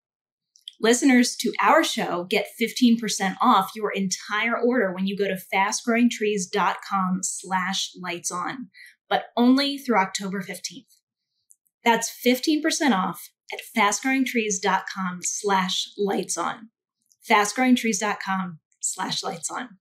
Listeners 0.80 1.36
to 1.36 1.52
our 1.60 1.82
show 1.84 2.24
get 2.24 2.48
15% 2.60 3.36
off 3.40 3.70
your 3.74 3.90
entire 3.92 4.56
order 4.56 4.92
when 4.92 5.06
you 5.06 5.16
go 5.16 5.26
to 5.26 5.38
fastgrowingtrees.com 5.54 7.20
slash 7.22 7.90
lights 8.00 8.30
on, 8.30 8.68
but 9.08 9.26
only 9.36 9.78
through 9.78 9.98
October 9.98 10.42
15th. 10.42 10.86
That's 11.84 12.10
15% 12.24 12.92
off 12.92 13.30
at 13.52 13.60
fastgrowingtrees.com 13.76 15.20
slash 15.22 15.88
lights 15.96 16.36
on. 16.36 16.70
Fastgrowingtrees.com 17.28 18.58
slash 18.80 19.22
lights 19.22 19.50
on. 19.50 19.78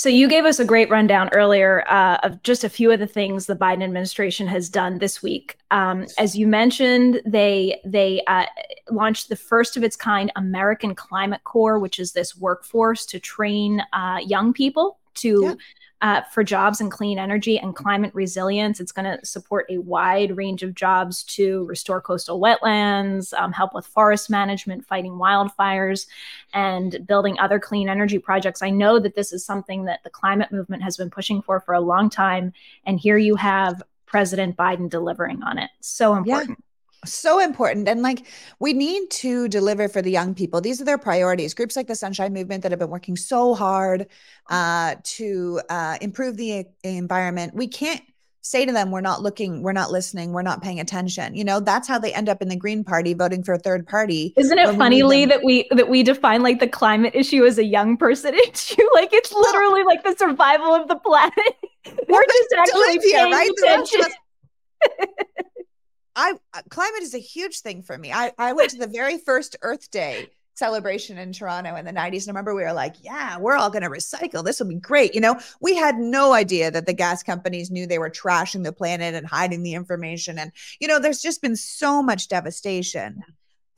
So 0.00 0.08
you 0.08 0.28
gave 0.28 0.46
us 0.46 0.58
a 0.58 0.64
great 0.64 0.88
rundown 0.88 1.28
earlier 1.34 1.84
uh, 1.86 2.16
of 2.22 2.42
just 2.42 2.64
a 2.64 2.70
few 2.70 2.90
of 2.90 3.00
the 3.00 3.06
things 3.06 3.44
the 3.44 3.54
Biden 3.54 3.84
administration 3.84 4.46
has 4.46 4.70
done 4.70 4.96
this 4.96 5.22
week. 5.22 5.58
Um, 5.70 6.06
as 6.16 6.34
you 6.34 6.46
mentioned, 6.46 7.20
they 7.26 7.82
they 7.84 8.22
uh, 8.26 8.46
launched 8.90 9.28
the 9.28 9.36
first 9.36 9.76
of 9.76 9.84
its 9.84 9.96
kind 9.96 10.32
American 10.36 10.94
Climate 10.94 11.44
Corps, 11.44 11.78
which 11.78 11.98
is 11.98 12.12
this 12.12 12.34
workforce 12.34 13.04
to 13.04 13.20
train 13.20 13.82
uh, 13.92 14.20
young 14.24 14.54
people 14.54 14.98
to 15.16 15.42
yeah 15.42 15.54
uh, 16.02 16.22
for 16.22 16.42
jobs 16.42 16.80
and 16.80 16.90
clean 16.90 17.18
energy 17.18 17.58
and 17.58 17.76
climate 17.76 18.10
resilience. 18.14 18.80
It's 18.80 18.92
going 18.92 19.18
to 19.18 19.24
support 19.24 19.66
a 19.68 19.78
wide 19.78 20.36
range 20.36 20.62
of 20.62 20.74
jobs 20.74 21.22
to 21.24 21.64
restore 21.66 22.00
coastal 22.00 22.40
wetlands, 22.40 23.32
um, 23.34 23.52
help 23.52 23.74
with 23.74 23.86
forest 23.86 24.30
management, 24.30 24.86
fighting 24.86 25.12
wildfires, 25.12 26.06
and 26.54 27.06
building 27.06 27.38
other 27.38 27.58
clean 27.58 27.88
energy 27.88 28.18
projects. 28.18 28.62
I 28.62 28.70
know 28.70 28.98
that 28.98 29.14
this 29.14 29.32
is 29.32 29.44
something 29.44 29.84
that 29.84 30.02
the 30.02 30.10
climate 30.10 30.50
movement 30.52 30.82
has 30.82 30.96
been 30.96 31.10
pushing 31.10 31.42
for 31.42 31.60
for 31.60 31.74
a 31.74 31.80
long 31.80 32.08
time. 32.08 32.52
And 32.86 32.98
here 32.98 33.18
you 33.18 33.36
have 33.36 33.82
President 34.06 34.56
Biden 34.56 34.88
delivering 34.88 35.42
on 35.42 35.58
it. 35.58 35.70
So 35.80 36.14
important. 36.14 36.58
Yeah 36.58 36.64
so 37.04 37.38
important. 37.38 37.88
And 37.88 38.02
like 38.02 38.26
we 38.58 38.72
need 38.72 39.10
to 39.10 39.48
deliver 39.48 39.88
for 39.88 40.02
the 40.02 40.10
young 40.10 40.34
people. 40.34 40.60
These 40.60 40.80
are 40.80 40.84
their 40.84 40.98
priorities. 40.98 41.54
Groups 41.54 41.76
like 41.76 41.86
the 41.86 41.94
sunshine 41.94 42.32
movement 42.32 42.62
that 42.62 42.72
have 42.72 42.78
been 42.78 42.90
working 42.90 43.16
so 43.16 43.54
hard 43.54 44.06
uh, 44.48 44.96
to 45.02 45.60
uh, 45.68 45.96
improve 46.00 46.36
the 46.36 46.66
environment 46.84 47.54
we 47.54 47.68
can't 47.68 48.02
say 48.42 48.64
to 48.64 48.72
them 48.72 48.90
we're 48.90 49.02
not 49.02 49.20
looking 49.20 49.62
we're 49.62 49.70
not 49.70 49.90
listening 49.90 50.32
we're 50.32 50.42
not 50.42 50.62
paying 50.62 50.80
attention. 50.80 51.34
You 51.34 51.44
know 51.44 51.60
that's 51.60 51.86
how 51.86 51.98
they 51.98 52.12
end 52.12 52.28
up 52.28 52.40
in 52.42 52.48
the 52.48 52.56
green 52.56 52.84
party 52.84 53.14
voting 53.14 53.42
for 53.42 53.54
a 53.54 53.58
third 53.58 53.86
party 53.86 54.32
isn't 54.36 54.58
it 54.58 54.76
funny 54.76 55.02
Leigh 55.02 55.26
that 55.26 55.44
we 55.44 55.68
that 55.70 55.88
we 55.88 56.02
define 56.02 56.42
like 56.42 56.58
the 56.58 56.68
climate 56.68 57.14
issue 57.14 57.44
as 57.44 57.58
a 57.58 57.64
young 57.64 57.96
person 57.96 58.34
issue? 58.50 58.82
Like 58.94 59.12
it's 59.12 59.32
literally 59.32 59.84
like 59.84 60.04
the 60.04 60.14
survival 60.16 60.74
of 60.74 60.88
the 60.88 60.96
planet. 60.96 61.34
We're 62.08 62.24
just 62.24 62.54
actually 62.58 62.98
paying 62.98 63.32
right? 63.32 63.50
attention 63.64 64.12
I 66.16 66.34
uh, 66.54 66.62
climate 66.68 67.02
is 67.02 67.14
a 67.14 67.18
huge 67.18 67.60
thing 67.60 67.82
for 67.82 67.96
me. 67.96 68.12
I, 68.12 68.32
I 68.38 68.52
went 68.52 68.70
to 68.70 68.78
the 68.78 68.86
very 68.86 69.18
first 69.18 69.56
Earth 69.62 69.90
Day 69.90 70.28
celebration 70.60 71.16
in 71.16 71.32
Toronto 71.32 71.74
in 71.74 71.84
the 71.84 71.92
90s. 71.92 72.22
And 72.22 72.28
I 72.28 72.32
remember 72.32 72.54
we 72.54 72.62
were 72.62 72.72
like, 72.72 72.94
yeah, 73.00 73.38
we're 73.38 73.56
all 73.56 73.70
going 73.70 73.82
to 73.82 73.88
recycle. 73.88 74.44
This 74.44 74.60
will 74.60 74.68
be 74.68 74.74
great. 74.74 75.14
You 75.14 75.20
know, 75.22 75.40
we 75.60 75.74
had 75.74 75.96
no 75.96 76.34
idea 76.34 76.70
that 76.70 76.86
the 76.86 76.92
gas 76.92 77.22
companies 77.22 77.70
knew 77.70 77.86
they 77.86 77.98
were 77.98 78.10
trashing 78.10 78.62
the 78.62 78.72
planet 78.72 79.14
and 79.14 79.26
hiding 79.26 79.62
the 79.62 79.74
information. 79.74 80.38
And, 80.38 80.52
you 80.78 80.86
know, 80.86 81.00
there's 81.00 81.22
just 81.22 81.40
been 81.40 81.56
so 81.56 82.02
much 82.02 82.28
devastation 82.28 83.22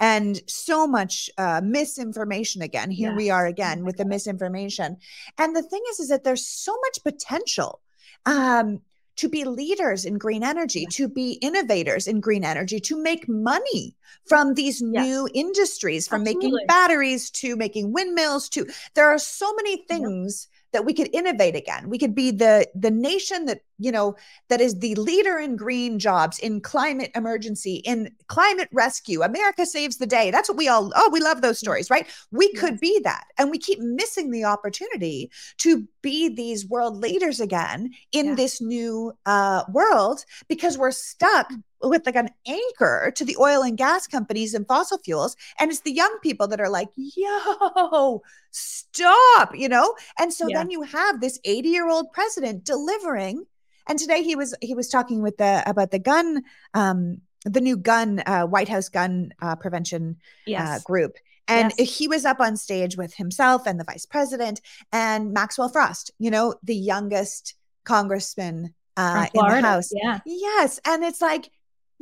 and 0.01 0.43
so 0.49 0.87
much 0.89 1.30
uh, 1.39 1.61
misinformation 1.62 2.61
again. 2.61 2.91
Here 2.91 3.11
yeah. 3.11 3.16
we 3.16 3.30
are 3.30 3.47
again 3.47 3.85
with 3.85 3.97
the 3.97 4.05
misinformation. 4.05 4.97
And 5.39 5.55
the 5.55 5.62
thing 5.62 5.83
is, 5.91 6.01
is 6.01 6.09
that 6.09 6.24
there's 6.24 6.47
so 6.47 6.76
much 6.80 6.99
potential. 7.05 7.80
Um, 8.26 8.80
to 9.23 9.29
be 9.29 9.45
leaders 9.45 10.05
in 10.05 10.18
green 10.18 10.43
energy, 10.43 10.85
to 10.87 11.07
be 11.09 11.35
innovators 11.35 12.09
in 12.09 12.18
green 12.18 12.43
energy, 12.43 12.81
to 12.81 13.01
make 13.01 13.29
money 13.29 13.95
from 14.27 14.55
these 14.55 14.83
yes. 14.83 15.07
new 15.07 15.29
industries, 15.33 16.09
from 16.09 16.23
Absolutely. 16.23 16.51
making 16.51 16.66
batteries 16.66 17.31
to 17.31 17.55
making 17.55 17.93
windmills 17.93 18.49
to 18.49 18.66
there 18.95 19.07
are 19.07 19.18
so 19.18 19.55
many 19.55 19.77
things 19.87 20.49
that 20.73 20.85
we 20.85 20.95
could 20.95 21.09
innovate 21.12 21.57
again. 21.57 21.89
We 21.89 21.99
could 21.99 22.14
be 22.14 22.31
the 22.31 22.66
the 22.75 22.91
nation 22.91 23.47
that, 23.47 23.61
you 23.79 23.93
know, 23.93 24.16
that 24.49 24.61
is 24.61 24.79
the 24.79 24.95
leader 24.95 25.39
in 25.39 25.57
green 25.57 25.99
jobs, 25.99 26.39
in 26.39 26.61
climate 26.61 27.11
emergency, 27.14 27.77
in 27.77 28.11
climate 28.29 28.68
rescue. 28.73 29.23
America 29.23 29.66
saves 29.66 29.99
the 29.99 30.07
day. 30.07 30.31
That's 30.31 30.49
what 30.49 30.59
we 30.59 30.68
all 30.68 30.93
oh, 30.95 31.11
we 31.12 31.20
love 31.20 31.43
those 31.43 31.59
stories, 31.59 31.91
right? 31.91 32.07
We 32.31 32.51
yes. 32.53 32.61
could 32.61 32.81
be 32.81 33.01
that. 33.05 33.25
And 33.39 33.51
we 33.51 33.59
keep 33.59 33.79
missing 33.81 34.31
the 34.31 34.45
opportunity 34.45 35.31
to 35.59 35.87
be 36.03 36.29
these 36.29 36.66
world 36.66 36.97
leaders 36.97 37.41
again 37.41 37.91
in 38.12 38.27
yeah. 38.27 38.35
this 38.35 38.61
new 38.61 39.12
uh, 39.27 39.64
world 39.70 40.25
because 40.49 40.79
we're 40.79 40.91
stuck 40.91 41.53
with 41.83 42.07
like 42.07 42.16
an 42.16 42.30
anchor 42.47 43.12
to 43.16 43.24
the 43.24 43.37
oil 43.39 43.62
and 43.62 43.76
gas 43.76 44.07
companies 44.07 44.55
and 44.55 44.66
fossil 44.66 44.99
fuels. 44.99 45.37
And 45.59 45.70
it's 45.70 45.80
the 45.80 45.93
young 45.93 46.16
people 46.22 46.47
that 46.49 46.61
are 46.61 46.70
like, 46.70 46.89
yo, 46.97 48.22
stop, 48.51 49.57
you 49.57 49.68
know? 49.68 49.95
And 50.18 50.33
so 50.33 50.47
yeah. 50.49 50.59
then 50.59 50.70
you 50.70 50.83
have 50.83 51.20
this 51.20 51.41
80 51.45 51.68
year 51.68 51.89
old 51.89 52.12
president 52.12 52.64
delivering. 52.64 53.45
And 53.89 53.99
today 53.99 54.22
he 54.22 54.37
was 54.37 54.55
he 54.61 54.74
was 54.74 54.89
talking 54.89 55.22
with 55.22 55.39
the 55.39 55.62
about 55.66 55.91
the 55.91 55.99
gun 55.99 56.43
um 56.74 57.20
the 57.45 57.61
new 57.61 57.76
gun 57.76 58.22
uh, 58.26 58.45
White 58.45 58.68
House 58.68 58.89
gun 58.89 59.33
uh, 59.43 59.57
prevention 59.57 60.16
uh, 60.20 60.22
yes. 60.47 60.68
uh, 60.68 60.83
group. 60.85 61.16
And 61.49 61.72
yes. 61.76 61.99
he 61.99 62.07
was 62.07 62.24
up 62.24 62.39
on 62.39 62.57
stage 62.57 62.97
with 62.97 63.14
himself 63.14 63.66
and 63.66 63.80
the 63.80 63.85
vice 63.85 64.07
president 64.07 64.61
and 64.93 65.33
Maxwell 65.33 65.68
Frost, 65.68 66.12
you 66.20 66.30
know, 66.30 66.55
the 66.62 66.76
youngest 66.76 67.55
congressman 67.83 68.74
uh, 68.97 69.26
in 69.35 69.45
the 69.45 69.61
House. 69.61 69.91
Yeah. 69.93 70.20
Yes. 70.24 70.80
And 70.87 71.03
it's 71.03 71.20
like 71.20 71.51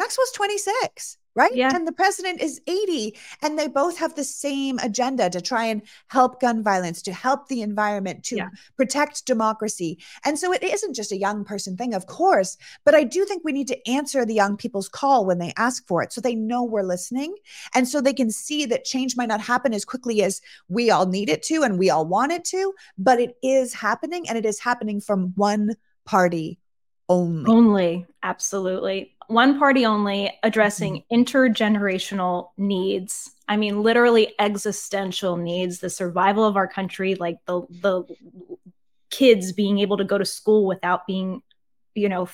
Maxwell's 0.00 0.32
26 0.32 1.18
right? 1.34 1.54
Yeah. 1.54 1.74
And 1.74 1.86
the 1.86 1.92
president 1.92 2.40
is 2.40 2.60
80. 2.66 3.16
And 3.42 3.58
they 3.58 3.68
both 3.68 3.98
have 3.98 4.14
the 4.14 4.24
same 4.24 4.78
agenda 4.80 5.30
to 5.30 5.40
try 5.40 5.64
and 5.64 5.82
help 6.08 6.40
gun 6.40 6.62
violence, 6.62 7.02
to 7.02 7.12
help 7.12 7.48
the 7.48 7.62
environment, 7.62 8.24
to 8.24 8.36
yeah. 8.36 8.48
protect 8.76 9.26
democracy. 9.26 9.98
And 10.24 10.38
so 10.38 10.52
it 10.52 10.62
isn't 10.62 10.94
just 10.94 11.12
a 11.12 11.16
young 11.16 11.44
person 11.44 11.76
thing, 11.76 11.94
of 11.94 12.06
course, 12.06 12.56
but 12.84 12.94
I 12.94 13.04
do 13.04 13.24
think 13.24 13.42
we 13.44 13.52
need 13.52 13.68
to 13.68 13.88
answer 13.88 14.24
the 14.24 14.34
young 14.34 14.56
people's 14.56 14.88
call 14.88 15.24
when 15.24 15.38
they 15.38 15.52
ask 15.56 15.86
for 15.86 16.02
it 16.02 16.12
so 16.12 16.20
they 16.20 16.34
know 16.34 16.64
we're 16.64 16.82
listening. 16.82 17.34
And 17.74 17.86
so 17.88 18.00
they 18.00 18.12
can 18.12 18.30
see 18.30 18.66
that 18.66 18.84
change 18.84 19.16
might 19.16 19.28
not 19.28 19.40
happen 19.40 19.72
as 19.72 19.84
quickly 19.84 20.22
as 20.22 20.40
we 20.68 20.90
all 20.90 21.06
need 21.06 21.28
it 21.28 21.42
to 21.44 21.62
and 21.62 21.78
we 21.78 21.90
all 21.90 22.06
want 22.06 22.32
it 22.32 22.44
to, 22.46 22.74
but 22.98 23.20
it 23.20 23.36
is 23.42 23.72
happening 23.74 24.28
and 24.28 24.36
it 24.36 24.44
is 24.44 24.58
happening 24.58 25.00
from 25.00 25.32
one 25.36 25.76
party 26.04 26.58
only. 27.08 27.50
Only, 27.50 28.06
absolutely 28.22 29.14
one 29.30 29.58
party 29.58 29.86
only 29.86 30.32
addressing 30.42 31.04
mm-hmm. 31.10 31.20
intergenerational 31.22 32.50
needs 32.56 33.30
i 33.48 33.56
mean 33.56 33.82
literally 33.82 34.34
existential 34.38 35.36
needs 35.36 35.78
the 35.78 35.90
survival 35.90 36.44
of 36.44 36.56
our 36.56 36.66
country 36.66 37.14
like 37.14 37.38
the 37.46 37.62
the 37.82 38.04
kids 39.10 39.52
being 39.52 39.78
able 39.78 39.96
to 39.96 40.04
go 40.04 40.18
to 40.18 40.24
school 40.24 40.66
without 40.66 41.06
being 41.06 41.42
you 41.94 42.08
know 42.08 42.28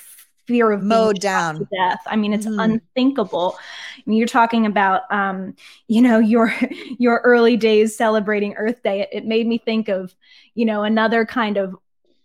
fear 0.47 0.71
of 0.71 0.81
mowed 0.81 1.19
down 1.19 1.55
to 1.55 1.67
death 1.75 1.99
i 2.07 2.15
mean 2.15 2.33
it's 2.33 2.47
mm. 2.47 2.63
unthinkable 2.63 3.57
I 3.97 4.03
mean, 4.05 4.19
you're 4.19 4.27
talking 4.27 4.65
about 4.65 5.11
um, 5.11 5.55
you 5.87 6.01
know 6.01 6.19
your 6.33 6.53
your 6.97 7.21
early 7.23 7.57
days 7.57 7.95
celebrating 7.95 8.53
earth 8.55 8.81
day 8.83 9.01
it, 9.01 9.09
it 9.11 9.25
made 9.25 9.45
me 9.47 9.57
think 9.57 9.87
of 9.87 10.15
you 10.55 10.65
know 10.65 10.83
another 10.83 11.25
kind 11.25 11.57
of 11.57 11.75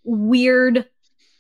weird 0.05 0.89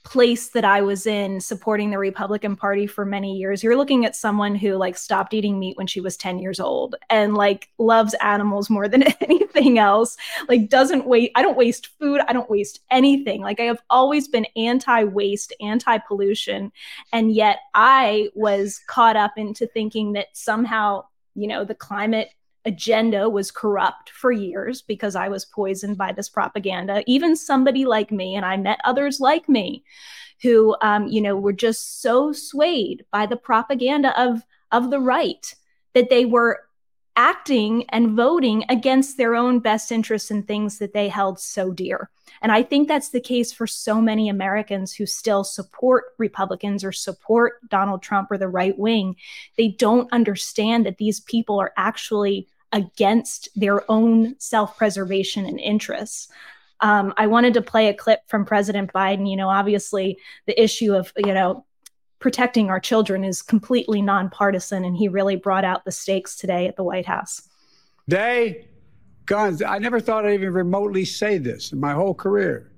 place 0.04 0.48
that 0.48 0.64
I 0.64 0.80
was 0.80 1.06
in 1.06 1.40
supporting 1.40 1.90
the 1.90 1.98
Republican 1.98 2.56
Party 2.56 2.86
for 2.86 3.04
many 3.04 3.36
years, 3.36 3.62
you're 3.62 3.76
looking 3.76 4.04
at 4.04 4.16
someone 4.16 4.54
who 4.54 4.74
like 4.74 4.96
stopped 4.96 5.34
eating 5.34 5.58
meat 5.58 5.76
when 5.76 5.86
she 5.86 6.00
was 6.00 6.16
10 6.16 6.38
years 6.38 6.58
old 6.60 6.96
and 7.08 7.34
like 7.34 7.68
loves 7.78 8.14
animals 8.14 8.68
more 8.68 8.88
than 8.88 9.02
anything 9.20 9.78
else. 9.78 10.16
Like 10.48 10.68
doesn't 10.68 11.06
wait 11.06 11.32
I 11.34 11.42
don't 11.42 11.56
waste 11.56 11.88
food, 11.98 12.20
I 12.26 12.32
don't 12.32 12.50
waste 12.50 12.80
anything. 12.90 13.42
Like 13.42 13.60
I 13.60 13.64
have 13.64 13.82
always 13.90 14.28
been 14.28 14.46
anti-waste, 14.56 15.52
anti-pollution, 15.60 16.72
and 17.12 17.32
yet 17.32 17.58
I 17.74 18.28
was 18.34 18.80
caught 18.86 19.16
up 19.16 19.32
into 19.36 19.66
thinking 19.66 20.12
that 20.14 20.28
somehow, 20.32 21.04
you 21.34 21.46
know, 21.46 21.64
the 21.64 21.74
climate 21.74 22.30
agenda 22.64 23.28
was 23.28 23.50
corrupt 23.50 24.10
for 24.10 24.30
years 24.30 24.82
because 24.82 25.16
I 25.16 25.28
was 25.28 25.44
poisoned 25.44 25.98
by 25.98 26.12
this 26.12 26.28
propaganda. 26.28 27.02
Even 27.06 27.36
somebody 27.36 27.84
like 27.84 28.10
me, 28.12 28.36
and 28.36 28.44
I 28.44 28.56
met 28.56 28.80
others 28.84 29.20
like 29.20 29.48
me, 29.48 29.84
who, 30.42 30.76
um, 30.80 31.06
you 31.06 31.20
know, 31.20 31.36
were 31.36 31.52
just 31.52 32.00
so 32.00 32.32
swayed 32.32 33.04
by 33.10 33.26
the 33.26 33.36
propaganda 33.36 34.18
of 34.20 34.42
of 34.70 34.90
the 34.90 35.00
right 35.00 35.54
that 35.94 36.08
they 36.08 36.24
were 36.24 36.60
acting 37.16 37.84
and 37.90 38.16
voting 38.16 38.64
against 38.70 39.16
their 39.16 39.34
own 39.34 39.58
best 39.58 39.92
interests 39.92 40.30
and 40.30 40.46
things 40.46 40.78
that 40.78 40.94
they 40.94 41.08
held 41.08 41.38
so 41.38 41.70
dear. 41.70 42.08
And 42.40 42.50
I 42.50 42.62
think 42.62 42.88
that's 42.88 43.10
the 43.10 43.20
case 43.20 43.52
for 43.52 43.66
so 43.66 44.00
many 44.00 44.28
Americans 44.28 44.94
who 44.94 45.04
still 45.04 45.44
support 45.44 46.04
Republicans 46.18 46.82
or 46.82 46.92
support 46.92 47.68
Donald 47.68 48.02
Trump 48.02 48.30
or 48.30 48.38
the 48.38 48.48
right 48.48 48.76
wing. 48.78 49.16
They 49.58 49.68
don't 49.68 50.12
understand 50.12 50.86
that 50.86 50.96
these 50.96 51.20
people 51.20 51.60
are 51.60 51.72
actually 51.76 52.48
against 52.72 53.48
their 53.54 53.90
own 53.90 54.38
self 54.38 54.76
preservation 54.76 55.46
and 55.46 55.60
interests. 55.60 56.28
Um, 56.80 57.14
I 57.16 57.26
wanted 57.28 57.54
to 57.54 57.62
play 57.62 57.88
a 57.88 57.94
clip 57.94 58.20
from 58.26 58.44
President 58.44 58.92
Biden. 58.92 59.30
You 59.30 59.36
know, 59.36 59.48
obviously, 59.48 60.18
the 60.46 60.60
issue 60.60 60.94
of, 60.94 61.12
you 61.16 61.32
know, 61.32 61.64
protecting 62.18 62.70
our 62.70 62.80
children 62.80 63.24
is 63.24 63.42
completely 63.42 64.02
nonpartisan, 64.02 64.84
and 64.84 64.96
he 64.96 65.08
really 65.08 65.36
brought 65.36 65.64
out 65.64 65.84
the 65.84 65.92
stakes 65.92 66.36
today 66.36 66.66
at 66.66 66.76
the 66.76 66.82
White 66.82 67.06
House. 67.06 67.48
Day, 68.08 68.68
guns. 69.26 69.62
I 69.62 69.78
never 69.78 70.00
thought 70.00 70.26
I'd 70.26 70.34
even 70.34 70.52
remotely 70.52 71.04
say 71.04 71.38
this 71.38 71.72
in 71.72 71.80
my 71.80 71.92
whole 71.92 72.14
career. 72.14 72.72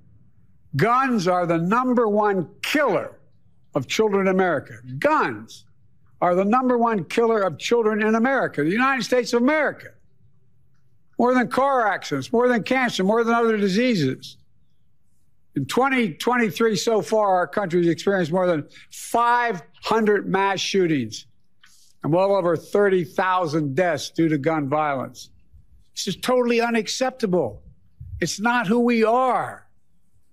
Guns 0.75 1.27
are 1.27 1.45
the 1.45 1.57
number 1.57 2.07
one 2.07 2.49
killer 2.61 3.17
of 3.73 3.87
children 3.87 4.27
in 4.27 4.27
America. 4.27 4.75
Guns 4.99 5.65
are 6.21 6.35
the 6.35 6.45
number 6.45 6.77
one 6.77 7.03
killer 7.05 7.41
of 7.41 7.57
children 7.57 8.01
in 8.01 8.15
America, 8.15 8.63
the 8.63 8.69
United 8.69 9.03
States 9.03 9.33
of 9.33 9.41
America. 9.41 9.89
More 11.17 11.33
than 11.33 11.47
car 11.47 11.87
accidents, 11.87 12.31
more 12.31 12.47
than 12.47 12.63
cancer, 12.63 13.03
more 13.03 13.23
than 13.23 13.33
other 13.33 13.57
diseases. 13.57 14.37
In 15.55 15.65
2023 15.65 16.75
so 16.75 17.01
far, 17.01 17.35
our 17.35 17.47
country 17.47 17.79
has 17.79 17.87
experienced 17.87 18.31
more 18.31 18.47
than 18.47 18.67
500 18.91 20.27
mass 20.27 20.59
shootings 20.59 21.27
and 22.03 22.11
well 22.11 22.35
over 22.35 22.57
30,000 22.57 23.75
deaths 23.75 24.09
due 24.09 24.27
to 24.27 24.37
gun 24.37 24.67
violence. 24.67 25.29
This 25.93 26.09
is 26.09 26.15
totally 26.17 26.59
unacceptable. 26.59 27.63
It's 28.19 28.39
not 28.39 28.67
who 28.67 28.79
we 28.79 29.03
are. 29.03 29.65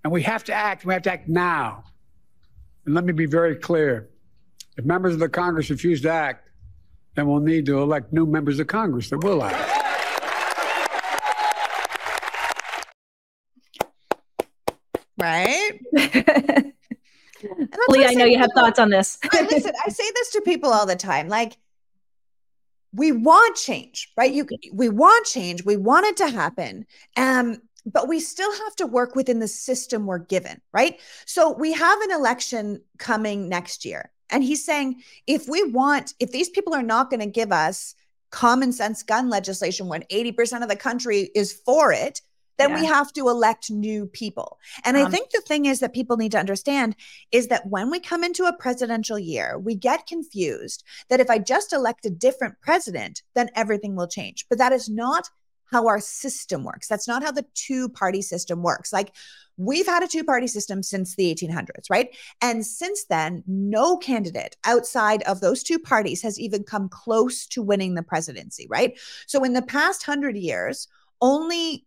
And 0.04 0.12
we 0.12 0.22
have 0.22 0.42
to 0.44 0.52
act. 0.52 0.84
We 0.84 0.92
have 0.92 1.02
to 1.02 1.12
act 1.12 1.28
now. 1.28 1.84
And 2.84 2.94
let 2.94 3.04
me 3.04 3.12
be 3.12 3.26
very 3.26 3.54
clear. 3.54 4.08
If 4.76 4.84
members 4.86 5.12
of 5.12 5.20
the 5.20 5.28
Congress 5.28 5.68
refuse 5.68 6.00
to 6.02 6.10
act, 6.10 6.48
then 7.14 7.26
we'll 7.26 7.40
need 7.40 7.66
to 7.66 7.78
elect 7.82 8.12
new 8.12 8.24
members 8.24 8.58
of 8.58 8.66
Congress 8.68 9.10
that 9.10 9.18
will 9.18 9.42
act. 9.42 9.68
Right? 15.18 15.72
Leigh, 17.88 18.06
I 18.06 18.14
know 18.14 18.24
you 18.24 18.38
have 18.38 18.50
thoughts 18.54 18.78
on 18.78 18.88
this. 18.88 19.18
I, 19.32 19.42
listen, 19.42 19.72
I 19.84 19.90
say 19.90 20.04
this 20.14 20.30
to 20.32 20.40
people 20.40 20.72
all 20.72 20.86
the 20.86 20.96
time. 20.96 21.28
Like, 21.28 21.58
we 22.94 23.12
want 23.12 23.56
change, 23.56 24.10
right? 24.16 24.32
You 24.32 24.46
we 24.72 24.88
want 24.88 25.26
change. 25.26 25.64
We 25.64 25.76
want 25.76 26.06
it 26.06 26.16
to 26.18 26.28
happen. 26.28 26.86
Um, 27.16 27.58
but 27.86 28.08
we 28.08 28.20
still 28.20 28.52
have 28.52 28.76
to 28.76 28.86
work 28.86 29.14
within 29.14 29.38
the 29.38 29.48
system 29.48 30.06
we're 30.06 30.18
given, 30.18 30.60
right? 30.72 31.00
So 31.26 31.52
we 31.52 31.72
have 31.72 32.00
an 32.02 32.12
election 32.12 32.82
coming 32.98 33.48
next 33.48 33.84
year. 33.84 34.11
And 34.32 34.42
he's 34.42 34.64
saying 34.64 35.02
if 35.26 35.48
we 35.48 35.62
want, 35.62 36.14
if 36.18 36.32
these 36.32 36.48
people 36.48 36.74
are 36.74 36.82
not 36.82 37.10
going 37.10 37.20
to 37.20 37.26
give 37.26 37.52
us 37.52 37.94
common 38.30 38.72
sense 38.72 39.02
gun 39.02 39.28
legislation 39.28 39.86
when 39.86 40.02
80% 40.04 40.62
of 40.62 40.68
the 40.68 40.76
country 40.76 41.30
is 41.34 41.52
for 41.52 41.92
it, 41.92 42.22
then 42.58 42.70
yeah. 42.70 42.80
we 42.80 42.86
have 42.86 43.12
to 43.12 43.28
elect 43.28 43.70
new 43.70 44.06
people. 44.06 44.58
And 44.84 44.96
um, 44.96 45.06
I 45.06 45.10
think 45.10 45.30
the 45.30 45.40
thing 45.40 45.66
is 45.66 45.80
that 45.80 45.94
people 45.94 46.16
need 46.16 46.32
to 46.32 46.38
understand 46.38 46.96
is 47.30 47.48
that 47.48 47.66
when 47.66 47.90
we 47.90 48.00
come 48.00 48.24
into 48.24 48.44
a 48.44 48.56
presidential 48.56 49.18
year, 49.18 49.58
we 49.58 49.74
get 49.74 50.06
confused 50.06 50.84
that 51.08 51.20
if 51.20 51.30
I 51.30 51.38
just 51.38 51.72
elect 51.72 52.04
a 52.06 52.10
different 52.10 52.60
president, 52.60 53.22
then 53.34 53.50
everything 53.54 53.96
will 53.96 54.08
change. 54.08 54.46
But 54.48 54.58
that 54.58 54.72
is 54.72 54.88
not 54.88 55.28
how 55.72 55.88
our 55.88 56.00
system 56.00 56.62
works. 56.62 56.86
That's 56.86 57.08
not 57.08 57.22
how 57.22 57.32
the 57.32 57.46
two 57.54 57.88
party 57.88 58.22
system 58.22 58.62
works. 58.62 58.92
Like 58.92 59.14
we've 59.56 59.86
had 59.86 60.02
a 60.02 60.08
two 60.08 60.22
party 60.22 60.46
system 60.46 60.82
since 60.82 61.16
the 61.16 61.34
1800s, 61.34 61.90
right? 61.90 62.14
And 62.40 62.64
since 62.64 63.04
then, 63.06 63.42
no 63.46 63.96
candidate 63.96 64.56
outside 64.64 65.22
of 65.22 65.40
those 65.40 65.62
two 65.62 65.78
parties 65.78 66.22
has 66.22 66.38
even 66.38 66.62
come 66.62 66.88
close 66.88 67.46
to 67.48 67.62
winning 67.62 67.94
the 67.94 68.02
presidency, 68.02 68.66
right? 68.68 68.98
So 69.26 69.42
in 69.44 69.54
the 69.54 69.62
past 69.62 70.06
100 70.06 70.36
years, 70.36 70.88
only 71.20 71.86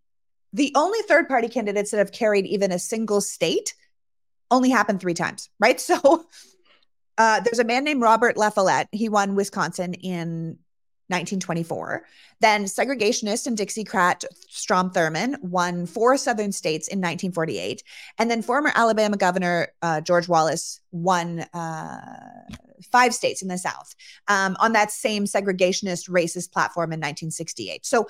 the 0.54 0.72
only 0.76 1.00
third 1.02 1.28
party 1.28 1.50
candidates 1.50 1.92
that 1.92 1.98
have 1.98 2.14
carried 2.14 2.46
even 2.46 2.72
a 2.72 2.80
single 2.80 3.20
state 3.20 3.76
only 4.50 4.70
happened 4.70 5.02
three 5.02 5.14
times, 5.14 5.50
right? 5.60 5.80
So 5.86 6.26
uh, 7.18 7.40
there's 7.42 7.60
a 7.60 7.64
man 7.64 7.86
named 7.86 8.02
Robert 8.02 8.36
La 8.36 8.50
Follette. 8.50 8.90
He 8.92 9.08
won 9.08 9.36
Wisconsin 9.36 9.94
in 9.94 10.58
1924. 11.08 12.04
Then 12.42 12.66
segregationist 12.66 13.48
and 13.48 13.58
Dixiecrat 13.58 14.26
Strom 14.50 14.92
Thurmond 14.92 15.42
won 15.42 15.86
four 15.86 16.18
southern 16.18 16.52
states 16.52 16.88
in 16.88 17.00
1948. 17.00 17.84
And 18.18 18.30
then 18.32 18.42
former 18.42 18.72
Alabama 18.74 19.18
Governor 19.18 19.70
uh, 19.82 20.02
George 20.02 20.28
Wallace 20.28 20.82
won 20.92 21.42
uh, 21.54 22.46
five 22.92 23.14
states 23.14 23.42
in 23.42 23.48
the 23.48 23.58
South 23.58 23.96
um, 24.28 24.58
on 24.60 24.74
that 24.74 24.92
same 24.92 25.26
segregationist 25.26 26.10
racist 26.10 26.52
platform 26.52 26.92
in 26.92 27.00
1968. 27.00 27.86
So 27.86 28.08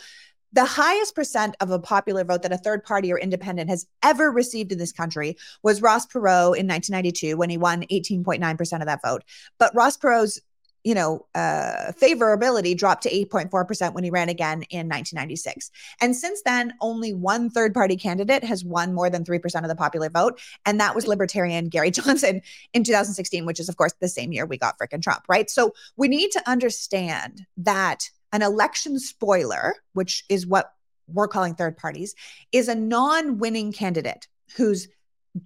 the 0.53 0.63
highest 0.63 1.15
percent 1.15 1.57
of 1.59 1.69
a 1.69 1.79
popular 1.79 2.23
vote 2.23 2.41
that 2.43 2.53
a 2.53 2.57
third 2.57 2.85
party 2.85 3.11
or 3.11 3.19
independent 3.19 3.69
has 3.69 3.85
ever 4.01 4.31
received 4.31 4.71
in 4.71 4.77
this 4.77 4.93
country 4.93 5.35
was 5.63 5.81
Ross 5.81 6.05
Perot 6.05 6.57
in 6.57 6.65
1992 6.65 7.35
when 7.35 7.49
he 7.49 7.57
won 7.57 7.83
18.9% 7.91 8.79
of 8.79 8.85
that 8.85 9.01
vote. 9.03 9.23
But 9.59 9.75
Ross 9.75 9.97
Perot's 9.97 10.39
you 10.85 10.93
know, 10.93 11.25
uh, 11.33 11.91
favorability 11.99 12.77
dropped 12.77 13.01
to 13.03 13.09
8.4% 13.09 13.93
when 13.93 14.03
he 14.03 14.11
ran 14.11 14.29
again 14.29 14.61
in 14.69 14.87
1996. 14.87 15.71
And 15.99 16.15
since 16.15 16.43
then, 16.43 16.75
only 16.79 17.11
one 17.11 17.49
third 17.49 17.73
party 17.73 17.97
candidate 17.97 18.43
has 18.43 18.63
won 18.63 18.93
more 18.93 19.09
than 19.09 19.25
3% 19.25 19.63
of 19.63 19.67
the 19.67 19.75
popular 19.75 20.11
vote. 20.11 20.39
And 20.63 20.79
that 20.79 20.93
was 20.93 21.07
Libertarian 21.07 21.69
Gary 21.69 21.89
Johnson 21.91 22.39
in 22.73 22.83
2016, 22.83 23.47
which 23.47 23.59
is, 23.59 23.67
of 23.67 23.77
course, 23.77 23.93
the 23.99 24.07
same 24.07 24.31
year 24.31 24.45
we 24.45 24.59
got 24.59 24.77
frickin' 24.77 25.01
Trump, 25.01 25.23
right? 25.27 25.49
So 25.49 25.73
we 25.97 26.07
need 26.07 26.31
to 26.31 26.49
understand 26.49 27.47
that 27.57 28.11
an 28.31 28.43
election 28.43 28.99
spoiler, 28.99 29.73
which 29.93 30.23
is 30.29 30.45
what 30.45 30.71
we're 31.07 31.27
calling 31.27 31.55
third 31.55 31.77
parties, 31.77 32.13
is 32.51 32.67
a 32.67 32.75
non 32.75 33.39
winning 33.39 33.71
candidate 33.71 34.27
whose 34.55 34.87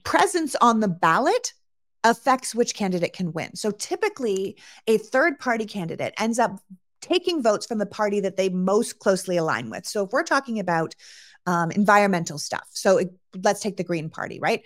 presence 0.03 0.55
on 0.59 0.81
the 0.81 0.89
ballot 0.89 1.53
affects 2.03 2.55
which 2.55 2.75
candidate 2.75 3.13
can 3.13 3.33
win. 3.33 3.55
So 3.55 3.71
typically, 3.71 4.57
a 4.87 4.97
third 4.97 5.39
party 5.39 5.65
candidate 5.65 6.13
ends 6.17 6.39
up 6.39 6.59
taking 7.01 7.41
votes 7.41 7.65
from 7.65 7.77
the 7.77 7.85
party 7.85 8.19
that 8.21 8.37
they 8.37 8.49
most 8.49 8.99
closely 8.99 9.37
align 9.37 9.69
with. 9.69 9.85
So 9.85 10.05
if 10.05 10.11
we're 10.11 10.23
talking 10.23 10.59
about 10.59 10.95
um, 11.45 11.71
environmental 11.71 12.37
stuff, 12.37 12.67
so 12.71 12.97
it, 12.97 13.09
let's 13.43 13.61
take 13.61 13.77
the 13.77 13.83
Green 13.83 14.09
Party, 14.09 14.39
right? 14.39 14.63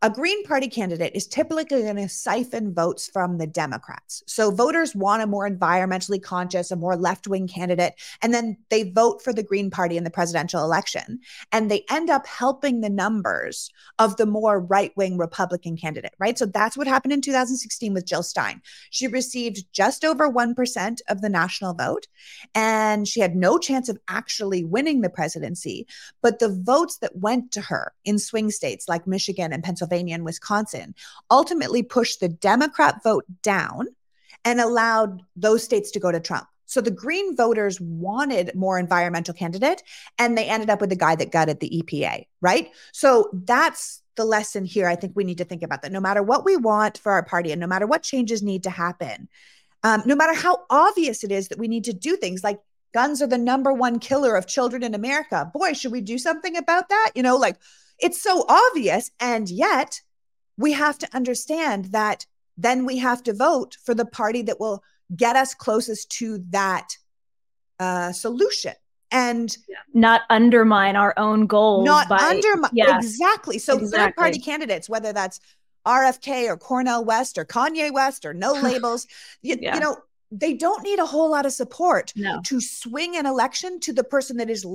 A 0.00 0.10
Green 0.10 0.44
Party 0.44 0.68
candidate 0.68 1.10
is 1.16 1.26
typically 1.26 1.64
going 1.64 1.96
to 1.96 2.08
siphon 2.08 2.72
votes 2.72 3.08
from 3.08 3.38
the 3.38 3.48
Democrats. 3.48 4.22
So 4.28 4.52
voters 4.52 4.94
want 4.94 5.22
a 5.22 5.26
more 5.26 5.48
environmentally 5.48 6.22
conscious, 6.22 6.70
a 6.70 6.76
more 6.76 6.94
left 6.94 7.26
wing 7.26 7.48
candidate, 7.48 7.94
and 8.22 8.32
then 8.32 8.56
they 8.70 8.90
vote 8.90 9.22
for 9.22 9.32
the 9.32 9.42
Green 9.42 9.70
Party 9.70 9.96
in 9.96 10.04
the 10.04 10.10
presidential 10.10 10.62
election. 10.62 11.18
And 11.50 11.68
they 11.68 11.84
end 11.90 12.10
up 12.10 12.28
helping 12.28 12.80
the 12.80 12.90
numbers 12.90 13.72
of 13.98 14.16
the 14.18 14.26
more 14.26 14.60
right 14.60 14.96
wing 14.96 15.18
Republican 15.18 15.76
candidate, 15.76 16.14
right? 16.20 16.38
So 16.38 16.46
that's 16.46 16.76
what 16.76 16.86
happened 16.86 17.12
in 17.12 17.20
2016 17.20 17.92
with 17.92 18.06
Jill 18.06 18.22
Stein. 18.22 18.62
She 18.90 19.08
received 19.08 19.64
just 19.72 20.04
over 20.04 20.30
1% 20.30 21.00
of 21.08 21.22
the 21.22 21.28
national 21.28 21.74
vote, 21.74 22.06
and 22.54 23.08
she 23.08 23.18
had 23.18 23.34
no 23.34 23.58
chance 23.58 23.88
of 23.88 23.98
actually 24.06 24.62
winning 24.62 25.00
the 25.00 25.10
presidency. 25.10 25.88
But 26.22 26.38
the 26.38 26.50
votes 26.50 26.98
that 26.98 27.16
went 27.16 27.50
to 27.52 27.62
her 27.62 27.94
in 28.04 28.20
swing 28.20 28.52
states 28.52 28.88
like 28.88 29.04
Michigan 29.04 29.52
and 29.52 29.64
Pennsylvania, 29.64 29.87
Pennsylvania 29.88 30.14
and 30.14 30.24
Wisconsin, 30.24 30.94
ultimately 31.30 31.82
pushed 31.82 32.20
the 32.20 32.28
Democrat 32.28 33.02
vote 33.02 33.24
down 33.42 33.86
and 34.44 34.60
allowed 34.60 35.22
those 35.36 35.62
states 35.62 35.90
to 35.92 36.00
go 36.00 36.12
to 36.12 36.20
Trump. 36.20 36.46
So 36.66 36.80
the 36.82 36.90
Green 36.90 37.34
voters 37.34 37.80
wanted 37.80 38.54
more 38.54 38.78
environmental 38.78 39.32
candidate, 39.32 39.82
and 40.18 40.36
they 40.36 40.44
ended 40.44 40.68
up 40.68 40.80
with 40.82 40.90
the 40.90 40.96
guy 40.96 41.16
that 41.16 41.32
gutted 41.32 41.60
the 41.60 41.82
EPA, 41.82 42.26
right? 42.42 42.70
So 42.92 43.30
that's 43.32 44.02
the 44.16 44.26
lesson 44.26 44.66
here. 44.66 44.86
I 44.86 44.94
think 44.94 45.14
we 45.16 45.24
need 45.24 45.38
to 45.38 45.44
think 45.44 45.62
about 45.62 45.80
that. 45.82 45.92
No 45.92 46.00
matter 46.00 46.22
what 46.22 46.44
we 46.44 46.56
want 46.56 46.98
for 46.98 47.12
our 47.12 47.24
party, 47.24 47.52
and 47.52 47.60
no 47.60 47.66
matter 47.66 47.86
what 47.86 48.02
changes 48.02 48.42
need 48.42 48.64
to 48.64 48.70
happen, 48.70 49.28
um, 49.82 50.02
no 50.04 50.14
matter 50.14 50.34
how 50.34 50.58
obvious 50.68 51.24
it 51.24 51.32
is 51.32 51.48
that 51.48 51.58
we 51.58 51.68
need 51.68 51.84
to 51.84 51.94
do 51.94 52.16
things 52.16 52.44
like 52.44 52.60
guns 52.92 53.22
are 53.22 53.26
the 53.26 53.38
number 53.38 53.72
one 53.72 53.98
killer 53.98 54.36
of 54.36 54.46
children 54.46 54.82
in 54.82 54.94
America. 54.94 55.50
Boy, 55.54 55.72
should 55.72 55.92
we 55.92 56.00
do 56.02 56.18
something 56.18 56.56
about 56.56 56.90
that? 56.90 57.12
You 57.14 57.22
know, 57.22 57.36
like 57.36 57.56
it's 57.98 58.20
so 58.20 58.44
obvious. 58.48 59.10
And 59.20 59.48
yet 59.48 60.00
we 60.56 60.72
have 60.72 60.98
to 60.98 61.08
understand 61.14 61.86
that 61.86 62.26
then 62.56 62.84
we 62.84 62.98
have 62.98 63.22
to 63.24 63.32
vote 63.32 63.76
for 63.84 63.94
the 63.94 64.04
party 64.04 64.42
that 64.42 64.60
will 64.60 64.82
get 65.14 65.36
us 65.36 65.54
closest 65.54 66.10
to 66.10 66.44
that 66.50 66.88
uh, 67.78 68.12
solution 68.12 68.74
and 69.10 69.56
not 69.94 70.22
undermine 70.28 70.96
our 70.96 71.14
own 71.16 71.46
goals. 71.46 71.84
Not 71.84 72.10
undermine. 72.10 72.70
Yeah. 72.74 72.96
Exactly. 72.96 73.58
So 73.58 73.78
exactly. 73.78 73.98
third 73.98 74.16
party 74.16 74.38
candidates, 74.38 74.88
whether 74.88 75.12
that's 75.12 75.40
RFK 75.86 76.48
or 76.48 76.56
Cornel 76.56 77.04
West 77.04 77.38
or 77.38 77.44
Kanye 77.44 77.92
West 77.92 78.24
or 78.26 78.34
no 78.34 78.52
labels, 78.62 79.06
you, 79.42 79.56
yeah. 79.60 79.74
you 79.74 79.80
know, 79.80 79.96
they 80.30 80.52
don't 80.52 80.82
need 80.82 80.98
a 80.98 81.06
whole 81.06 81.30
lot 81.30 81.46
of 81.46 81.52
support 81.52 82.12
no. 82.14 82.40
to 82.44 82.60
swing 82.60 83.16
an 83.16 83.24
election 83.24 83.80
to 83.80 83.92
the 83.92 84.04
person 84.04 84.36
that 84.36 84.50
is 84.50 84.66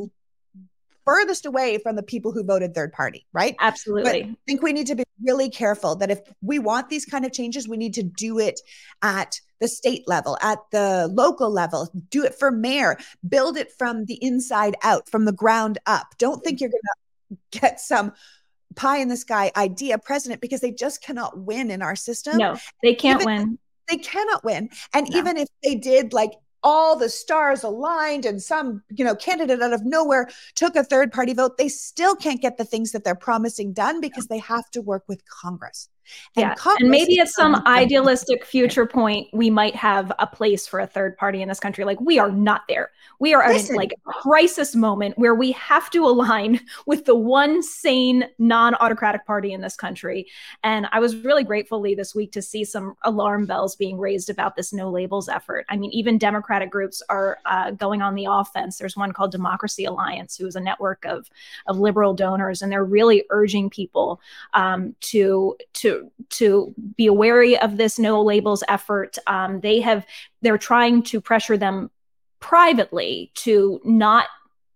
furthest 1.06 1.46
away 1.46 1.78
from 1.78 1.96
the 1.96 2.04
people 2.04 2.32
who 2.32 2.44
voted 2.44 2.74
third 2.74 2.94
party, 2.94 3.26
right? 3.34 3.56
Absolutely. 3.60 4.04
But 4.04 4.16
I 4.16 4.36
think 4.48 4.62
we 4.62 4.74
need 4.74 4.88
to 4.88 4.96
be 4.96 5.04
really 5.24 5.50
careful 5.50 5.96
that 5.98 6.12
if 6.12 6.20
we 6.42 6.60
want 6.60 6.90
these 6.90 7.06
kind 7.06 7.26
of 7.26 7.32
changes, 7.32 7.68
we 7.68 7.78
need 7.78 7.94
to 7.96 8.04
do 8.04 8.40
it 8.40 8.60
at 9.02 9.40
the 9.60 9.68
state 9.68 10.04
level, 10.08 10.38
at 10.42 10.60
the 10.72 11.10
local 11.14 11.50
level, 11.50 11.90
do 12.10 12.24
it 12.24 12.36
for 12.36 12.52
mayor, 12.52 12.98
build 13.28 13.58
it 13.58 13.72
from 13.78 14.06
the 14.06 14.18
inside 14.22 14.76
out, 14.84 15.10
from 15.10 15.26
the 15.26 15.32
ground 15.32 15.78
up. 15.86 16.08
Don't 16.18 16.44
think 16.44 16.60
you're 16.60 16.70
going 16.70 17.38
to 17.52 17.60
get 17.60 17.80
some 17.80 18.14
pie 18.76 18.98
in 18.98 19.08
the 19.08 19.18
sky 19.18 19.52
idea 19.56 19.98
president 19.98 20.42
because 20.42 20.62
they 20.62 20.72
just 20.72 21.02
cannot 21.02 21.38
win 21.38 21.72
in 21.72 21.82
our 21.82 21.96
system. 21.96 22.38
No, 22.38 22.58
they 22.82 22.96
can't 22.96 23.22
even, 23.22 23.36
win. 23.36 23.60
They 23.90 23.98
cannot 23.98 24.44
win. 24.44 24.70
And 24.94 25.10
no. 25.10 25.18
even 25.18 25.38
if 25.38 25.48
they 25.64 25.76
did 25.76 26.14
like 26.14 26.32
all 26.64 26.96
the 26.96 27.10
stars 27.10 27.64
aligned 27.64 28.26
and 28.26 28.42
some 28.42 28.82
you 28.90 29.04
know 29.04 29.16
candidate 29.16 29.62
out 29.62 29.74
of 29.74 29.86
nowhere 29.86 30.30
took 30.56 30.76
a 30.76 30.84
third 30.84 31.12
party 31.12 31.34
vote 31.34 31.58
they 31.58 31.70
still 31.70 32.16
can't 32.16 32.42
get 32.42 32.58
the 32.58 32.66
things 32.66 32.92
that 32.92 33.04
they're 33.04 33.16
promising 33.16 33.74
done 33.74 34.00
because 34.00 34.28
they 34.28 34.40
have 34.40 34.70
to 34.72 34.82
work 34.82 35.04
with 35.08 35.22
congress 35.28 35.90
and 36.36 36.56
yeah. 36.58 36.76
And 36.80 36.90
maybe 36.90 37.20
at 37.20 37.30
some 37.30 37.56
idealistic 37.66 38.46
future 38.46 38.86
point, 38.86 39.28
we 39.34 39.50
might 39.50 39.76
have 39.76 40.12
a 40.20 40.28
place 40.28 40.68
for 40.68 40.80
a 40.80 40.88
third 40.88 41.18
party 41.18 41.42
in 41.42 41.50
this 41.50 41.60
country. 41.60 41.86
Like 41.86 42.02
we 42.02 42.20
are 42.20 42.32
not 42.32 42.62
there. 42.68 42.92
We 43.20 43.34
are 43.34 43.48
Listen. 43.48 43.76
at 43.76 43.78
a, 43.78 43.78
like 43.78 43.94
a 43.94 44.12
crisis 44.12 44.76
moment 44.76 45.18
where 45.18 45.36
we 45.36 45.52
have 45.54 45.90
to 45.92 46.06
align 46.06 46.60
with 46.86 47.06
the 47.06 47.16
one 47.16 47.62
sane, 47.62 48.26
non-autocratic 48.40 49.26
party 49.26 49.54
in 49.54 49.62
this 49.62 49.76
country. 49.76 50.28
And 50.64 50.88
I 50.92 51.00
was 51.00 51.16
really 51.18 51.44
gratefully 51.44 51.96
this 51.96 52.16
week 52.16 52.32
to 52.34 52.42
see 52.42 52.66
some 52.66 52.96
alarm 53.04 53.46
bells 53.46 53.76
being 53.76 53.98
raised 53.98 54.30
about 54.30 54.56
this 54.56 54.74
no 54.74 54.90
labels 54.90 55.30
effort. 55.30 55.66
I 55.70 55.78
mean, 55.78 55.92
even 55.92 56.18
Democratic 56.18 56.72
groups 56.72 57.02
are 57.10 57.40
uh, 57.46 57.72
going 57.72 58.02
on 58.02 58.16
the 58.16 58.28
offense. 58.30 58.78
There's 58.78 58.98
one 58.98 59.14
called 59.14 59.32
Democracy 59.32 59.86
Alliance, 59.86 60.36
who 60.36 60.48
is 60.48 60.56
a 60.56 60.62
network 60.62 61.06
of 61.06 61.30
of 61.68 61.80
liberal 61.80 62.14
donors, 62.14 62.62
and 62.62 62.72
they're 62.72 62.84
really 62.84 63.24
urging 63.30 63.70
people 63.70 64.22
um, 64.54 64.96
to 65.02 65.56
to 65.74 65.93
to 66.30 66.74
be 66.96 67.10
wary 67.10 67.58
of 67.58 67.78
this 67.78 68.00
no 68.00 68.22
labels 68.22 68.64
effort. 68.68 69.18
Um, 69.28 69.60
they 69.62 69.80
have 69.82 70.06
they're 70.42 70.58
trying 70.58 71.04
to 71.04 71.22
pressure 71.22 71.58
them 71.58 71.90
privately 72.40 73.32
to 73.36 73.80
not 73.84 74.28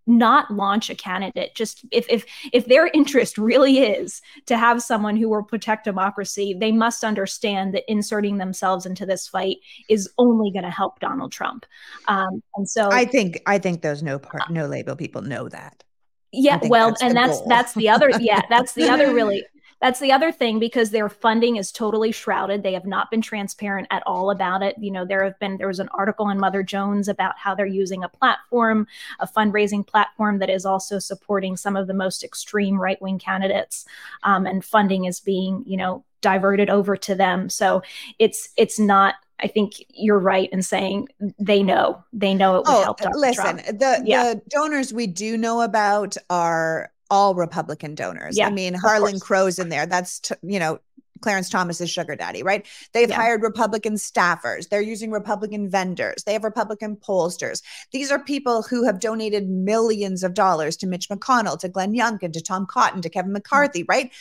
not 0.07 0.49
launch 0.49 0.89
a 0.89 0.95
candidate 0.95 1.53
just 1.53 1.85
if 1.91 2.05
if 2.09 2.25
if 2.53 2.65
their 2.67 2.87
interest 2.87 3.37
really 3.37 3.79
is 3.79 4.21
to 4.45 4.57
have 4.57 4.81
someone 4.81 5.17
who 5.17 5.27
will 5.27 5.43
protect 5.43 5.83
democracy 5.83 6.55
they 6.57 6.71
must 6.71 7.03
understand 7.03 7.73
that 7.73 7.83
inserting 7.91 8.37
themselves 8.37 8.85
into 8.85 9.05
this 9.05 9.27
fight 9.27 9.57
is 9.89 10.09
only 10.17 10.49
going 10.49 10.63
to 10.63 10.71
help 10.71 10.99
donald 11.01 11.31
trump 11.31 11.65
um, 12.07 12.41
and 12.55 12.69
so 12.69 12.89
i 12.89 13.03
think 13.03 13.41
i 13.45 13.59
think 13.59 13.81
those 13.81 14.01
no 14.01 14.17
part 14.17 14.49
no 14.49 14.65
label 14.65 14.95
people 14.95 15.21
know 15.21 15.49
that 15.49 15.83
yeah 16.31 16.57
well 16.63 16.91
that's 16.91 17.01
and 17.01 17.15
that's 17.15 17.39
goal. 17.39 17.47
that's 17.49 17.73
the 17.73 17.89
other 17.89 18.09
yeah 18.21 18.41
that's 18.49 18.73
the 18.73 18.87
other 18.87 19.13
really 19.13 19.43
that's 19.81 19.99
the 19.99 20.11
other 20.11 20.31
thing 20.31 20.59
because 20.59 20.89
their 20.89 21.09
funding 21.09 21.57
is 21.57 21.71
totally 21.71 22.11
shrouded. 22.11 22.63
They 22.63 22.73
have 22.73 22.85
not 22.85 23.11
been 23.11 23.21
transparent 23.21 23.87
at 23.91 24.03
all 24.05 24.31
about 24.31 24.63
it. 24.63 24.75
You 24.79 24.91
know, 24.91 25.05
there 25.05 25.23
have 25.23 25.37
been 25.39 25.57
there 25.57 25.67
was 25.67 25.79
an 25.79 25.89
article 25.89 26.29
in 26.29 26.39
Mother 26.39 26.63
Jones 26.63 27.07
about 27.07 27.37
how 27.37 27.53
they're 27.53 27.65
using 27.65 28.03
a 28.03 28.09
platform, 28.09 28.87
a 29.19 29.27
fundraising 29.27 29.85
platform 29.85 30.39
that 30.39 30.49
is 30.49 30.65
also 30.65 30.97
supporting 30.99 31.55
some 31.57 31.75
of 31.75 31.87
the 31.87 31.93
most 31.93 32.23
extreme 32.23 32.79
right 32.79 33.01
wing 33.01 33.19
candidates, 33.19 33.85
um, 34.23 34.47
and 34.47 34.65
funding 34.65 35.05
is 35.05 35.19
being 35.19 35.63
you 35.67 35.77
know 35.77 36.03
diverted 36.21 36.69
over 36.69 36.97
to 36.97 37.13
them. 37.13 37.49
So 37.49 37.83
it's 38.17 38.49
it's 38.57 38.79
not 38.79 39.15
I 39.39 39.47
think 39.47 39.73
you're 39.89 40.19
right 40.19 40.49
in 40.51 40.63
saying 40.63 41.09
they 41.37 41.61
know 41.61 42.03
they 42.11 42.33
know 42.33 42.55
it 42.55 42.65
would 42.65 42.75
oh, 42.75 42.83
help. 42.83 42.99
Dr. 42.99 43.17
Listen, 43.17 43.43
Trump. 43.43 43.79
the 43.79 44.01
yeah. 44.05 44.33
the 44.33 44.41
donors 44.49 44.91
we 44.91 45.05
do 45.05 45.37
know 45.37 45.61
about 45.61 46.17
are 46.29 46.91
all 47.09 47.35
Republican 47.35 47.95
donors. 47.95 48.37
Yeah, 48.37 48.47
I 48.47 48.51
mean, 48.51 48.73
Harlan 48.73 49.19
Crow's 49.19 49.59
in 49.59 49.69
there. 49.69 49.85
That's, 49.85 50.19
t- 50.19 50.35
you 50.43 50.59
know, 50.59 50.79
Clarence 51.21 51.49
Thomas's 51.49 51.89
sugar 51.89 52.15
daddy, 52.15 52.43
right? 52.43 52.65
They've 52.93 53.09
yeah. 53.09 53.15
hired 53.15 53.41
Republican 53.41 53.95
staffers. 53.95 54.69
They're 54.69 54.81
using 54.81 55.11
Republican 55.11 55.69
vendors. 55.69 56.23
They 56.25 56.33
have 56.33 56.43
Republican 56.43 56.95
pollsters. 56.97 57.61
These 57.91 58.11
are 58.11 58.19
people 58.19 58.61
who 58.61 58.85
have 58.85 58.99
donated 58.99 59.49
millions 59.49 60.23
of 60.23 60.33
dollars 60.33 60.77
to 60.77 60.87
Mitch 60.87 61.09
McConnell, 61.09 61.59
to 61.59 61.69
Glenn 61.69 61.93
Youngkin, 61.93 62.33
to 62.33 62.41
Tom 62.41 62.65
Cotton, 62.65 63.01
to 63.01 63.09
Kevin 63.09 63.29
hmm. 63.31 63.33
McCarthy, 63.33 63.83
right? 63.87 64.11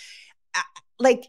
Like 0.99 1.27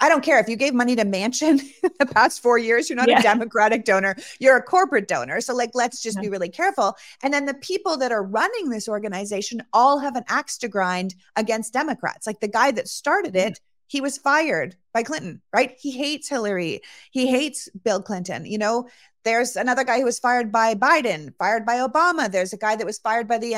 I 0.00 0.08
don't 0.08 0.22
care 0.22 0.38
if 0.38 0.48
you 0.48 0.56
gave 0.56 0.74
money 0.74 0.94
to 0.96 1.04
Manchin 1.04 1.60
the 1.98 2.06
past 2.06 2.40
four 2.42 2.58
years, 2.58 2.88
you're 2.88 2.96
not 2.96 3.08
yeah. 3.08 3.20
a 3.20 3.22
Democratic 3.22 3.84
donor, 3.84 4.16
you're 4.38 4.56
a 4.56 4.62
corporate 4.62 5.08
donor. 5.08 5.40
So, 5.40 5.54
like, 5.54 5.70
let's 5.74 6.02
just 6.02 6.16
yeah. 6.16 6.22
be 6.22 6.28
really 6.28 6.48
careful. 6.48 6.96
And 7.22 7.34
then 7.34 7.46
the 7.46 7.54
people 7.54 7.96
that 7.98 8.12
are 8.12 8.22
running 8.22 8.70
this 8.70 8.88
organization 8.88 9.62
all 9.72 9.98
have 9.98 10.16
an 10.16 10.24
axe 10.28 10.58
to 10.58 10.68
grind 10.68 11.14
against 11.36 11.72
Democrats. 11.72 12.26
Like 12.26 12.40
the 12.40 12.48
guy 12.48 12.70
that 12.72 12.88
started 12.88 13.34
it, 13.36 13.60
he 13.86 14.00
was 14.00 14.18
fired 14.18 14.76
by 14.92 15.02
Clinton, 15.02 15.42
right? 15.52 15.76
He 15.78 15.90
hates 15.90 16.28
Hillary, 16.28 16.80
he 17.10 17.26
hates 17.26 17.68
Bill 17.84 18.02
Clinton. 18.02 18.46
You 18.46 18.58
know, 18.58 18.88
there's 19.24 19.56
another 19.56 19.84
guy 19.84 19.98
who 19.98 20.04
was 20.04 20.18
fired 20.18 20.52
by 20.52 20.74
Biden, 20.74 21.34
fired 21.38 21.64
by 21.64 21.76
Obama. 21.76 22.30
There's 22.30 22.52
a 22.52 22.58
guy 22.58 22.76
that 22.76 22.86
was 22.86 22.98
fired 22.98 23.26
by 23.26 23.38
the 23.38 23.54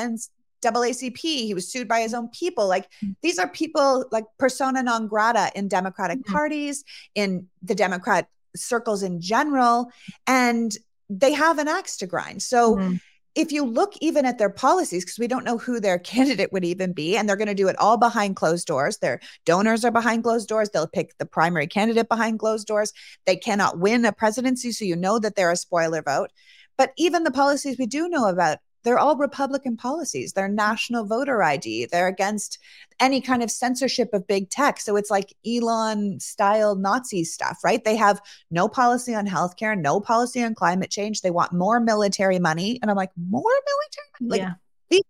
AACP. 0.61 1.19
He 1.19 1.53
was 1.53 1.71
sued 1.71 1.87
by 1.87 2.01
his 2.01 2.13
own 2.13 2.29
people. 2.29 2.67
Like 2.67 2.89
mm. 3.03 3.15
these 3.21 3.39
are 3.39 3.47
people 3.47 4.05
like 4.11 4.25
persona 4.37 4.83
non 4.83 5.07
grata 5.07 5.51
in 5.55 5.67
Democratic 5.67 6.19
mm-hmm. 6.19 6.33
parties, 6.33 6.83
in 7.15 7.47
the 7.61 7.75
Democrat 7.75 8.27
circles 8.55 9.03
in 9.03 9.21
general. 9.21 9.91
And 10.25 10.75
they 11.09 11.33
have 11.33 11.59
an 11.59 11.67
axe 11.67 11.97
to 11.97 12.07
grind. 12.07 12.41
So 12.41 12.75
mm-hmm. 12.75 12.95
if 13.35 13.51
you 13.51 13.63
look 13.63 13.93
even 14.01 14.25
at 14.25 14.37
their 14.37 14.49
policies, 14.49 15.05
because 15.05 15.19
we 15.19 15.27
don't 15.27 15.45
know 15.45 15.57
who 15.57 15.79
their 15.79 15.99
candidate 16.13 16.51
would 16.51 16.65
even 16.65 16.93
be, 16.93 17.15
and 17.15 17.27
they're 17.27 17.35
going 17.35 17.47
to 17.47 17.53
do 17.53 17.67
it 17.67 17.79
all 17.79 17.97
behind 17.97 18.35
closed 18.35 18.67
doors. 18.67 18.97
Their 18.97 19.19
donors 19.45 19.85
are 19.85 19.91
behind 19.91 20.23
closed 20.23 20.49
doors. 20.49 20.69
They'll 20.69 20.87
pick 20.87 21.17
the 21.17 21.25
primary 21.25 21.67
candidate 21.67 22.09
behind 22.09 22.39
closed 22.39 22.67
doors. 22.67 22.93
They 23.25 23.35
cannot 23.35 23.79
win 23.79 24.05
a 24.05 24.11
presidency, 24.11 24.71
so 24.71 24.85
you 24.85 24.95
know 24.95 25.19
that 25.19 25.35
they're 25.35 25.51
a 25.51 25.57
spoiler 25.57 26.01
vote. 26.01 26.31
But 26.77 26.93
even 26.97 27.23
the 27.23 27.31
policies 27.31 27.77
we 27.77 27.87
do 27.87 28.07
know 28.07 28.27
about, 28.27 28.59
they're 28.83 28.99
all 28.99 29.17
Republican 29.17 29.77
policies. 29.77 30.33
They're 30.33 30.47
national 30.47 31.05
voter 31.05 31.43
ID. 31.43 31.87
They're 31.91 32.07
against 32.07 32.59
any 32.99 33.21
kind 33.21 33.43
of 33.43 33.51
censorship 33.51 34.13
of 34.13 34.27
big 34.27 34.49
tech. 34.49 34.79
So 34.79 34.95
it's 34.95 35.11
like 35.11 35.33
Elon 35.45 36.19
style 36.19 36.75
Nazi 36.75 37.23
stuff, 37.23 37.59
right? 37.63 37.83
They 37.83 37.95
have 37.95 38.21
no 38.49 38.67
policy 38.67 39.13
on 39.13 39.27
healthcare, 39.27 39.77
no 39.77 39.99
policy 39.99 40.43
on 40.43 40.55
climate 40.55 40.89
change. 40.89 41.21
They 41.21 41.31
want 41.31 41.53
more 41.53 41.79
military 41.79 42.39
money. 42.39 42.79
And 42.81 42.89
I'm 42.89 42.97
like, 42.97 43.11
more 43.17 43.43
military? 43.43 44.29
Like 44.29 44.41
yeah. 44.41 44.53
these 44.89 45.03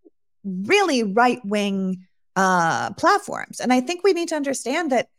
really 0.44 1.04
right 1.04 1.40
wing 1.46 2.08
uh, 2.36 2.94
platforms. 2.94 3.60
And 3.60 3.74
I 3.74 3.82
think 3.82 4.04
we 4.04 4.14
need 4.14 4.30
to 4.30 4.36
understand 4.36 4.92
that 4.92 5.10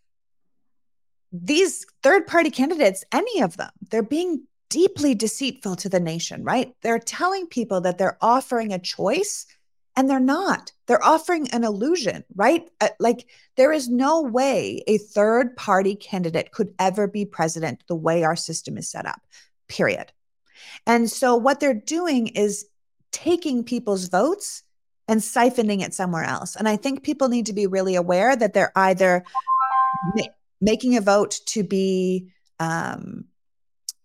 these 1.32 1.84
third 2.02 2.26
party 2.26 2.50
candidates, 2.50 3.04
any 3.12 3.42
of 3.42 3.56
them, 3.56 3.70
they're 3.90 4.02
being 4.02 4.46
deeply 4.70 5.14
deceitful 5.14 5.76
to 5.76 5.88
the 5.88 6.00
nation, 6.00 6.44
right? 6.44 6.72
They're 6.82 6.98
telling 6.98 7.46
people 7.46 7.80
that 7.82 7.98
they're 7.98 8.18
offering 8.20 8.72
a 8.72 8.78
choice 8.78 9.46
and 9.96 10.08
they're 10.08 10.20
not. 10.20 10.70
They're 10.86 11.04
offering 11.04 11.50
an 11.50 11.64
illusion, 11.64 12.24
right? 12.36 12.68
Uh, 12.80 12.90
like 13.00 13.26
there 13.56 13.72
is 13.72 13.88
no 13.88 14.22
way 14.22 14.82
a 14.86 14.98
third 14.98 15.56
party 15.56 15.96
candidate 15.96 16.52
could 16.52 16.72
ever 16.78 17.08
be 17.08 17.24
president 17.24 17.82
the 17.88 17.96
way 17.96 18.22
our 18.22 18.36
system 18.36 18.78
is 18.78 18.88
set 18.88 19.06
up, 19.06 19.20
period. 19.68 20.12
And 20.86 21.10
so 21.10 21.34
what 21.34 21.60
they're 21.60 21.74
doing 21.74 22.28
is 22.28 22.66
taking 23.10 23.64
people's 23.64 24.08
votes 24.08 24.62
and 25.08 25.20
siphoning 25.20 25.82
it 25.82 25.94
somewhere 25.94 26.24
else. 26.24 26.54
And 26.54 26.68
I 26.68 26.76
think 26.76 27.02
people 27.02 27.28
need 27.28 27.46
to 27.46 27.52
be 27.52 27.66
really 27.66 27.96
aware 27.96 28.36
that 28.36 28.52
they're 28.52 28.72
either 28.76 29.24
ma- 30.14 30.32
making 30.60 30.96
a 30.96 31.00
vote 31.00 31.40
to 31.46 31.64
be 31.64 32.30
um, 32.60 33.24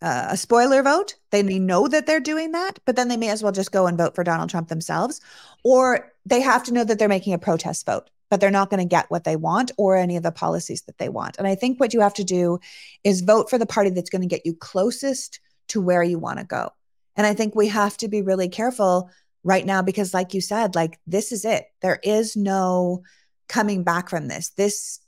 uh, 0.04 0.28
a 0.32 0.38
spoiler 0.38 0.84
vote. 0.84 1.16
They 1.32 1.44
may 1.44 1.60
know 1.60 1.88
that 1.88 2.06
they're 2.06 2.20
doing 2.20 2.52
that, 2.52 2.78
but 2.86 2.98
then 2.98 3.08
they 3.08 3.16
may 3.16 3.30
as 3.30 3.42
well 3.42 3.54
just 3.54 3.72
go 3.72 3.88
and 3.88 3.98
vote 3.98 4.16
for 4.16 4.24
Donald 4.24 4.50
Trump 4.50 4.68
themselves. 4.68 5.22
Or 5.64 6.12
they 6.26 6.42
have 6.42 6.64
to 6.66 6.74
know 6.74 6.84
that 6.84 7.00
they're 7.00 7.08
making 7.08 7.34
a 7.34 7.40
protest 7.40 7.86
vote, 7.86 8.10
but 8.30 8.42
they're 8.42 8.52
not 8.52 8.70
going 8.70 8.82
to 8.82 8.86
get 8.86 9.10
what 9.10 9.24
they 9.24 9.38
want 9.38 9.72
or 9.78 9.96
any 9.96 10.18
of 10.18 10.24
the 10.24 10.32
policies 10.32 10.82
that 10.84 10.98
they 10.98 11.08
want. 11.08 11.38
And 11.38 11.48
I 11.48 11.56
think 11.56 11.80
what 11.80 11.94
you 11.94 12.02
have 12.02 12.14
to 12.16 12.24
do 12.26 12.60
is 13.06 13.22
vote 13.22 13.50
for 13.50 13.58
the 13.58 13.66
party 13.66 13.92
that's 13.92 14.10
going 14.10 14.22
to 14.22 14.28
get 14.28 14.46
you 14.46 14.54
closest 14.54 15.40
to 15.70 15.82
where 15.82 16.04
you 16.04 16.20
want 16.20 16.40
to 16.40 16.46
go. 16.46 16.72
And 17.16 17.26
I 17.26 17.34
think 17.34 17.56
we 17.56 17.70
have 17.70 17.96
to 17.98 18.10
be 18.10 18.22
really 18.22 18.50
careful 18.50 19.10
right 19.44 19.66
now 19.66 19.82
because, 19.82 20.14
like 20.14 20.34
you 20.34 20.42
said, 20.42 20.76
like 20.76 21.00
this 21.08 21.32
is 21.32 21.46
it. 21.46 21.66
There 21.82 22.00
is 22.04 22.36
no 22.36 23.04
coming 23.48 23.84
back 23.84 24.10
from 24.10 24.28
this. 24.28 24.50
This 24.50 25.00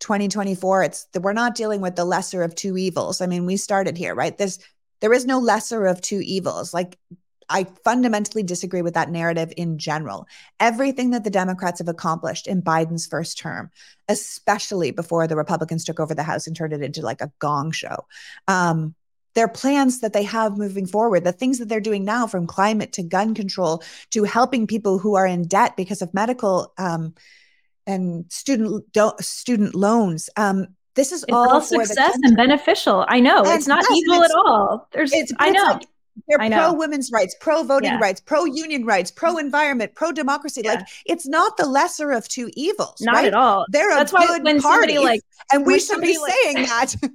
2024 0.00 0.82
it's 0.82 1.06
we're 1.20 1.32
not 1.32 1.54
dealing 1.54 1.80
with 1.80 1.96
the 1.96 2.04
lesser 2.04 2.42
of 2.42 2.54
two 2.54 2.76
evils. 2.76 3.20
I 3.20 3.26
mean 3.26 3.46
we 3.46 3.56
started 3.56 3.96
here 3.96 4.14
right? 4.14 4.36
There's 4.36 4.58
there 5.00 5.12
is 5.12 5.24
no 5.24 5.38
lesser 5.38 5.86
of 5.86 6.00
two 6.00 6.20
evils. 6.20 6.74
Like 6.74 6.98
i 7.48 7.64
fundamentally 7.84 8.44
disagree 8.44 8.82
with 8.82 8.94
that 8.94 9.10
narrative 9.10 9.52
in 9.56 9.78
general. 9.78 10.26
Everything 10.58 11.10
that 11.10 11.24
the 11.24 11.30
democrats 11.30 11.78
have 11.78 11.88
accomplished 11.88 12.46
in 12.46 12.62
biden's 12.62 13.06
first 13.06 13.38
term 13.38 13.70
especially 14.08 14.90
before 14.90 15.26
the 15.26 15.36
republicans 15.36 15.84
took 15.84 16.00
over 16.00 16.14
the 16.14 16.22
house 16.22 16.46
and 16.46 16.56
turned 16.56 16.72
it 16.72 16.82
into 16.82 17.02
like 17.02 17.20
a 17.20 17.32
gong 17.38 17.70
show 17.70 18.06
um, 18.48 18.94
their 19.34 19.48
plans 19.48 20.00
that 20.00 20.12
they 20.12 20.24
have 20.24 20.58
moving 20.58 20.86
forward, 20.86 21.24
the 21.24 21.32
things 21.32 21.58
that 21.58 21.68
they're 21.68 21.80
doing 21.80 22.04
now, 22.04 22.26
from 22.26 22.46
climate 22.46 22.92
to 22.94 23.02
gun 23.02 23.34
control 23.34 23.82
to 24.10 24.24
helping 24.24 24.66
people 24.66 24.98
who 24.98 25.14
are 25.14 25.26
in 25.26 25.46
debt 25.46 25.76
because 25.76 26.02
of 26.02 26.12
medical 26.12 26.72
um, 26.78 27.14
and 27.86 28.24
student 28.30 28.92
do- 28.92 29.12
student 29.20 29.74
loans. 29.74 30.30
Um, 30.36 30.68
this 30.94 31.12
is 31.12 31.22
it's 31.22 31.32
all, 31.32 31.48
all 31.48 31.60
success 31.60 32.18
and 32.22 32.36
beneficial. 32.36 33.04
I 33.08 33.20
know 33.20 33.38
and 33.38 33.48
it's 33.48 33.66
not 33.66 33.84
yes, 33.88 34.02
evil 34.02 34.22
it's, 34.22 34.32
at 34.32 34.36
all. 34.36 34.88
There's, 34.92 35.12
it's, 35.12 35.32
I 35.38 35.50
know. 35.50 35.62
Like, 35.62 35.86
they're 36.28 36.50
pro 36.50 36.72
women's 36.74 37.10
rights, 37.12 37.34
pro 37.40 37.62
voting 37.62 37.92
yeah. 37.92 37.98
rights, 37.98 38.20
pro 38.20 38.44
union 38.44 38.84
rights, 38.84 39.10
pro 39.10 39.38
environment, 39.38 39.94
pro 39.94 40.12
democracy. 40.12 40.62
Yeah. 40.64 40.74
Like 40.74 40.86
it's 41.06 41.26
not 41.26 41.56
the 41.56 41.66
lesser 41.66 42.10
of 42.10 42.28
two 42.28 42.50
evils. 42.54 43.00
Not 43.00 43.14
right? 43.14 43.26
at 43.26 43.34
all. 43.34 43.64
They're 43.70 43.90
That's 43.90 44.12
a 44.12 44.16
why 44.16 44.26
good 44.26 44.44
when 44.44 44.60
party, 44.60 44.98
like, 44.98 45.22
and 45.52 45.64
we 45.64 45.78
should 45.78 46.00
be 46.00 46.18
like, 46.18 46.32
saying 46.32 46.66
that. 46.66 46.94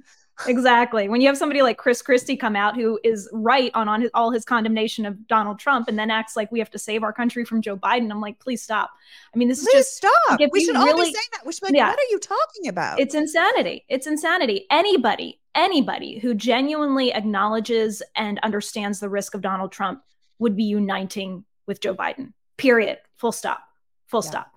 exactly. 0.46 1.08
When 1.08 1.20
you 1.20 1.28
have 1.28 1.36
somebody 1.38 1.62
like 1.62 1.78
Chris 1.78 2.02
Christie 2.02 2.36
come 2.36 2.56
out 2.56 2.76
who 2.76 2.98
is 3.04 3.28
right 3.32 3.70
on 3.74 3.88
on 3.88 4.02
his, 4.02 4.10
all 4.14 4.30
his 4.30 4.44
condemnation 4.44 5.06
of 5.06 5.26
Donald 5.26 5.58
Trump 5.58 5.88
and 5.88 5.98
then 5.98 6.10
acts 6.10 6.36
like 6.36 6.52
we 6.52 6.58
have 6.58 6.70
to 6.70 6.78
save 6.78 7.02
our 7.02 7.12
country 7.12 7.44
from 7.44 7.62
Joe 7.62 7.76
Biden, 7.76 8.10
I'm 8.10 8.20
like, 8.20 8.38
please 8.38 8.62
stop. 8.62 8.90
I 9.34 9.38
mean, 9.38 9.48
this 9.48 9.60
please 9.60 9.68
is 9.68 9.86
just 9.86 9.96
stop. 9.96 10.40
We 10.52 10.64
should 10.64 10.74
really, 10.74 10.90
all 10.90 10.96
be 10.96 11.04
saying 11.04 11.14
that. 11.32 11.46
We 11.46 11.52
should 11.52 11.62
be 11.62 11.66
like, 11.68 11.76
yeah, 11.76 11.88
what 11.88 11.98
are 11.98 12.10
you 12.10 12.18
talking 12.18 12.68
about? 12.68 13.00
It's 13.00 13.14
insanity. 13.14 13.84
It's 13.88 14.06
insanity. 14.06 14.66
Anybody, 14.70 15.40
anybody 15.54 16.18
who 16.18 16.34
genuinely 16.34 17.12
acknowledges 17.12 18.02
and 18.14 18.38
understands 18.42 19.00
the 19.00 19.08
risk 19.08 19.34
of 19.34 19.40
Donald 19.40 19.72
Trump 19.72 20.02
would 20.38 20.56
be 20.56 20.64
uniting 20.64 21.44
with 21.66 21.80
Joe 21.80 21.94
Biden. 21.94 22.32
Period. 22.56 22.98
Full 23.16 23.32
stop. 23.32 23.62
Full 24.06 24.22
yeah. 24.24 24.30
stop. 24.30 24.55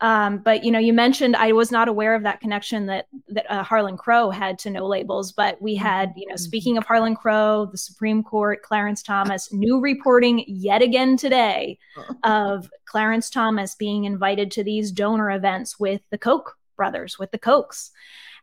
Um, 0.00 0.38
but 0.38 0.64
you 0.64 0.70
know, 0.70 0.78
you 0.78 0.92
mentioned 0.92 1.34
I 1.34 1.52
was 1.52 1.72
not 1.72 1.88
aware 1.88 2.14
of 2.14 2.22
that 2.22 2.40
connection 2.40 2.86
that 2.86 3.08
that 3.28 3.50
uh, 3.50 3.62
Harlan 3.64 3.96
Crow 3.96 4.30
had 4.30 4.58
to 4.60 4.70
no 4.70 4.86
labels, 4.86 5.32
but 5.32 5.60
we 5.60 5.74
mm-hmm. 5.74 5.84
had, 5.84 6.12
you 6.16 6.26
know, 6.26 6.34
mm-hmm. 6.34 6.38
speaking 6.38 6.78
of 6.78 6.84
Harlan 6.84 7.16
Crow, 7.16 7.66
the 7.66 7.78
Supreme 7.78 8.22
Court, 8.22 8.62
Clarence 8.62 9.02
Thomas, 9.02 9.52
new 9.52 9.80
reporting 9.80 10.44
yet 10.46 10.82
again 10.82 11.16
today 11.16 11.78
of 12.22 12.70
Clarence 12.84 13.28
Thomas 13.28 13.74
being 13.74 14.04
invited 14.04 14.50
to 14.52 14.64
these 14.64 14.92
donor 14.92 15.30
events 15.30 15.80
with 15.80 16.00
the 16.10 16.18
Koch 16.18 16.56
brothers, 16.76 17.18
with 17.18 17.32
the 17.32 17.38
Kochs 17.38 17.90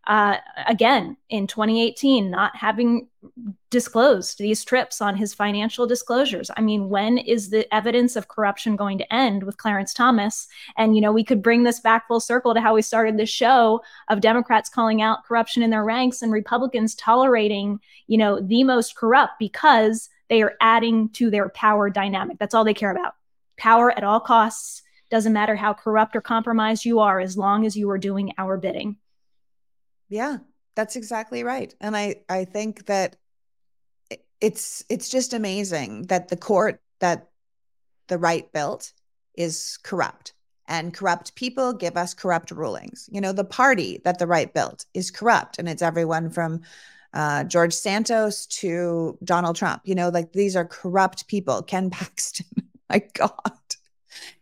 uh, 0.08 0.38
again 0.68 1.18
in 1.30 1.48
2018 1.48 2.30
not 2.30 2.56
having 2.56 3.08
disclosed 3.72 4.38
these 4.38 4.64
trips 4.64 5.02
on 5.02 5.16
his 5.16 5.34
financial 5.34 5.88
disclosures. 5.88 6.52
I 6.56 6.62
mean 6.62 6.90
when 6.90 7.18
is 7.18 7.50
the 7.50 7.74
evidence 7.74 8.16
of 8.16 8.28
corruption 8.28 8.76
going 8.76 8.98
to 9.00 9.14
end 9.14 9.44
with 9.44 9.58
clarence 9.58 9.94
thomas? 9.94 10.48
And 10.78 10.96
you 10.96 11.02
know 11.02 11.12
we 11.12 11.24
could 11.24 11.42
bring 11.42 11.64
this 11.64 11.80
back 11.80 12.08
full 12.08 12.20
circle 12.20 12.54
to 12.54 12.62
how 12.62 12.76
we 12.76 12.82
started 12.82 13.18
the 13.18 13.26
show 13.26 13.82
of 14.10 14.22
democrats 14.22 14.70
calling 14.70 15.02
out 15.02 15.26
corruption 15.26 15.64
in 15.64 15.70
their 15.70 15.84
ranks 15.84 16.22
and 16.22 16.32
republicans 16.32 16.96
tolerating 16.96 17.80
you 18.08 18.18
know 18.18 18.40
the 18.40 18.64
most 18.64 18.96
corrupt 18.96 19.34
because 19.40 20.10
they 20.30 20.42
are 20.42 20.56
adding 20.62 21.10
to 21.10 21.30
their 21.30 21.50
power 21.50 21.90
dynamic. 21.90 22.38
That's 22.40 22.54
all 22.54 22.64
they 22.64 22.74
care 22.74 22.92
about. 22.92 23.16
Power 23.58 23.92
at 23.92 24.04
all 24.04 24.20
costs. 24.20 24.82
Doesn't 25.12 25.34
matter 25.34 25.56
how 25.56 25.74
corrupt 25.74 26.16
or 26.16 26.22
compromised 26.22 26.84
you 26.84 27.00
are 27.00 27.20
as 27.20 27.38
long 27.38 27.66
as 27.66 27.78
you 27.78 27.90
are 27.92 27.98
doing 27.98 28.34
our 28.38 28.58
bidding 28.58 28.98
yeah, 30.10 30.38
that's 30.76 30.96
exactly 30.96 31.44
right. 31.44 31.74
And 31.82 31.96
I 31.96 32.18
I 32.30 32.46
think 32.46 32.86
that 32.88 33.16
it's 34.42 34.84
it's 34.90 35.10
just 35.10 35.34
amazing 35.34 36.04
that 36.04 36.28
the 36.28 36.38
court 36.38 36.82
that 37.00 37.30
the 38.08 38.18
right 38.18 38.52
built 38.52 38.94
is 39.36 39.78
corrupt 39.84 40.34
and 40.68 40.94
corrupt 40.94 41.36
people 41.36 41.74
give 41.74 41.98
us 41.98 42.14
corrupt 42.14 42.52
rulings. 42.52 43.10
You 43.12 43.22
know, 43.22 43.32
the 43.32 43.44
party 43.44 44.02
that 44.04 44.20
the 44.20 44.28
right 44.28 44.54
built 44.54 44.86
is 44.94 45.12
corrupt 45.12 45.60
and 45.60 45.70
it's 45.70 45.82
everyone 45.82 46.30
from 46.30 46.62
uh, 47.14 47.44
George 47.46 47.74
Santos 47.74 48.46
to 48.48 49.18
Donald 49.24 49.56
Trump. 49.56 49.82
You 49.86 49.96
know, 49.96 50.10
like 50.10 50.34
these 50.34 50.56
are 50.56 50.66
corrupt 50.66 51.28
people. 51.28 51.62
Ken 51.64 51.90
Paxton, 51.92 52.46
my 52.90 53.02
God. 53.14 53.52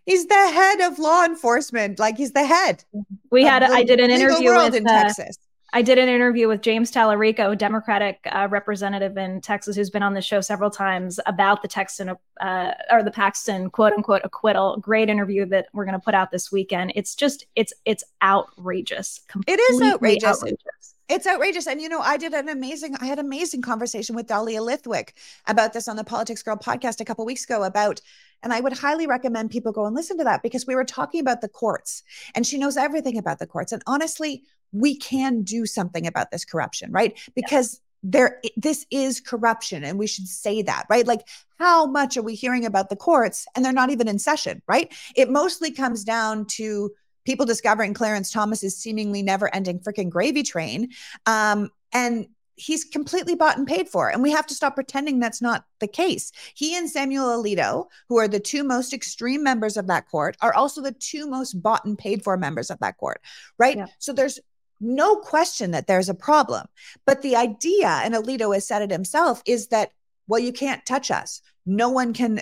He's 0.06 0.26
the 0.26 0.36
head 0.36 0.82
of 0.82 1.00
law 1.00 1.24
enforcement. 1.24 1.98
Like 1.98 2.18
he's 2.18 2.34
the 2.34 2.44
head. 2.44 2.84
We 3.32 3.44
had, 3.44 3.64
I 3.64 3.84
did 3.84 4.00
an 4.02 4.12
interview 4.12 4.54
with 4.54 4.76
in 4.76 4.86
uh, 4.86 5.04
Texas. 5.04 5.38
I 5.76 5.82
did 5.82 5.98
an 5.98 6.08
interview 6.08 6.48
with 6.48 6.62
James 6.62 6.92
Talarico, 6.92 7.58
Democratic 7.58 8.20
uh, 8.32 8.48
representative 8.50 9.18
in 9.18 9.42
Texas, 9.42 9.76
who's 9.76 9.90
been 9.90 10.04
on 10.04 10.14
the 10.14 10.22
show 10.22 10.40
several 10.40 10.70
times 10.70 11.20
about 11.26 11.64
the 11.64 11.68
Texan 11.68 12.16
uh, 12.40 12.72
or 12.92 13.02
the 13.02 13.10
Paxton 13.10 13.72
quote 13.72 13.92
unquote 13.94 14.22
acquittal. 14.24 14.78
Great 14.78 15.10
interview 15.10 15.48
that 15.48 15.66
we're 15.74 15.86
going 15.86 16.00
to 16.00 16.04
put 16.04 16.14
out 16.14 16.30
this 16.30 16.52
weekend. 16.52 16.94
It's 16.96 17.16
just 17.16 17.48
it's 17.56 17.74
it's 17.86 18.04
outrageous. 18.22 19.22
It 19.48 19.60
is 19.60 19.82
outrageous. 19.82 20.44
outrageous. 20.44 20.96
It's 21.10 21.26
outrageous. 21.28 21.66
And 21.66 21.82
you 21.82 21.90
know, 21.90 22.00
I 22.00 22.18
did 22.18 22.34
an 22.34 22.50
amazing, 22.50 22.96
I 23.02 23.08
had 23.08 23.20
an 23.20 23.26
amazing 23.26 23.64
conversation 23.64 24.16
with 24.16 24.28
Dahlia 24.28 24.62
Lithwick 24.62 25.14
about 25.48 25.74
this 25.74 25.88
on 25.88 25.96
the 25.96 26.04
Politics 26.04 26.44
Girl 26.44 26.56
podcast 26.56 27.02
a 27.02 27.06
couple 27.06 27.26
weeks 27.26 27.44
ago 27.46 27.64
about 27.64 28.00
and 28.44 28.54
I 28.54 28.60
would 28.60 28.74
highly 28.74 29.08
recommend 29.08 29.52
people 29.52 29.72
go 29.72 29.86
and 29.86 29.96
listen 29.96 30.18
to 30.18 30.24
that 30.26 30.44
because 30.44 30.68
we 30.68 30.76
were 30.76 30.84
talking 30.84 31.22
about 31.22 31.42
the 31.42 31.48
courts 31.48 32.04
and 32.36 32.46
she 32.46 32.58
knows 32.58 32.78
everything 32.78 33.18
about 33.18 33.40
the 33.40 33.48
courts. 33.48 33.72
And 33.72 33.82
honestly, 33.88 34.44
we 34.74 34.96
can 34.96 35.44
do 35.44 35.66
something 35.66 36.06
about 36.06 36.32
this 36.32 36.44
corruption, 36.44 36.92
right? 36.92 37.18
Because 37.36 37.76
yeah. 37.76 38.10
there 38.12 38.42
this 38.58 38.86
is 38.92 39.22
corruption 39.22 39.84
and 39.84 39.98
we 39.98 40.08
should 40.08 40.28
say 40.28 40.62
that, 40.64 40.86
right? 40.90 41.08
Like 41.08 41.28
how 41.60 41.86
much 41.86 42.18
are 42.18 42.24
we 42.24 42.36
hearing 42.36 42.66
about 42.66 42.90
the 42.90 42.96
courts 42.96 43.48
and 43.56 43.64
they're 43.64 43.72
not 43.72 43.92
even 43.92 44.08
in 44.08 44.20
session, 44.20 44.62
right? 44.68 44.94
It 45.16 45.30
mostly 45.30 45.72
comes 45.72 46.04
down 46.04 46.46
to 46.58 46.92
people 47.26 47.46
discovering 47.46 47.94
Clarence 47.94 48.32
Thomas's 48.32 48.76
seemingly 48.76 49.22
never-ending 49.22 49.80
freaking 49.80 50.10
gravy 50.10 50.44
train. 50.44 50.90
Um, 51.26 51.70
and 51.94 52.28
he's 52.56 52.84
completely 52.84 53.36
bought 53.36 53.58
and 53.58 53.68
paid 53.68 53.90
for. 53.90 54.10
And 54.10 54.22
we 54.22 54.32
have 54.32 54.46
to 54.48 54.54
stop 54.54 54.76
pretending 54.76 55.20
that's 55.20 55.42
not 55.42 55.66
the 55.80 55.88
case. 55.88 56.32
He 56.54 56.78
and 56.78 56.90
Samuel 56.90 57.42
Alito, 57.42 57.88
who 58.10 58.18
are 58.18 58.28
the 58.28 58.40
two 58.40 58.64
most 58.64 58.94
extreme 58.94 59.44
members 59.44 59.76
of 59.78 59.88
that 59.88 60.08
court, 60.10 60.38
are 60.42 60.54
also 60.54 60.82
the 60.82 60.92
two 60.92 61.28
most 61.28 61.54
bought 61.62 61.86
and 61.86 61.98
paid 61.98 62.24
for 62.24 62.38
members 62.38 62.70
of 62.70 62.80
that 62.80 62.98
court, 62.98 63.22
right? 63.58 63.78
Yeah. 63.78 63.88
So 64.00 64.14
there's 64.14 64.40
no 64.84 65.16
question 65.16 65.72
that 65.72 65.88
there's 65.88 66.10
a 66.10 66.14
problem. 66.14 66.68
But 67.06 67.22
the 67.22 67.36
idea, 67.36 67.88
and 67.88 68.14
Alito 68.14 68.54
has 68.54 68.68
said 68.68 68.82
it 68.82 68.92
himself, 68.92 69.42
is 69.46 69.68
that, 69.68 69.92
well, 70.28 70.40
you 70.40 70.54
can't 70.54 70.86
touch 70.86 71.10
us. 71.12 71.42
No 71.66 71.90
one 71.90 72.14
can. 72.14 72.42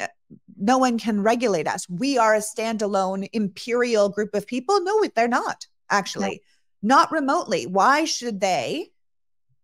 No 0.57 0.77
one 0.77 0.97
can 0.97 1.23
regulate 1.23 1.67
us. 1.67 1.89
We 1.89 2.17
are 2.17 2.35
a 2.35 2.39
standalone 2.39 3.27
imperial 3.33 4.09
group 4.09 4.33
of 4.33 4.47
people. 4.47 4.79
No, 4.81 5.03
they're 5.15 5.27
not 5.27 5.65
actually, 5.89 6.41
no. 6.81 6.95
not 6.95 7.11
remotely. 7.11 7.65
Why 7.65 8.05
should 8.05 8.39
they 8.39 8.91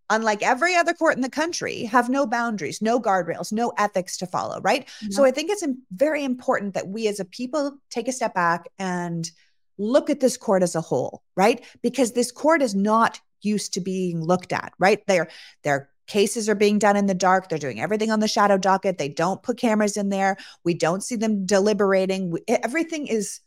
unlike 0.09 0.41
every 0.41 0.75
other 0.75 0.93
court 0.93 1.15
in 1.15 1.21
the 1.21 1.29
country, 1.29 1.83
have 1.83 2.09
no 2.09 2.25
boundaries, 2.25 2.81
no 2.81 2.99
guardrails, 2.99 3.51
no 3.51 3.73
ethics 3.77 4.17
to 4.17 4.25
follow, 4.25 4.61
right? 4.61 4.87
So 5.09 5.25
I 5.25 5.31
think 5.31 5.49
it's 5.49 5.65
very 5.91 6.23
important 6.23 6.73
that 6.75 6.87
we 6.87 7.07
as 7.07 7.19
a 7.19 7.25
people 7.25 7.77
take 7.89 8.07
a 8.07 8.13
step 8.13 8.33
back 8.33 8.69
and 8.79 9.29
look 9.77 10.09
at 10.09 10.19
this 10.19 10.37
court 10.37 10.63
as 10.63 10.75
a 10.75 10.81
whole, 10.81 11.23
right? 11.35 11.63
Because 11.81 12.11
this 12.11 12.31
court 12.31 12.61
is 12.61 12.75
not 12.75 13.19
used 13.41 13.73
to 13.73 13.81
being 13.81 14.21
looked 14.21 14.53
at, 14.53 14.73
right? 14.79 15.05
Their 15.07 15.29
their 15.63 15.89
cases 16.07 16.47
are 16.47 16.55
being 16.55 16.79
done 16.79 16.95
in 16.95 17.05
the 17.05 17.13
dark. 17.13 17.49
They're 17.49 17.57
doing 17.57 17.81
everything 17.81 18.11
on 18.11 18.19
the 18.19 18.27
shadow 18.27 18.57
docket. 18.57 18.97
They 18.97 19.09
don't 19.09 19.43
put 19.43 19.57
cameras 19.57 19.97
in 19.97 20.09
there. 20.09 20.37
We 20.63 20.73
don't 20.73 21.03
see 21.03 21.15
them 21.15 21.45
deliberating. 21.45 22.37
Everything 22.47 23.07
is 23.07 23.41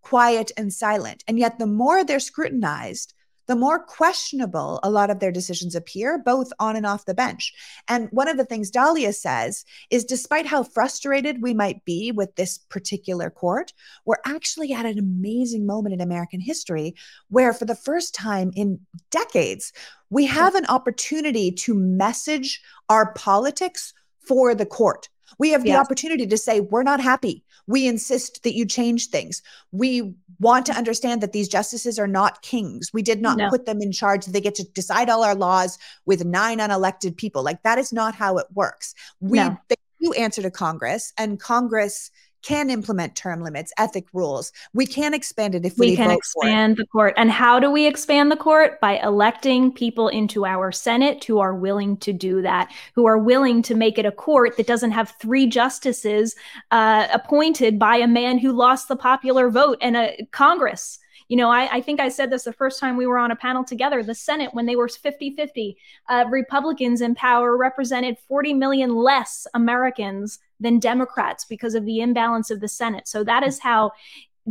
quiet 0.00 0.50
and 0.56 0.72
silent. 0.72 1.24
And 1.28 1.38
yet 1.38 1.58
the 1.58 1.66
more 1.66 2.04
they're 2.04 2.20
scrutinized, 2.20 3.12
the 3.46 3.56
more 3.56 3.78
questionable 3.78 4.80
a 4.82 4.90
lot 4.90 5.10
of 5.10 5.20
their 5.20 5.32
decisions 5.32 5.74
appear, 5.74 6.18
both 6.18 6.52
on 6.58 6.76
and 6.76 6.86
off 6.86 7.04
the 7.04 7.14
bench. 7.14 7.52
And 7.88 8.08
one 8.10 8.28
of 8.28 8.36
the 8.36 8.44
things 8.44 8.70
Dahlia 8.70 9.12
says 9.12 9.64
is 9.90 10.04
despite 10.04 10.46
how 10.46 10.62
frustrated 10.62 11.42
we 11.42 11.54
might 11.54 11.84
be 11.84 12.12
with 12.12 12.34
this 12.34 12.58
particular 12.58 13.30
court, 13.30 13.72
we're 14.04 14.16
actually 14.24 14.72
at 14.72 14.86
an 14.86 14.98
amazing 14.98 15.66
moment 15.66 15.94
in 15.94 16.00
American 16.00 16.40
history 16.40 16.94
where, 17.28 17.52
for 17.52 17.64
the 17.64 17.74
first 17.74 18.14
time 18.14 18.52
in 18.54 18.80
decades, 19.10 19.72
we 20.10 20.26
have 20.26 20.54
an 20.54 20.66
opportunity 20.66 21.50
to 21.50 21.74
message 21.74 22.60
our 22.88 23.12
politics 23.14 23.92
for 24.26 24.54
the 24.54 24.66
court. 24.66 25.08
We 25.38 25.50
have 25.50 25.62
the 25.62 25.70
yes. 25.70 25.80
opportunity 25.80 26.26
to 26.26 26.36
say, 26.36 26.60
we're 26.60 26.82
not 26.82 27.00
happy. 27.00 27.44
We 27.66 27.86
insist 27.86 28.42
that 28.44 28.54
you 28.54 28.64
change 28.64 29.08
things. 29.08 29.42
We 29.72 30.14
want 30.38 30.66
to 30.66 30.72
understand 30.72 31.20
that 31.20 31.32
these 31.32 31.48
justices 31.48 31.98
are 31.98 32.06
not 32.06 32.42
kings. 32.42 32.90
We 32.92 33.02
did 33.02 33.20
not 33.20 33.36
no. 33.36 33.48
put 33.50 33.66
them 33.66 33.82
in 33.82 33.92
charge. 33.92 34.26
They 34.26 34.40
get 34.40 34.54
to 34.56 34.64
decide 34.64 35.10
all 35.10 35.24
our 35.24 35.34
laws 35.34 35.78
with 36.04 36.24
nine 36.24 36.58
unelected 36.58 37.16
people. 37.16 37.42
Like 37.42 37.62
that 37.62 37.78
is 37.78 37.92
not 37.92 38.14
how 38.14 38.38
it 38.38 38.46
works. 38.54 38.94
We 39.20 39.38
no. 39.38 39.56
they 39.68 39.76
do 40.00 40.12
answer 40.12 40.42
to 40.42 40.50
Congress, 40.50 41.12
and 41.16 41.40
Congress 41.40 42.10
can 42.46 42.70
implement 42.70 43.16
term 43.16 43.42
limits, 43.42 43.72
ethic 43.76 44.06
rules. 44.12 44.52
We 44.72 44.86
can 44.86 45.14
expand 45.14 45.56
it 45.56 45.64
if 45.64 45.78
we, 45.78 45.90
we 45.90 45.96
can 45.96 46.12
expand 46.12 46.76
the 46.76 46.86
court. 46.86 47.14
And 47.16 47.28
how 47.28 47.58
do 47.58 47.72
we 47.72 47.88
expand 47.88 48.30
the 48.30 48.36
court? 48.36 48.80
By 48.80 48.98
electing 48.98 49.72
people 49.72 50.06
into 50.06 50.46
our 50.46 50.70
Senate 50.70 51.24
who 51.24 51.40
are 51.40 51.56
willing 51.56 51.96
to 51.98 52.12
do 52.12 52.42
that, 52.42 52.72
who 52.94 53.04
are 53.04 53.18
willing 53.18 53.62
to 53.62 53.74
make 53.74 53.98
it 53.98 54.06
a 54.06 54.12
court 54.12 54.56
that 54.58 54.68
doesn't 54.68 54.92
have 54.92 55.12
three 55.20 55.48
justices 55.48 56.36
uh, 56.70 57.08
appointed 57.12 57.80
by 57.80 57.96
a 57.96 58.06
man 58.06 58.38
who 58.38 58.52
lost 58.52 58.86
the 58.86 58.96
popular 58.96 59.50
vote 59.50 59.78
and 59.80 59.96
a 59.96 60.16
Congress. 60.30 61.00
You 61.28 61.36
know, 61.36 61.50
I, 61.50 61.76
I, 61.76 61.80
think 61.80 61.98
I 61.98 62.08
said 62.08 62.30
this 62.30 62.44
the 62.44 62.52
first 62.52 62.78
time 62.78 62.96
we 62.96 63.06
were 63.06 63.18
on 63.18 63.32
a 63.32 63.36
panel 63.36 63.64
together. 63.64 64.02
The 64.02 64.14
Senate, 64.14 64.54
when 64.54 64.66
they 64.66 64.76
were 64.76 64.88
50 64.88 65.30
50, 65.34 65.76
uh, 66.08 66.24
Republicans 66.30 67.00
in 67.00 67.14
power 67.14 67.56
represented 67.56 68.16
40 68.28 68.54
million 68.54 68.94
less 68.94 69.46
Americans 69.54 70.38
than 70.60 70.78
Democrats 70.78 71.44
because 71.44 71.74
of 71.74 71.84
the 71.84 72.00
imbalance 72.00 72.50
of 72.50 72.60
the 72.60 72.68
Senate. 72.68 73.08
So 73.08 73.24
that 73.24 73.42
is 73.42 73.58
how 73.58 73.92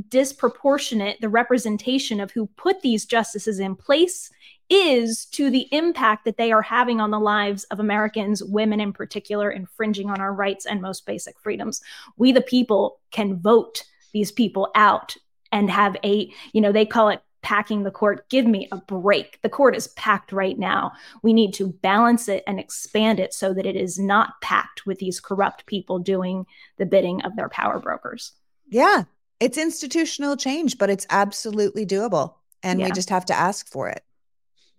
disproportionate 0.09 1.21
the 1.21 1.29
representation 1.29 2.19
of 2.19 2.31
who 2.31 2.47
put 2.57 2.81
these 2.81 3.05
justices 3.05 3.59
in 3.59 3.75
place 3.75 4.29
is 4.69 5.25
to 5.27 5.49
the 5.49 5.67
impact 5.71 6.25
that 6.25 6.37
they 6.37 6.51
are 6.51 6.61
having 6.61 6.99
on 6.99 7.11
the 7.11 7.19
lives 7.19 7.63
of 7.65 7.79
Americans, 7.79 8.43
women 8.43 8.79
in 8.79 8.91
particular, 8.91 9.51
infringing 9.51 10.09
on 10.09 10.19
our 10.19 10.33
rights 10.33 10.65
and 10.65 10.81
most 10.81 11.05
basic 11.05 11.39
freedoms. 11.39 11.81
We, 12.17 12.31
the 12.31 12.41
people, 12.41 12.99
can 13.11 13.37
vote 13.37 13.83
these 14.11 14.31
people 14.31 14.69
out 14.75 15.15
and 15.55 15.69
have 15.69 15.95
a, 16.03 16.29
you 16.51 16.59
know, 16.59 16.73
they 16.73 16.85
call 16.85 17.07
it 17.07 17.21
packing 17.41 17.83
the 17.83 17.91
court. 17.91 18.27
Give 18.29 18.45
me 18.45 18.67
a 18.73 18.77
break. 18.77 19.39
The 19.41 19.49
court 19.49 19.73
is 19.73 19.87
packed 19.89 20.33
right 20.33 20.59
now. 20.59 20.91
We 21.23 21.31
need 21.31 21.53
to 21.53 21.67
balance 21.67 22.27
it 22.27 22.43
and 22.45 22.59
expand 22.59 23.21
it 23.21 23.33
so 23.33 23.53
that 23.53 23.65
it 23.65 23.77
is 23.77 23.97
not 23.97 24.41
packed 24.41 24.85
with 24.85 24.99
these 24.99 25.21
corrupt 25.21 25.65
people 25.65 25.97
doing 25.97 26.45
the 26.77 26.85
bidding 26.85 27.21
of 27.21 27.37
their 27.37 27.47
power 27.47 27.79
brokers. 27.79 28.33
Yeah, 28.67 29.03
it's 29.39 29.57
institutional 29.57 30.35
change, 30.35 30.77
but 30.77 30.89
it's 30.89 31.07
absolutely 31.09 31.85
doable. 31.85 32.33
And 32.61 32.79
yeah. 32.79 32.87
we 32.87 32.91
just 32.91 33.09
have 33.09 33.25
to 33.25 33.33
ask 33.33 33.71
for 33.71 33.87
it. 33.87 34.03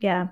Yeah. 0.01 0.29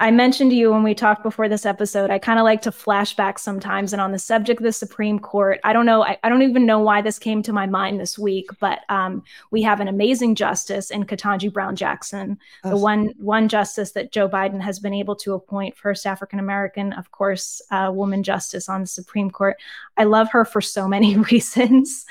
I 0.00 0.10
mentioned 0.10 0.50
to 0.52 0.56
you 0.56 0.70
when 0.70 0.84
we 0.84 0.94
talked 0.94 1.24
before 1.24 1.48
this 1.48 1.66
episode, 1.66 2.10
I 2.10 2.18
kind 2.18 2.38
of 2.38 2.44
like 2.44 2.62
to 2.62 2.70
flashback 2.70 3.38
sometimes. 3.38 3.92
And 3.92 4.00
on 4.00 4.12
the 4.12 4.18
subject 4.18 4.60
of 4.60 4.64
the 4.64 4.72
Supreme 4.72 5.18
Court, 5.18 5.58
I 5.64 5.72
don't 5.72 5.86
know, 5.86 6.04
I, 6.04 6.16
I 6.22 6.28
don't 6.28 6.42
even 6.42 6.66
know 6.66 6.78
why 6.78 7.02
this 7.02 7.18
came 7.18 7.42
to 7.42 7.52
my 7.52 7.66
mind 7.66 7.98
this 7.98 8.16
week, 8.18 8.48
but 8.60 8.80
um, 8.88 9.24
we 9.50 9.62
have 9.62 9.80
an 9.80 9.88
amazing 9.88 10.36
justice 10.36 10.90
in 10.90 11.04
Ketanji 11.04 11.52
Brown 11.52 11.74
Jackson, 11.74 12.38
the 12.62 12.76
one 12.76 13.12
one 13.18 13.48
justice 13.48 13.92
that 13.92 14.12
Joe 14.12 14.28
Biden 14.28 14.60
has 14.60 14.78
been 14.78 14.94
able 14.94 15.16
to 15.16 15.34
appoint, 15.34 15.76
first 15.76 16.06
African 16.06 16.38
American, 16.38 16.92
of 16.92 17.10
course, 17.10 17.60
uh, 17.72 17.90
woman 17.92 18.22
justice 18.22 18.68
on 18.68 18.82
the 18.82 18.86
Supreme 18.86 19.30
Court. 19.30 19.56
I 19.96 20.04
love 20.04 20.30
her 20.30 20.44
for 20.44 20.60
so 20.60 20.86
many 20.86 21.16
reasons, 21.30 22.06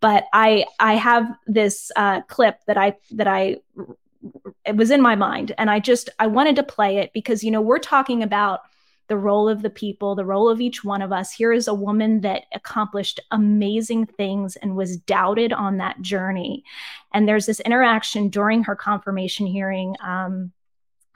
but 0.00 0.24
I 0.32 0.64
I 0.80 0.94
have 0.94 1.24
this 1.46 1.92
uh, 1.94 2.22
clip 2.22 2.64
that 2.66 2.76
I 2.76 2.96
that 3.12 3.28
I 3.28 3.58
it 4.64 4.76
was 4.76 4.90
in 4.90 5.00
my 5.00 5.14
mind 5.14 5.52
and 5.58 5.70
i 5.70 5.78
just 5.78 6.10
i 6.18 6.26
wanted 6.26 6.56
to 6.56 6.62
play 6.62 6.98
it 6.98 7.12
because 7.12 7.44
you 7.44 7.50
know 7.50 7.60
we're 7.60 7.78
talking 7.78 8.22
about 8.22 8.60
the 9.08 9.16
role 9.16 9.48
of 9.48 9.62
the 9.62 9.70
people 9.70 10.14
the 10.14 10.24
role 10.24 10.48
of 10.48 10.60
each 10.60 10.84
one 10.84 11.02
of 11.02 11.12
us. 11.12 11.32
Here 11.32 11.52
is 11.52 11.66
a 11.66 11.74
woman 11.74 12.20
that 12.20 12.44
accomplished 12.54 13.20
amazing 13.30 14.06
things 14.06 14.54
and 14.56 14.76
was 14.76 14.98
doubted 14.98 15.52
on 15.52 15.78
that 15.78 16.00
journey. 16.02 16.62
And 17.12 17.26
there's 17.26 17.46
this 17.46 17.60
interaction 17.60 18.28
during 18.28 18.64
her 18.64 18.76
confirmation 18.76 19.46
hearing 19.46 19.96
um, 20.02 20.52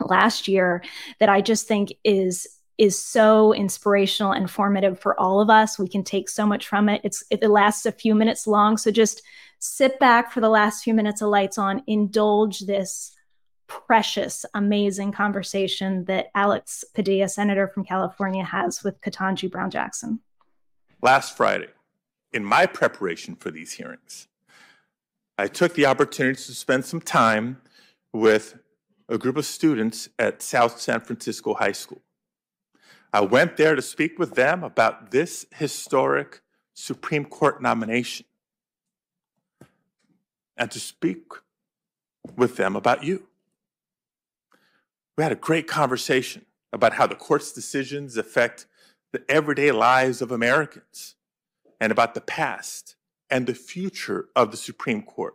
last 0.00 0.48
year 0.48 0.82
that 1.20 1.28
i 1.28 1.40
just 1.40 1.68
think 1.68 1.92
is 2.02 2.48
is 2.78 3.00
so 3.00 3.52
inspirational 3.52 4.32
and 4.32 4.50
formative 4.50 4.98
for 4.98 5.18
all 5.20 5.40
of 5.40 5.50
us. 5.50 5.78
We 5.78 5.86
can 5.86 6.02
take 6.02 6.28
so 6.28 6.46
much 6.46 6.66
from 6.66 6.88
it. 6.88 7.00
It's 7.04 7.22
it 7.30 7.42
lasts 7.48 7.86
a 7.86 7.92
few 7.92 8.14
minutes 8.14 8.46
long. 8.46 8.76
So 8.76 8.90
just 8.90 9.22
sit 9.62 10.00
back 10.00 10.32
for 10.32 10.40
the 10.40 10.48
last 10.48 10.82
few 10.82 10.92
minutes 10.92 11.22
of 11.22 11.28
lights 11.28 11.56
on, 11.56 11.84
indulge 11.86 12.60
this 12.60 13.12
precious, 13.68 14.44
amazing 14.54 15.12
conversation 15.12 16.04
that 16.06 16.30
Alex 16.34 16.84
Padilla, 16.94 17.28
Senator 17.28 17.68
from 17.68 17.84
California, 17.84 18.44
has 18.44 18.82
with 18.82 19.00
Ketanji 19.00 19.48
Brown 19.48 19.70
Jackson. 19.70 20.18
Last 21.00 21.36
Friday, 21.36 21.68
in 22.32 22.44
my 22.44 22.66
preparation 22.66 23.36
for 23.36 23.52
these 23.52 23.74
hearings, 23.74 24.26
I 25.38 25.46
took 25.46 25.74
the 25.74 25.86
opportunity 25.86 26.42
to 26.42 26.54
spend 26.54 26.84
some 26.84 27.00
time 27.00 27.62
with 28.12 28.58
a 29.08 29.16
group 29.16 29.36
of 29.36 29.46
students 29.46 30.08
at 30.18 30.42
South 30.42 30.80
San 30.80 31.00
Francisco 31.00 31.54
High 31.54 31.72
School. 31.72 32.02
I 33.12 33.20
went 33.20 33.56
there 33.56 33.76
to 33.76 33.82
speak 33.82 34.18
with 34.18 34.34
them 34.34 34.64
about 34.64 35.12
this 35.12 35.46
historic 35.54 36.40
Supreme 36.74 37.26
Court 37.26 37.62
nomination 37.62 38.26
and 40.56 40.70
to 40.70 40.80
speak 40.80 41.32
with 42.36 42.56
them 42.56 42.76
about 42.76 43.04
you. 43.04 43.26
We 45.16 45.22
had 45.22 45.32
a 45.32 45.36
great 45.36 45.66
conversation 45.66 46.46
about 46.72 46.94
how 46.94 47.06
the 47.06 47.14
court's 47.14 47.52
decisions 47.52 48.16
affect 48.16 48.66
the 49.12 49.22
everyday 49.28 49.70
lives 49.70 50.22
of 50.22 50.32
Americans 50.32 51.16
and 51.80 51.92
about 51.92 52.14
the 52.14 52.20
past 52.20 52.96
and 53.28 53.46
the 53.46 53.54
future 53.54 54.28
of 54.34 54.50
the 54.50 54.56
Supreme 54.56 55.02
Court. 55.02 55.34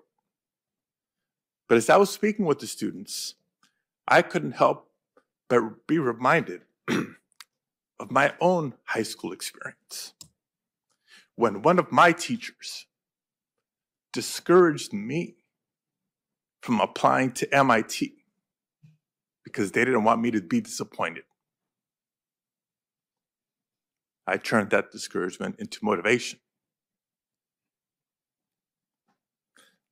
But 1.69 1.77
as 1.77 1.89
I 1.89 1.97
was 1.97 2.09
speaking 2.09 2.45
with 2.45 2.59
the 2.59 2.67
students, 2.67 3.35
I 4.07 4.21
couldn't 4.21 4.53
help 4.53 4.89
but 5.49 5.85
be 5.85 5.99
reminded 5.99 6.61
of 7.99 8.09
my 8.09 8.33
own 8.41 8.73
high 8.85 9.03
school 9.03 9.31
experience. 9.31 10.13
When 11.35 11.61
one 11.61 11.77
of 11.77 11.91
my 11.91 12.13
teachers 12.13 12.86
discouraged 14.17 14.93
me 14.93 15.35
from 16.63 16.81
applying 16.81 17.31
to 17.31 17.53
MIT 17.53 18.15
because 19.43 19.73
they 19.73 19.85
didn't 19.85 20.05
want 20.05 20.19
me 20.19 20.31
to 20.31 20.41
be 20.41 20.59
disappointed. 20.59 21.23
I 24.25 24.37
turned 24.37 24.71
that 24.71 24.91
discouragement 24.91 25.57
into 25.59 25.77
motivation. 25.83 26.39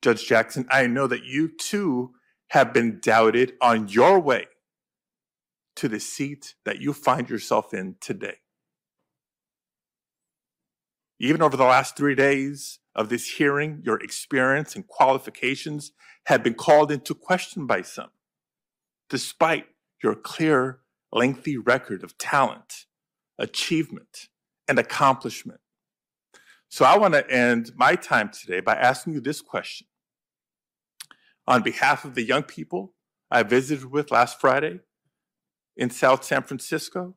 Judge 0.01 0.25
Jackson, 0.25 0.65
I 0.71 0.87
know 0.87 1.05
that 1.05 1.25
you 1.25 1.47
too 1.47 2.15
have 2.47 2.73
been 2.73 2.99
doubted 2.99 3.53
on 3.61 3.89
your 3.89 4.19
way 4.19 4.47
to 5.75 5.87
the 5.87 5.99
seat 5.99 6.55
that 6.65 6.81
you 6.81 6.93
find 6.93 7.29
yourself 7.29 7.75
in 7.75 7.97
today. 8.01 8.37
Even 11.19 11.43
over 11.43 11.55
the 11.55 11.63
last 11.63 11.95
three 11.95 12.15
days 12.15 12.79
of 12.95 13.09
this 13.09 13.35
hearing, 13.35 13.81
your 13.83 13.99
experience 14.01 14.75
and 14.75 14.87
qualifications 14.87 15.91
have 16.25 16.43
been 16.43 16.53
called 16.53 16.91
into 16.91 17.13
question 17.13 17.67
by 17.67 17.81
some, 17.81 18.09
despite 19.09 19.65
your 20.01 20.15
clear, 20.15 20.79
lengthy 21.11 21.57
record 21.57 22.03
of 22.03 22.17
talent, 22.17 22.85
achievement, 23.37 24.29
and 24.67 24.79
accomplishment. 24.79 25.59
So 26.69 26.85
I 26.85 26.97
want 26.97 27.13
to 27.13 27.29
end 27.29 27.71
my 27.75 27.95
time 27.95 28.29
today 28.29 28.59
by 28.59 28.75
asking 28.75 29.13
you 29.13 29.19
this 29.19 29.41
question. 29.41 29.87
On 31.47 31.61
behalf 31.61 32.05
of 32.05 32.15
the 32.15 32.23
young 32.23 32.43
people 32.43 32.93
I 33.29 33.43
visited 33.43 33.91
with 33.91 34.11
last 34.11 34.39
Friday 34.39 34.79
in 35.77 35.89
South 35.89 36.23
San 36.23 36.43
Francisco, 36.43 37.15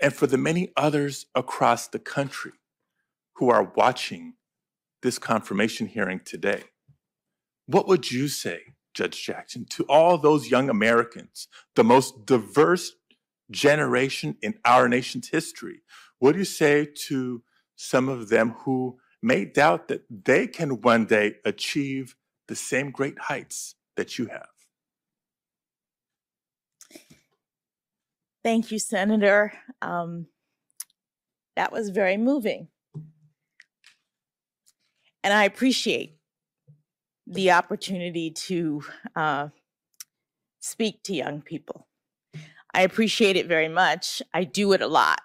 and 0.00 0.12
for 0.12 0.26
the 0.26 0.36
many 0.36 0.72
others 0.76 1.26
across 1.34 1.86
the 1.88 1.98
country 1.98 2.52
who 3.36 3.48
are 3.48 3.72
watching 3.76 4.34
this 5.04 5.18
confirmation 5.18 5.86
hearing 5.86 6.20
today, 6.24 6.64
what 7.66 7.86
would 7.86 8.10
you 8.10 8.26
say, 8.26 8.74
Judge 8.94 9.22
Jackson, 9.22 9.66
to 9.70 9.84
all 9.84 10.18
those 10.18 10.50
young 10.50 10.70
Americans, 10.70 11.46
the 11.76 11.84
most 11.84 12.26
diverse 12.26 12.92
generation 13.50 14.36
in 14.42 14.54
our 14.64 14.88
nation's 14.88 15.28
history? 15.28 15.82
What 16.18 16.32
do 16.32 16.38
you 16.38 16.44
say 16.44 16.88
to 17.08 17.42
some 17.76 18.08
of 18.08 18.30
them 18.30 18.56
who 18.60 18.98
may 19.22 19.44
doubt 19.44 19.88
that 19.88 20.04
they 20.10 20.46
can 20.46 20.80
one 20.80 21.04
day 21.04 21.36
achieve 21.44 22.16
the 22.48 22.56
same 22.56 22.90
great 22.90 23.18
heights 23.18 23.74
that 23.96 24.18
you 24.18 24.26
have? 24.26 24.48
Thank 28.42 28.70
you, 28.70 28.78
Senator. 28.78 29.52
Um, 29.82 30.26
that 31.56 31.72
was 31.72 31.90
very 31.90 32.16
moving. 32.16 32.68
And 35.24 35.32
I 35.32 35.44
appreciate 35.44 36.18
the 37.26 37.50
opportunity 37.50 38.30
to 38.30 38.84
uh, 39.16 39.48
speak 40.60 41.02
to 41.04 41.14
young 41.14 41.40
people. 41.40 41.88
I 42.74 42.82
appreciate 42.82 43.36
it 43.36 43.46
very 43.46 43.68
much. 43.68 44.20
I 44.34 44.44
do 44.44 44.72
it 44.72 44.82
a 44.82 44.86
lot 44.86 45.22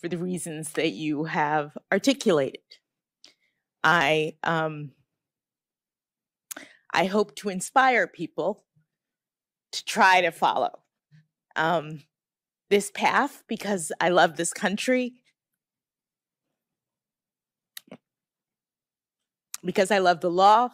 for 0.00 0.08
the 0.08 0.16
reasons 0.16 0.72
that 0.72 0.92
you 0.92 1.24
have 1.24 1.76
articulated. 1.92 2.62
I 3.84 4.36
um, 4.42 4.92
I 6.92 7.04
hope 7.04 7.36
to 7.36 7.50
inspire 7.50 8.06
people 8.06 8.64
to 9.72 9.84
try 9.84 10.22
to 10.22 10.30
follow 10.30 10.80
um, 11.54 12.04
this 12.70 12.90
path 12.90 13.44
because 13.46 13.92
I 14.00 14.08
love 14.08 14.36
this 14.36 14.54
country, 14.54 15.14
because 19.68 19.90
I 19.90 19.98
love 19.98 20.22
the 20.22 20.30
law. 20.30 20.70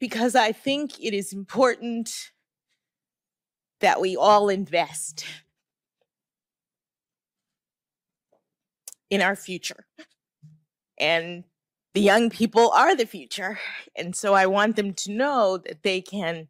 Because 0.00 0.34
I 0.34 0.50
think 0.50 0.98
it 1.00 1.14
is 1.14 1.32
important 1.32 2.32
that 3.78 4.00
we 4.00 4.16
all 4.16 4.48
invest 4.48 5.24
in 9.10 9.22
our 9.22 9.36
future. 9.36 9.86
And 10.98 11.44
the 11.94 12.00
young 12.00 12.30
people 12.30 12.72
are 12.72 12.96
the 12.96 13.06
future. 13.06 13.60
And 13.94 14.16
so 14.16 14.34
I 14.34 14.46
want 14.46 14.74
them 14.74 14.92
to 14.94 15.12
know 15.12 15.56
that 15.58 15.84
they 15.84 16.00
can 16.00 16.48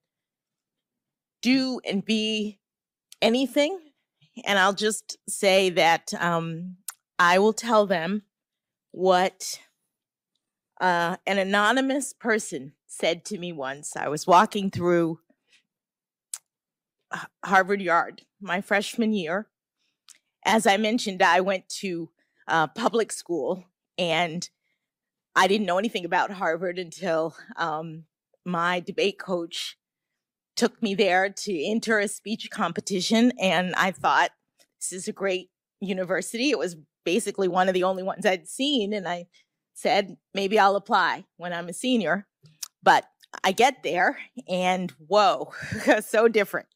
do 1.43 1.79
and 1.85 2.03
be 2.03 2.59
anything. 3.21 3.79
And 4.45 4.59
I'll 4.59 4.73
just 4.73 5.19
say 5.29 5.71
that 5.71 6.13
um, 6.19 6.77
I 7.19 7.39
will 7.39 7.53
tell 7.53 7.87
them 7.87 8.23
what 8.93 9.61
uh, 10.81 11.17
an 11.27 11.39
anonymous 11.39 12.13
person 12.13 12.73
said 12.87 13.25
to 13.27 13.39
me 13.39 13.53
once. 13.53 13.97
I 13.97 14.09
was 14.09 14.27
walking 14.27 14.71
through 14.71 15.21
Harvard 17.45 17.81
Yard 17.81 18.23
my 18.41 18.61
freshman 18.61 19.13
year. 19.13 19.49
As 20.45 20.67
I 20.67 20.77
mentioned, 20.77 21.23
I 21.23 21.41
went 21.41 21.69
to 21.81 22.11
uh, 22.47 22.67
public 22.69 23.13
school 23.13 23.65
and 23.97 24.49
I 25.35 25.47
didn't 25.47 25.67
know 25.67 25.79
anything 25.79 26.05
about 26.05 26.33
Harvard 26.33 26.79
until 26.79 27.37
um, 27.57 28.05
my 28.45 28.81
debate 28.81 29.19
coach 29.19 29.77
took 30.59 30.83
me 30.83 30.95
there 30.95 31.31
to 31.31 31.65
enter 31.65 31.99
a 31.99 32.09
speech 32.09 32.51
competition. 32.51 33.33
And 33.41 33.75
I 33.77 33.93
thought, 33.93 34.31
this 34.81 34.93
is 34.93 35.09
a 35.09 35.13
great 35.13 35.51
university. 35.81 36.51
It 36.51 36.59
was 36.59 36.77
basically 37.05 37.49
one 37.49 37.69
of 37.69 37.75
the 37.75 37.85
only 37.85 38.03
ones 38.03 38.27
I'd 38.27 38.49
seen. 38.49 38.93
And 38.93 39.09
I 39.09 39.27
said, 39.75 40.17
maybe 40.35 40.59
I'll 40.59 40.77
apply 40.77 41.25
when 41.37 41.53
I'm 41.53 41.69
a 41.69 41.73
senior. 41.73 42.27
But 42.83 43.05
I 43.45 43.53
get 43.53 43.83
there 43.83 44.19
and 44.49 44.93
whoa, 45.07 45.53
so 46.05 46.29
different. 46.29 46.67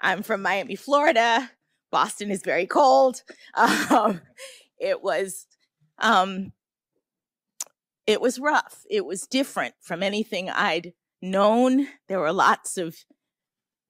I'm 0.00 0.22
from 0.22 0.42
Miami, 0.42 0.76
Florida. 0.76 1.50
Boston 1.90 2.30
is 2.30 2.42
very 2.42 2.66
cold. 2.66 3.22
Um, 3.90 4.20
it 4.80 5.00
was 5.02 5.46
um, 5.98 6.52
it 8.06 8.20
was 8.20 8.40
rough. 8.40 8.84
It 8.90 9.06
was 9.06 9.28
different 9.28 9.74
from 9.80 10.02
anything 10.02 10.50
I'd 10.50 10.92
known. 11.24 11.88
There 12.08 12.20
were 12.20 12.32
lots 12.32 12.76
of 12.76 12.96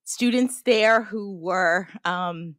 students 0.04 0.62
there 0.62 1.02
who 1.02 1.36
were 1.36 1.88
um, 2.04 2.56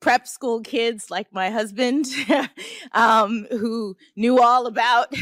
prep 0.00 0.26
school 0.28 0.60
kids 0.60 1.10
like 1.10 1.26
my 1.32 1.50
husband 1.50 2.06
um, 2.92 3.46
who 3.50 3.96
knew 4.14 4.40
all 4.40 4.66
about 4.66 5.12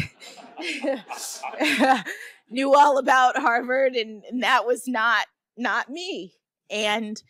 knew 2.51 2.74
all 2.74 2.99
about 2.99 3.39
harvard 3.39 3.95
and, 3.95 4.24
and, 4.24 4.43
that 4.43 4.66
was 4.66 4.87
not 4.87 5.26
not 5.57 5.89
me. 5.89 6.35
And 6.70 7.22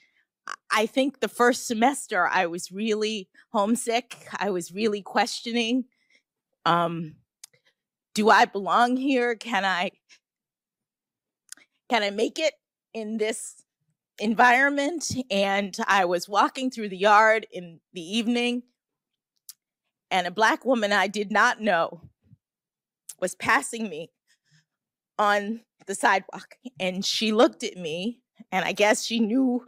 i 0.71 0.85
think 0.87 1.21
the 1.21 1.29
first 1.29 1.67
semester 1.67 2.27
i 2.27 2.47
was 2.47 2.73
really 2.73 3.29
homesick. 3.53 4.27
I 4.37 4.51
was 4.51 4.73
really 4.73 5.03
questioning 5.03 5.85
um, 6.67 7.17
do 8.15 8.31
i 8.31 8.47
belong 8.47 8.97
here? 8.97 9.35
Can 9.35 9.65
i 9.65 9.91
can 11.95 12.03
i 12.03 12.11
make 12.11 12.41
it 12.41 12.55
in 12.93 13.19
this 13.19 13.63
environment 14.19 15.13
and 15.31 15.77
I 15.87 16.05
was 16.05 16.29
walking 16.29 16.69
through 16.71 16.89
the 16.89 16.97
yard 16.97 17.47
in 17.53 17.79
the 17.93 18.01
evening 18.01 18.65
and 20.11 20.27
a 20.27 20.33
black 20.33 20.65
woman 20.65 20.93
I 20.93 21.07
did 21.07 21.31
not 21.31 21.61
know 21.61 22.03
was 23.21 23.37
passing 23.37 23.89
me 23.89 24.11
on 25.21 25.61
the 25.87 25.95
sidewalk 25.95 26.57
and 26.81 27.05
she 27.05 27.31
looked 27.31 27.63
at 27.63 27.77
me 27.77 28.23
and 28.51 28.65
I 28.65 28.73
guess 28.73 29.05
she 29.05 29.21
knew 29.21 29.65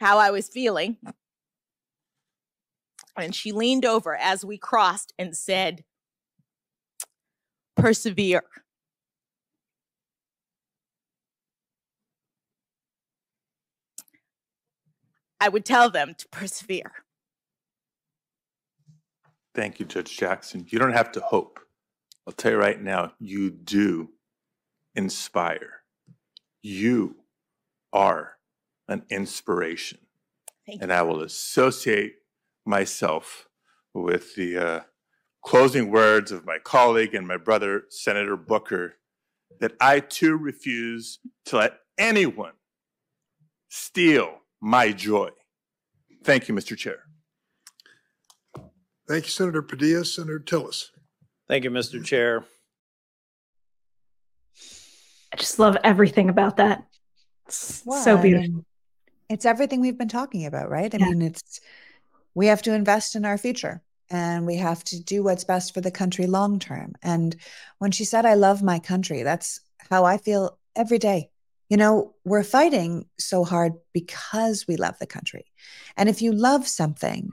how 0.00 0.18
I 0.18 0.30
was 0.30 0.48
feeling. 0.48 0.98
And 3.16 3.34
she 3.34 3.52
leaned 3.52 3.84
over 3.84 4.16
as 4.16 4.44
we 4.44 4.58
crossed 4.58 5.14
and 5.18 5.36
said 5.36 5.84
persevere 7.76 8.44
I 15.40 15.48
would 15.48 15.64
tell 15.64 15.90
them 15.90 16.14
to 16.14 16.28
persevere. 16.28 16.92
Thank 19.54 19.80
you, 19.80 19.86
Judge 19.86 20.16
Jackson. 20.16 20.66
You 20.68 20.78
don't 20.78 20.92
have 20.92 21.10
to 21.12 21.20
hope. 21.20 21.58
I'll 22.26 22.32
tell 22.32 22.52
you 22.52 22.58
right 22.58 22.80
now, 22.80 23.12
you 23.18 23.50
do 23.50 24.10
inspire. 24.94 25.82
You 26.62 27.16
are 27.92 28.36
an 28.88 29.04
inspiration. 29.10 29.98
and 30.80 30.92
I 30.92 31.02
will 31.02 31.22
associate 31.22 32.16
myself 32.64 33.48
with 33.92 34.36
the 34.36 34.56
uh, 34.58 34.80
closing 35.42 35.90
words 35.90 36.30
of 36.30 36.46
my 36.46 36.58
colleague 36.62 37.14
and 37.14 37.26
my 37.26 37.36
brother, 37.36 37.84
Senator 37.88 38.36
Booker, 38.36 38.94
that 39.58 39.72
I 39.80 40.00
too 40.00 40.36
refuse 40.36 41.18
to 41.46 41.56
let 41.56 41.80
anyone 41.98 42.52
steal 43.68 44.39
my 44.60 44.92
joy. 44.92 45.30
Thank 46.24 46.48
you, 46.48 46.54
Mr. 46.54 46.76
Chair. 46.76 47.00
Thank 49.08 49.24
you, 49.24 49.30
Senator 49.30 49.62
Padilla. 49.62 50.04
Senator 50.04 50.38
Tillis. 50.38 50.86
Thank 51.48 51.64
you, 51.64 51.70
Mr. 51.70 52.04
Chair. 52.04 52.44
I 55.32 55.36
just 55.36 55.58
love 55.58 55.76
everything 55.82 56.28
about 56.28 56.58
that. 56.58 56.84
It's 57.46 57.82
well, 57.84 58.02
so 58.04 58.16
beautiful. 58.16 58.44
I 58.44 58.48
mean, 58.48 58.64
it's 59.28 59.44
everything 59.44 59.80
we've 59.80 59.98
been 59.98 60.08
talking 60.08 60.46
about, 60.46 60.70
right? 60.70 60.94
I 60.94 60.98
yeah. 60.98 61.06
mean, 61.06 61.22
it's 61.22 61.60
we 62.34 62.46
have 62.46 62.62
to 62.62 62.74
invest 62.74 63.16
in 63.16 63.24
our 63.24 63.38
future 63.38 63.82
and 64.10 64.46
we 64.46 64.56
have 64.56 64.82
to 64.84 65.02
do 65.02 65.22
what's 65.22 65.44
best 65.44 65.72
for 65.72 65.80
the 65.80 65.90
country 65.90 66.26
long 66.26 66.58
term. 66.58 66.94
And 67.02 67.36
when 67.78 67.92
she 67.92 68.04
said, 68.04 68.26
I 68.26 68.34
love 68.34 68.62
my 68.62 68.78
country, 68.78 69.22
that's 69.22 69.60
how 69.90 70.04
I 70.04 70.18
feel 70.18 70.58
every 70.76 70.98
day. 70.98 71.30
You 71.70 71.78
know, 71.78 72.14
we're 72.24 72.44
fighting 72.44 73.06
so 73.18 73.44
hard 73.44 73.72
because 73.94 74.66
we 74.68 74.76
love 74.76 74.98
the 74.98 75.06
country. 75.06 75.46
And 75.96 76.08
if 76.08 76.20
you 76.20 76.32
love 76.32 76.68
something, 76.68 77.30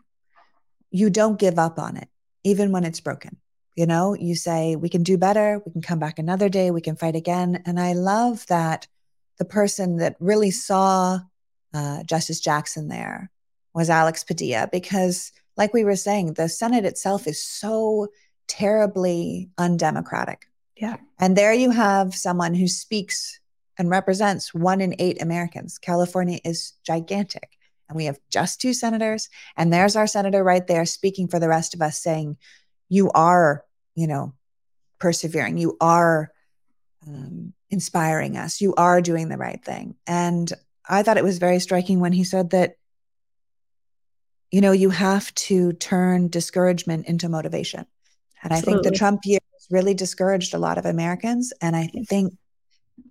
you 0.91 1.09
don't 1.09 1.39
give 1.39 1.59
up 1.59 1.79
on 1.79 1.97
it, 1.97 2.07
even 2.43 2.71
when 2.71 2.85
it's 2.85 3.01
broken. 3.01 3.37
You 3.75 3.87
know, 3.87 4.13
you 4.13 4.35
say, 4.35 4.75
we 4.75 4.89
can 4.89 5.03
do 5.03 5.17
better. 5.17 5.61
We 5.65 5.71
can 5.71 5.81
come 5.81 5.99
back 5.99 6.17
another 6.17 6.49
day. 6.49 6.71
We 6.71 6.81
can 6.81 6.95
fight 6.95 7.15
again. 7.15 7.61
And 7.65 7.79
I 7.79 7.93
love 7.93 8.45
that 8.47 8.87
the 9.37 9.45
person 9.45 9.97
that 9.97 10.15
really 10.19 10.51
saw 10.51 11.19
uh, 11.73 12.03
Justice 12.03 12.39
Jackson 12.39 12.87
there 12.87 13.29
was 13.73 13.89
Alex 13.89 14.23
Padilla, 14.23 14.69
because, 14.71 15.31
like 15.57 15.73
we 15.73 15.83
were 15.83 15.95
saying, 15.95 16.33
the 16.33 16.49
Senate 16.49 16.85
itself 16.85 17.27
is 17.27 17.43
so 17.43 18.07
terribly 18.47 19.49
undemocratic. 19.57 20.47
Yeah. 20.75 20.97
And 21.19 21.35
there 21.35 21.53
you 21.53 21.71
have 21.71 22.15
someone 22.15 22.53
who 22.53 22.67
speaks 22.67 23.39
and 23.77 23.89
represents 23.89 24.53
one 24.53 24.81
in 24.81 24.95
eight 24.99 25.21
Americans. 25.21 25.77
California 25.77 26.39
is 26.43 26.73
gigantic. 26.83 27.57
And 27.89 27.95
we 27.95 28.05
have 28.05 28.19
just 28.29 28.59
two 28.59 28.73
senators. 28.73 29.29
And 29.55 29.71
there's 29.71 29.95
our 29.95 30.07
senator 30.07 30.43
right 30.43 30.65
there 30.65 30.85
speaking 30.85 31.27
for 31.27 31.39
the 31.39 31.47
rest 31.47 31.73
of 31.73 31.81
us, 31.81 32.01
saying, 32.01 32.37
You 32.89 33.11
are, 33.11 33.63
you 33.95 34.07
know, 34.07 34.33
persevering. 34.99 35.57
You 35.57 35.77
are 35.79 36.31
um, 37.05 37.53
inspiring 37.69 38.37
us. 38.37 38.59
You 38.59 38.73
are 38.75 39.01
doing 39.01 39.29
the 39.29 39.37
right 39.37 39.63
thing. 39.63 39.95
And 40.05 40.51
I 40.87 41.03
thought 41.03 41.17
it 41.17 41.23
was 41.23 41.37
very 41.37 41.59
striking 41.59 41.99
when 41.99 42.13
he 42.13 42.23
said 42.23 42.49
that, 42.51 42.77
you 44.51 44.61
know, 44.61 44.71
you 44.71 44.89
have 44.89 45.33
to 45.35 45.73
turn 45.73 46.29
discouragement 46.29 47.05
into 47.07 47.29
motivation. 47.29 47.85
And 48.43 48.53
Absolutely. 48.53 48.79
I 48.79 48.83
think 48.83 48.93
the 48.93 48.97
Trump 48.97 49.21
years 49.25 49.41
really 49.69 49.93
discouraged 49.93 50.53
a 50.53 50.59
lot 50.59 50.77
of 50.77 50.85
Americans. 50.85 51.51
And 51.61 51.75
I 51.75 51.89
think 52.07 52.33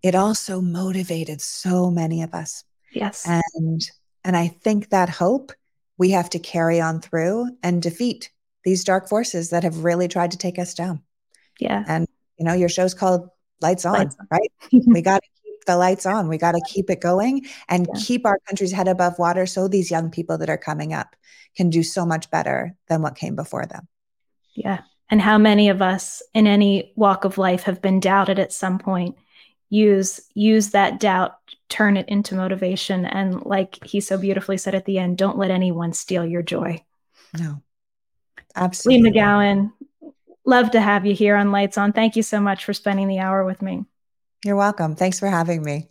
it 0.03 0.15
also 0.15 0.61
motivated 0.61 1.41
so 1.41 1.91
many 1.91 2.23
of 2.23 2.35
us. 2.35 2.65
Yes. 2.93 3.27
And 3.27 3.83
and 4.25 4.37
I 4.37 4.49
think 4.49 4.91
that 4.91 5.09
hope 5.09 5.53
we 5.99 6.11
have 6.11 6.31
to 6.31 6.39
carry 6.39 6.81
on 6.81 7.01
through 7.01 7.49
and 7.63 7.81
defeat 7.81 8.31
these 8.65 8.85
dark 8.85 9.09
forces 9.09 9.51
that 9.51 9.63
have 9.63 9.85
really 9.85 10.09
tried 10.09 10.33
to 10.33 10.39
take 10.39 10.59
us 10.59 10.75
down. 10.75 11.03
Yeah. 11.61 11.85
And 11.87 12.07
you 12.39 12.45
know, 12.45 12.55
your 12.55 12.69
show's 12.69 12.95
called 12.95 13.29
Lights 13.61 13.87
On, 13.87 13.95
lights 13.95 14.17
on. 14.21 14.27
right? 14.31 14.53
we 14.87 15.01
got 15.01 15.23
to 15.23 15.29
keep 15.43 15.65
the 15.65 15.77
lights 15.77 16.07
on. 16.07 16.29
We 16.29 16.39
got 16.39 16.53
to 16.53 16.63
keep 16.69 16.91
it 16.91 17.01
going 17.01 17.47
and 17.69 17.87
yeah. 17.87 18.01
keep 18.01 18.27
our 18.27 18.39
country's 18.47 18.73
head 18.73 18.89
above 18.89 19.19
water 19.19 19.47
so 19.47 19.69
these 19.69 19.91
young 19.91 20.11
people 20.11 20.37
that 20.39 20.51
are 20.51 20.59
coming 20.59 20.93
up 20.93 21.17
can 21.57 21.71
do 21.71 21.83
so 21.83 22.05
much 22.05 22.31
better 22.31 22.77
than 22.89 23.03
what 23.03 23.15
came 23.15 23.35
before 23.35 23.65
them. 23.67 23.89
Yeah. 24.55 24.81
And 25.09 25.21
how 25.21 25.39
many 25.39 25.69
of 25.69 25.81
us 25.81 26.23
in 26.35 26.47
any 26.47 26.93
walk 26.97 27.25
of 27.25 27.39
life 27.39 27.63
have 27.63 27.81
been 27.81 28.01
doubted 28.01 28.39
at 28.39 28.53
some 28.53 28.79
point? 28.79 29.17
Use 29.69 30.21
use 30.35 30.71
that 30.71 31.01
doubt, 31.01 31.39
turn 31.69 31.97
it 31.97 32.09
into 32.09 32.35
motivation, 32.35 33.05
and 33.05 33.45
like 33.45 33.85
he 33.85 34.01
so 34.01 34.17
beautifully 34.17 34.57
said 34.57 34.75
at 34.75 34.85
the 34.85 34.99
end, 34.99 35.19
don't 35.19 35.39
let 35.39 35.51
anyone 35.51 35.93
steal 35.93 36.25
your 36.25 36.43
joy. 36.43 36.83
No, 37.39 37.63
absolutely. 38.55 39.11
Leigh 39.11 39.19
McGowan, 39.19 39.73
love 40.45 40.71
to 40.71 40.81
have 40.81 41.05
you 41.05 41.15
here 41.15 41.37
on 41.37 41.51
Lights 41.51 41.77
On. 41.77 41.93
Thank 41.93 42.17
you 42.17 42.23
so 42.23 42.41
much 42.41 42.65
for 42.65 42.73
spending 42.73 43.09
the 43.09 43.19
hour 43.19 43.45
with 43.45 43.61
me. 43.61 43.85
You're 44.45 44.57
welcome. 44.57 44.95
Thanks 44.95 45.19
for 45.19 45.29
having 45.29 45.63
me. 45.63 45.89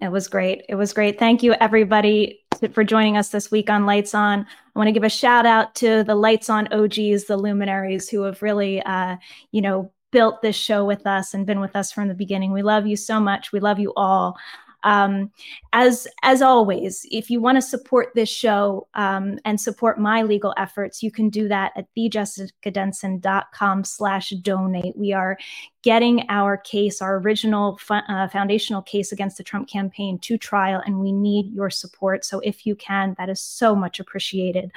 It 0.00 0.10
was 0.10 0.28
great. 0.28 0.64
It 0.68 0.74
was 0.74 0.92
great. 0.92 1.18
Thank 1.18 1.42
you, 1.42 1.52
everybody, 1.54 2.40
for 2.72 2.84
joining 2.84 3.16
us 3.16 3.28
this 3.28 3.50
week 3.50 3.70
on 3.70 3.86
Lights 3.86 4.14
On. 4.14 4.40
I 4.40 4.78
want 4.78 4.88
to 4.88 4.92
give 4.92 5.04
a 5.04 5.10
shout 5.10 5.46
out 5.46 5.74
to 5.76 6.02
the 6.04 6.14
Lights 6.14 6.48
On 6.48 6.66
OGs, 6.72 7.24
the 7.24 7.36
luminaries 7.36 8.08
who 8.08 8.22
have 8.22 8.42
really, 8.42 8.82
uh, 8.82 9.16
you 9.52 9.60
know, 9.60 9.92
built 10.14 10.42
this 10.42 10.54
show 10.54 10.84
with 10.84 11.08
us 11.08 11.34
and 11.34 11.44
been 11.44 11.58
with 11.58 11.74
us 11.74 11.90
from 11.90 12.06
the 12.06 12.14
beginning. 12.14 12.52
We 12.52 12.62
love 12.62 12.86
you 12.86 12.94
so 12.96 13.18
much. 13.18 13.50
We 13.50 13.58
love 13.58 13.80
you 13.80 13.92
all. 13.96 14.38
Um, 14.84 15.30
as 15.72 16.06
as 16.22 16.40
always, 16.40 17.04
if 17.10 17.30
you 17.30 17.40
want 17.40 17.56
to 17.56 17.62
support 17.62 18.10
this 18.14 18.28
show 18.28 18.86
um, 18.94 19.38
and 19.44 19.60
support 19.60 19.98
my 19.98 20.22
legal 20.22 20.54
efforts, 20.56 21.02
you 21.02 21.10
can 21.10 21.28
do 21.30 21.48
that 21.48 21.72
at 21.76 21.86
thejessicadenson.com 21.96 23.84
slash 23.84 24.30
donate. 24.30 24.96
We 24.96 25.12
are 25.12 25.36
getting 25.82 26.24
our 26.30 26.56
case, 26.56 27.02
our 27.02 27.18
original 27.18 27.78
uh, 27.90 28.26
foundational 28.28 28.80
case 28.80 29.12
against 29.12 29.36
the 29.36 29.44
Trump 29.44 29.68
campaign 29.68 30.18
to 30.20 30.38
trial, 30.38 30.82
and 30.86 30.98
we 30.98 31.12
need 31.12 31.52
your 31.52 31.68
support. 31.68 32.24
So 32.24 32.40
if 32.40 32.64
you 32.64 32.74
can, 32.74 33.14
that 33.18 33.28
is 33.28 33.40
so 33.40 33.74
much 33.74 34.00
appreciated. 34.00 34.72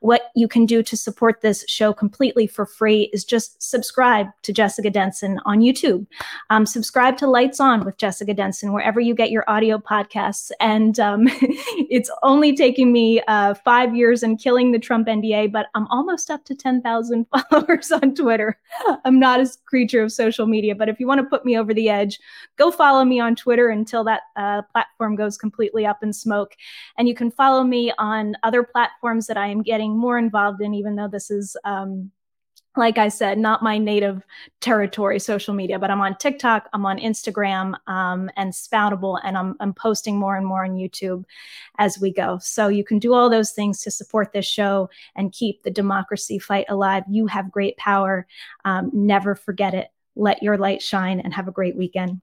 What 0.00 0.30
you 0.36 0.48
can 0.48 0.66
do 0.66 0.82
to 0.82 0.96
support 0.96 1.40
this 1.40 1.64
show 1.66 1.94
completely 1.94 2.46
for 2.46 2.66
free 2.66 3.08
is 3.12 3.24
just 3.24 3.62
subscribe 3.62 4.26
to 4.42 4.52
Jessica 4.52 4.90
Denson 4.90 5.40
on 5.46 5.60
YouTube. 5.60 6.06
Um, 6.50 6.66
subscribe 6.66 7.16
to 7.18 7.26
Lights 7.26 7.60
On 7.60 7.84
with 7.84 7.96
Jessica 7.96 8.34
Denson, 8.34 8.74
wherever 8.74 9.00
you 9.00 9.14
get 9.14 9.30
your 9.30 9.44
audio 9.50 9.78
podcasts. 9.78 10.50
And 10.60 10.98
um, 11.00 11.24
it's 11.90 12.10
only 12.22 12.54
taking 12.54 12.92
me 12.92 13.20
uh, 13.26 13.54
five 13.54 13.94
years 13.94 14.22
and 14.22 14.40
killing 14.40 14.70
the 14.70 14.78
Trump 14.78 15.08
NDA, 15.08 15.50
but 15.50 15.66
I'm 15.74 15.86
almost 15.88 16.30
up 16.30 16.44
to 16.46 16.54
10,000 16.54 17.26
followers 17.50 17.90
on 17.90 18.14
Twitter. 18.14 18.58
I'm 19.04 19.18
not 19.18 19.40
a 19.40 19.50
creature 19.66 20.02
of 20.02 20.12
social 20.12 20.46
media. 20.46 20.74
But 20.74 20.88
if 20.88 21.00
you 21.00 21.06
want 21.06 21.20
to 21.20 21.26
put 21.26 21.44
me 21.44 21.58
over 21.58 21.74
the 21.74 21.88
edge, 21.88 22.18
go 22.56 22.70
follow 22.70 23.04
me 23.04 23.18
on 23.18 23.34
Twitter 23.34 23.68
until 23.68 24.04
that 24.04 24.22
uh, 24.36 24.62
platform 24.72 25.16
goes 25.16 25.36
completely 25.36 25.84
up 25.84 26.02
in 26.02 26.12
smoke. 26.12 26.54
And 26.96 27.08
you 27.08 27.14
can 27.14 27.30
follow 27.30 27.64
me 27.64 27.92
on 27.98 28.36
other 28.44 28.62
platforms 28.62 29.26
that 29.26 29.36
I 29.36 29.48
am 29.48 29.62
getting 29.62 29.98
more 29.98 30.16
involved 30.16 30.62
in, 30.62 30.74
even 30.74 30.94
though 30.94 31.08
this 31.08 31.30
is. 31.30 31.56
Um, 31.64 32.12
like 32.76 32.98
I 32.98 33.08
said, 33.08 33.38
not 33.38 33.62
my 33.62 33.78
native 33.78 34.22
territory, 34.60 35.18
social 35.18 35.54
media, 35.54 35.78
but 35.78 35.90
I'm 35.90 36.00
on 36.00 36.16
TikTok, 36.16 36.68
I'm 36.72 36.86
on 36.86 36.98
Instagram, 36.98 37.74
um, 37.88 38.30
and 38.36 38.52
Spoutable, 38.52 39.20
and 39.24 39.36
I'm, 39.36 39.56
I'm 39.58 39.74
posting 39.74 40.16
more 40.16 40.36
and 40.36 40.46
more 40.46 40.64
on 40.64 40.76
YouTube 40.76 41.24
as 41.78 41.98
we 42.00 42.12
go. 42.12 42.38
So 42.40 42.68
you 42.68 42.84
can 42.84 43.00
do 43.00 43.12
all 43.12 43.28
those 43.28 43.50
things 43.50 43.82
to 43.82 43.90
support 43.90 44.32
this 44.32 44.46
show 44.46 44.88
and 45.16 45.32
keep 45.32 45.62
the 45.62 45.70
democracy 45.70 46.38
fight 46.38 46.66
alive. 46.68 47.02
You 47.08 47.26
have 47.26 47.50
great 47.50 47.76
power. 47.76 48.26
Um, 48.64 48.90
never 48.92 49.34
forget 49.34 49.74
it. 49.74 49.88
Let 50.14 50.42
your 50.42 50.56
light 50.56 50.80
shine 50.80 51.18
and 51.18 51.34
have 51.34 51.48
a 51.48 51.52
great 51.52 51.76
weekend. 51.76 52.20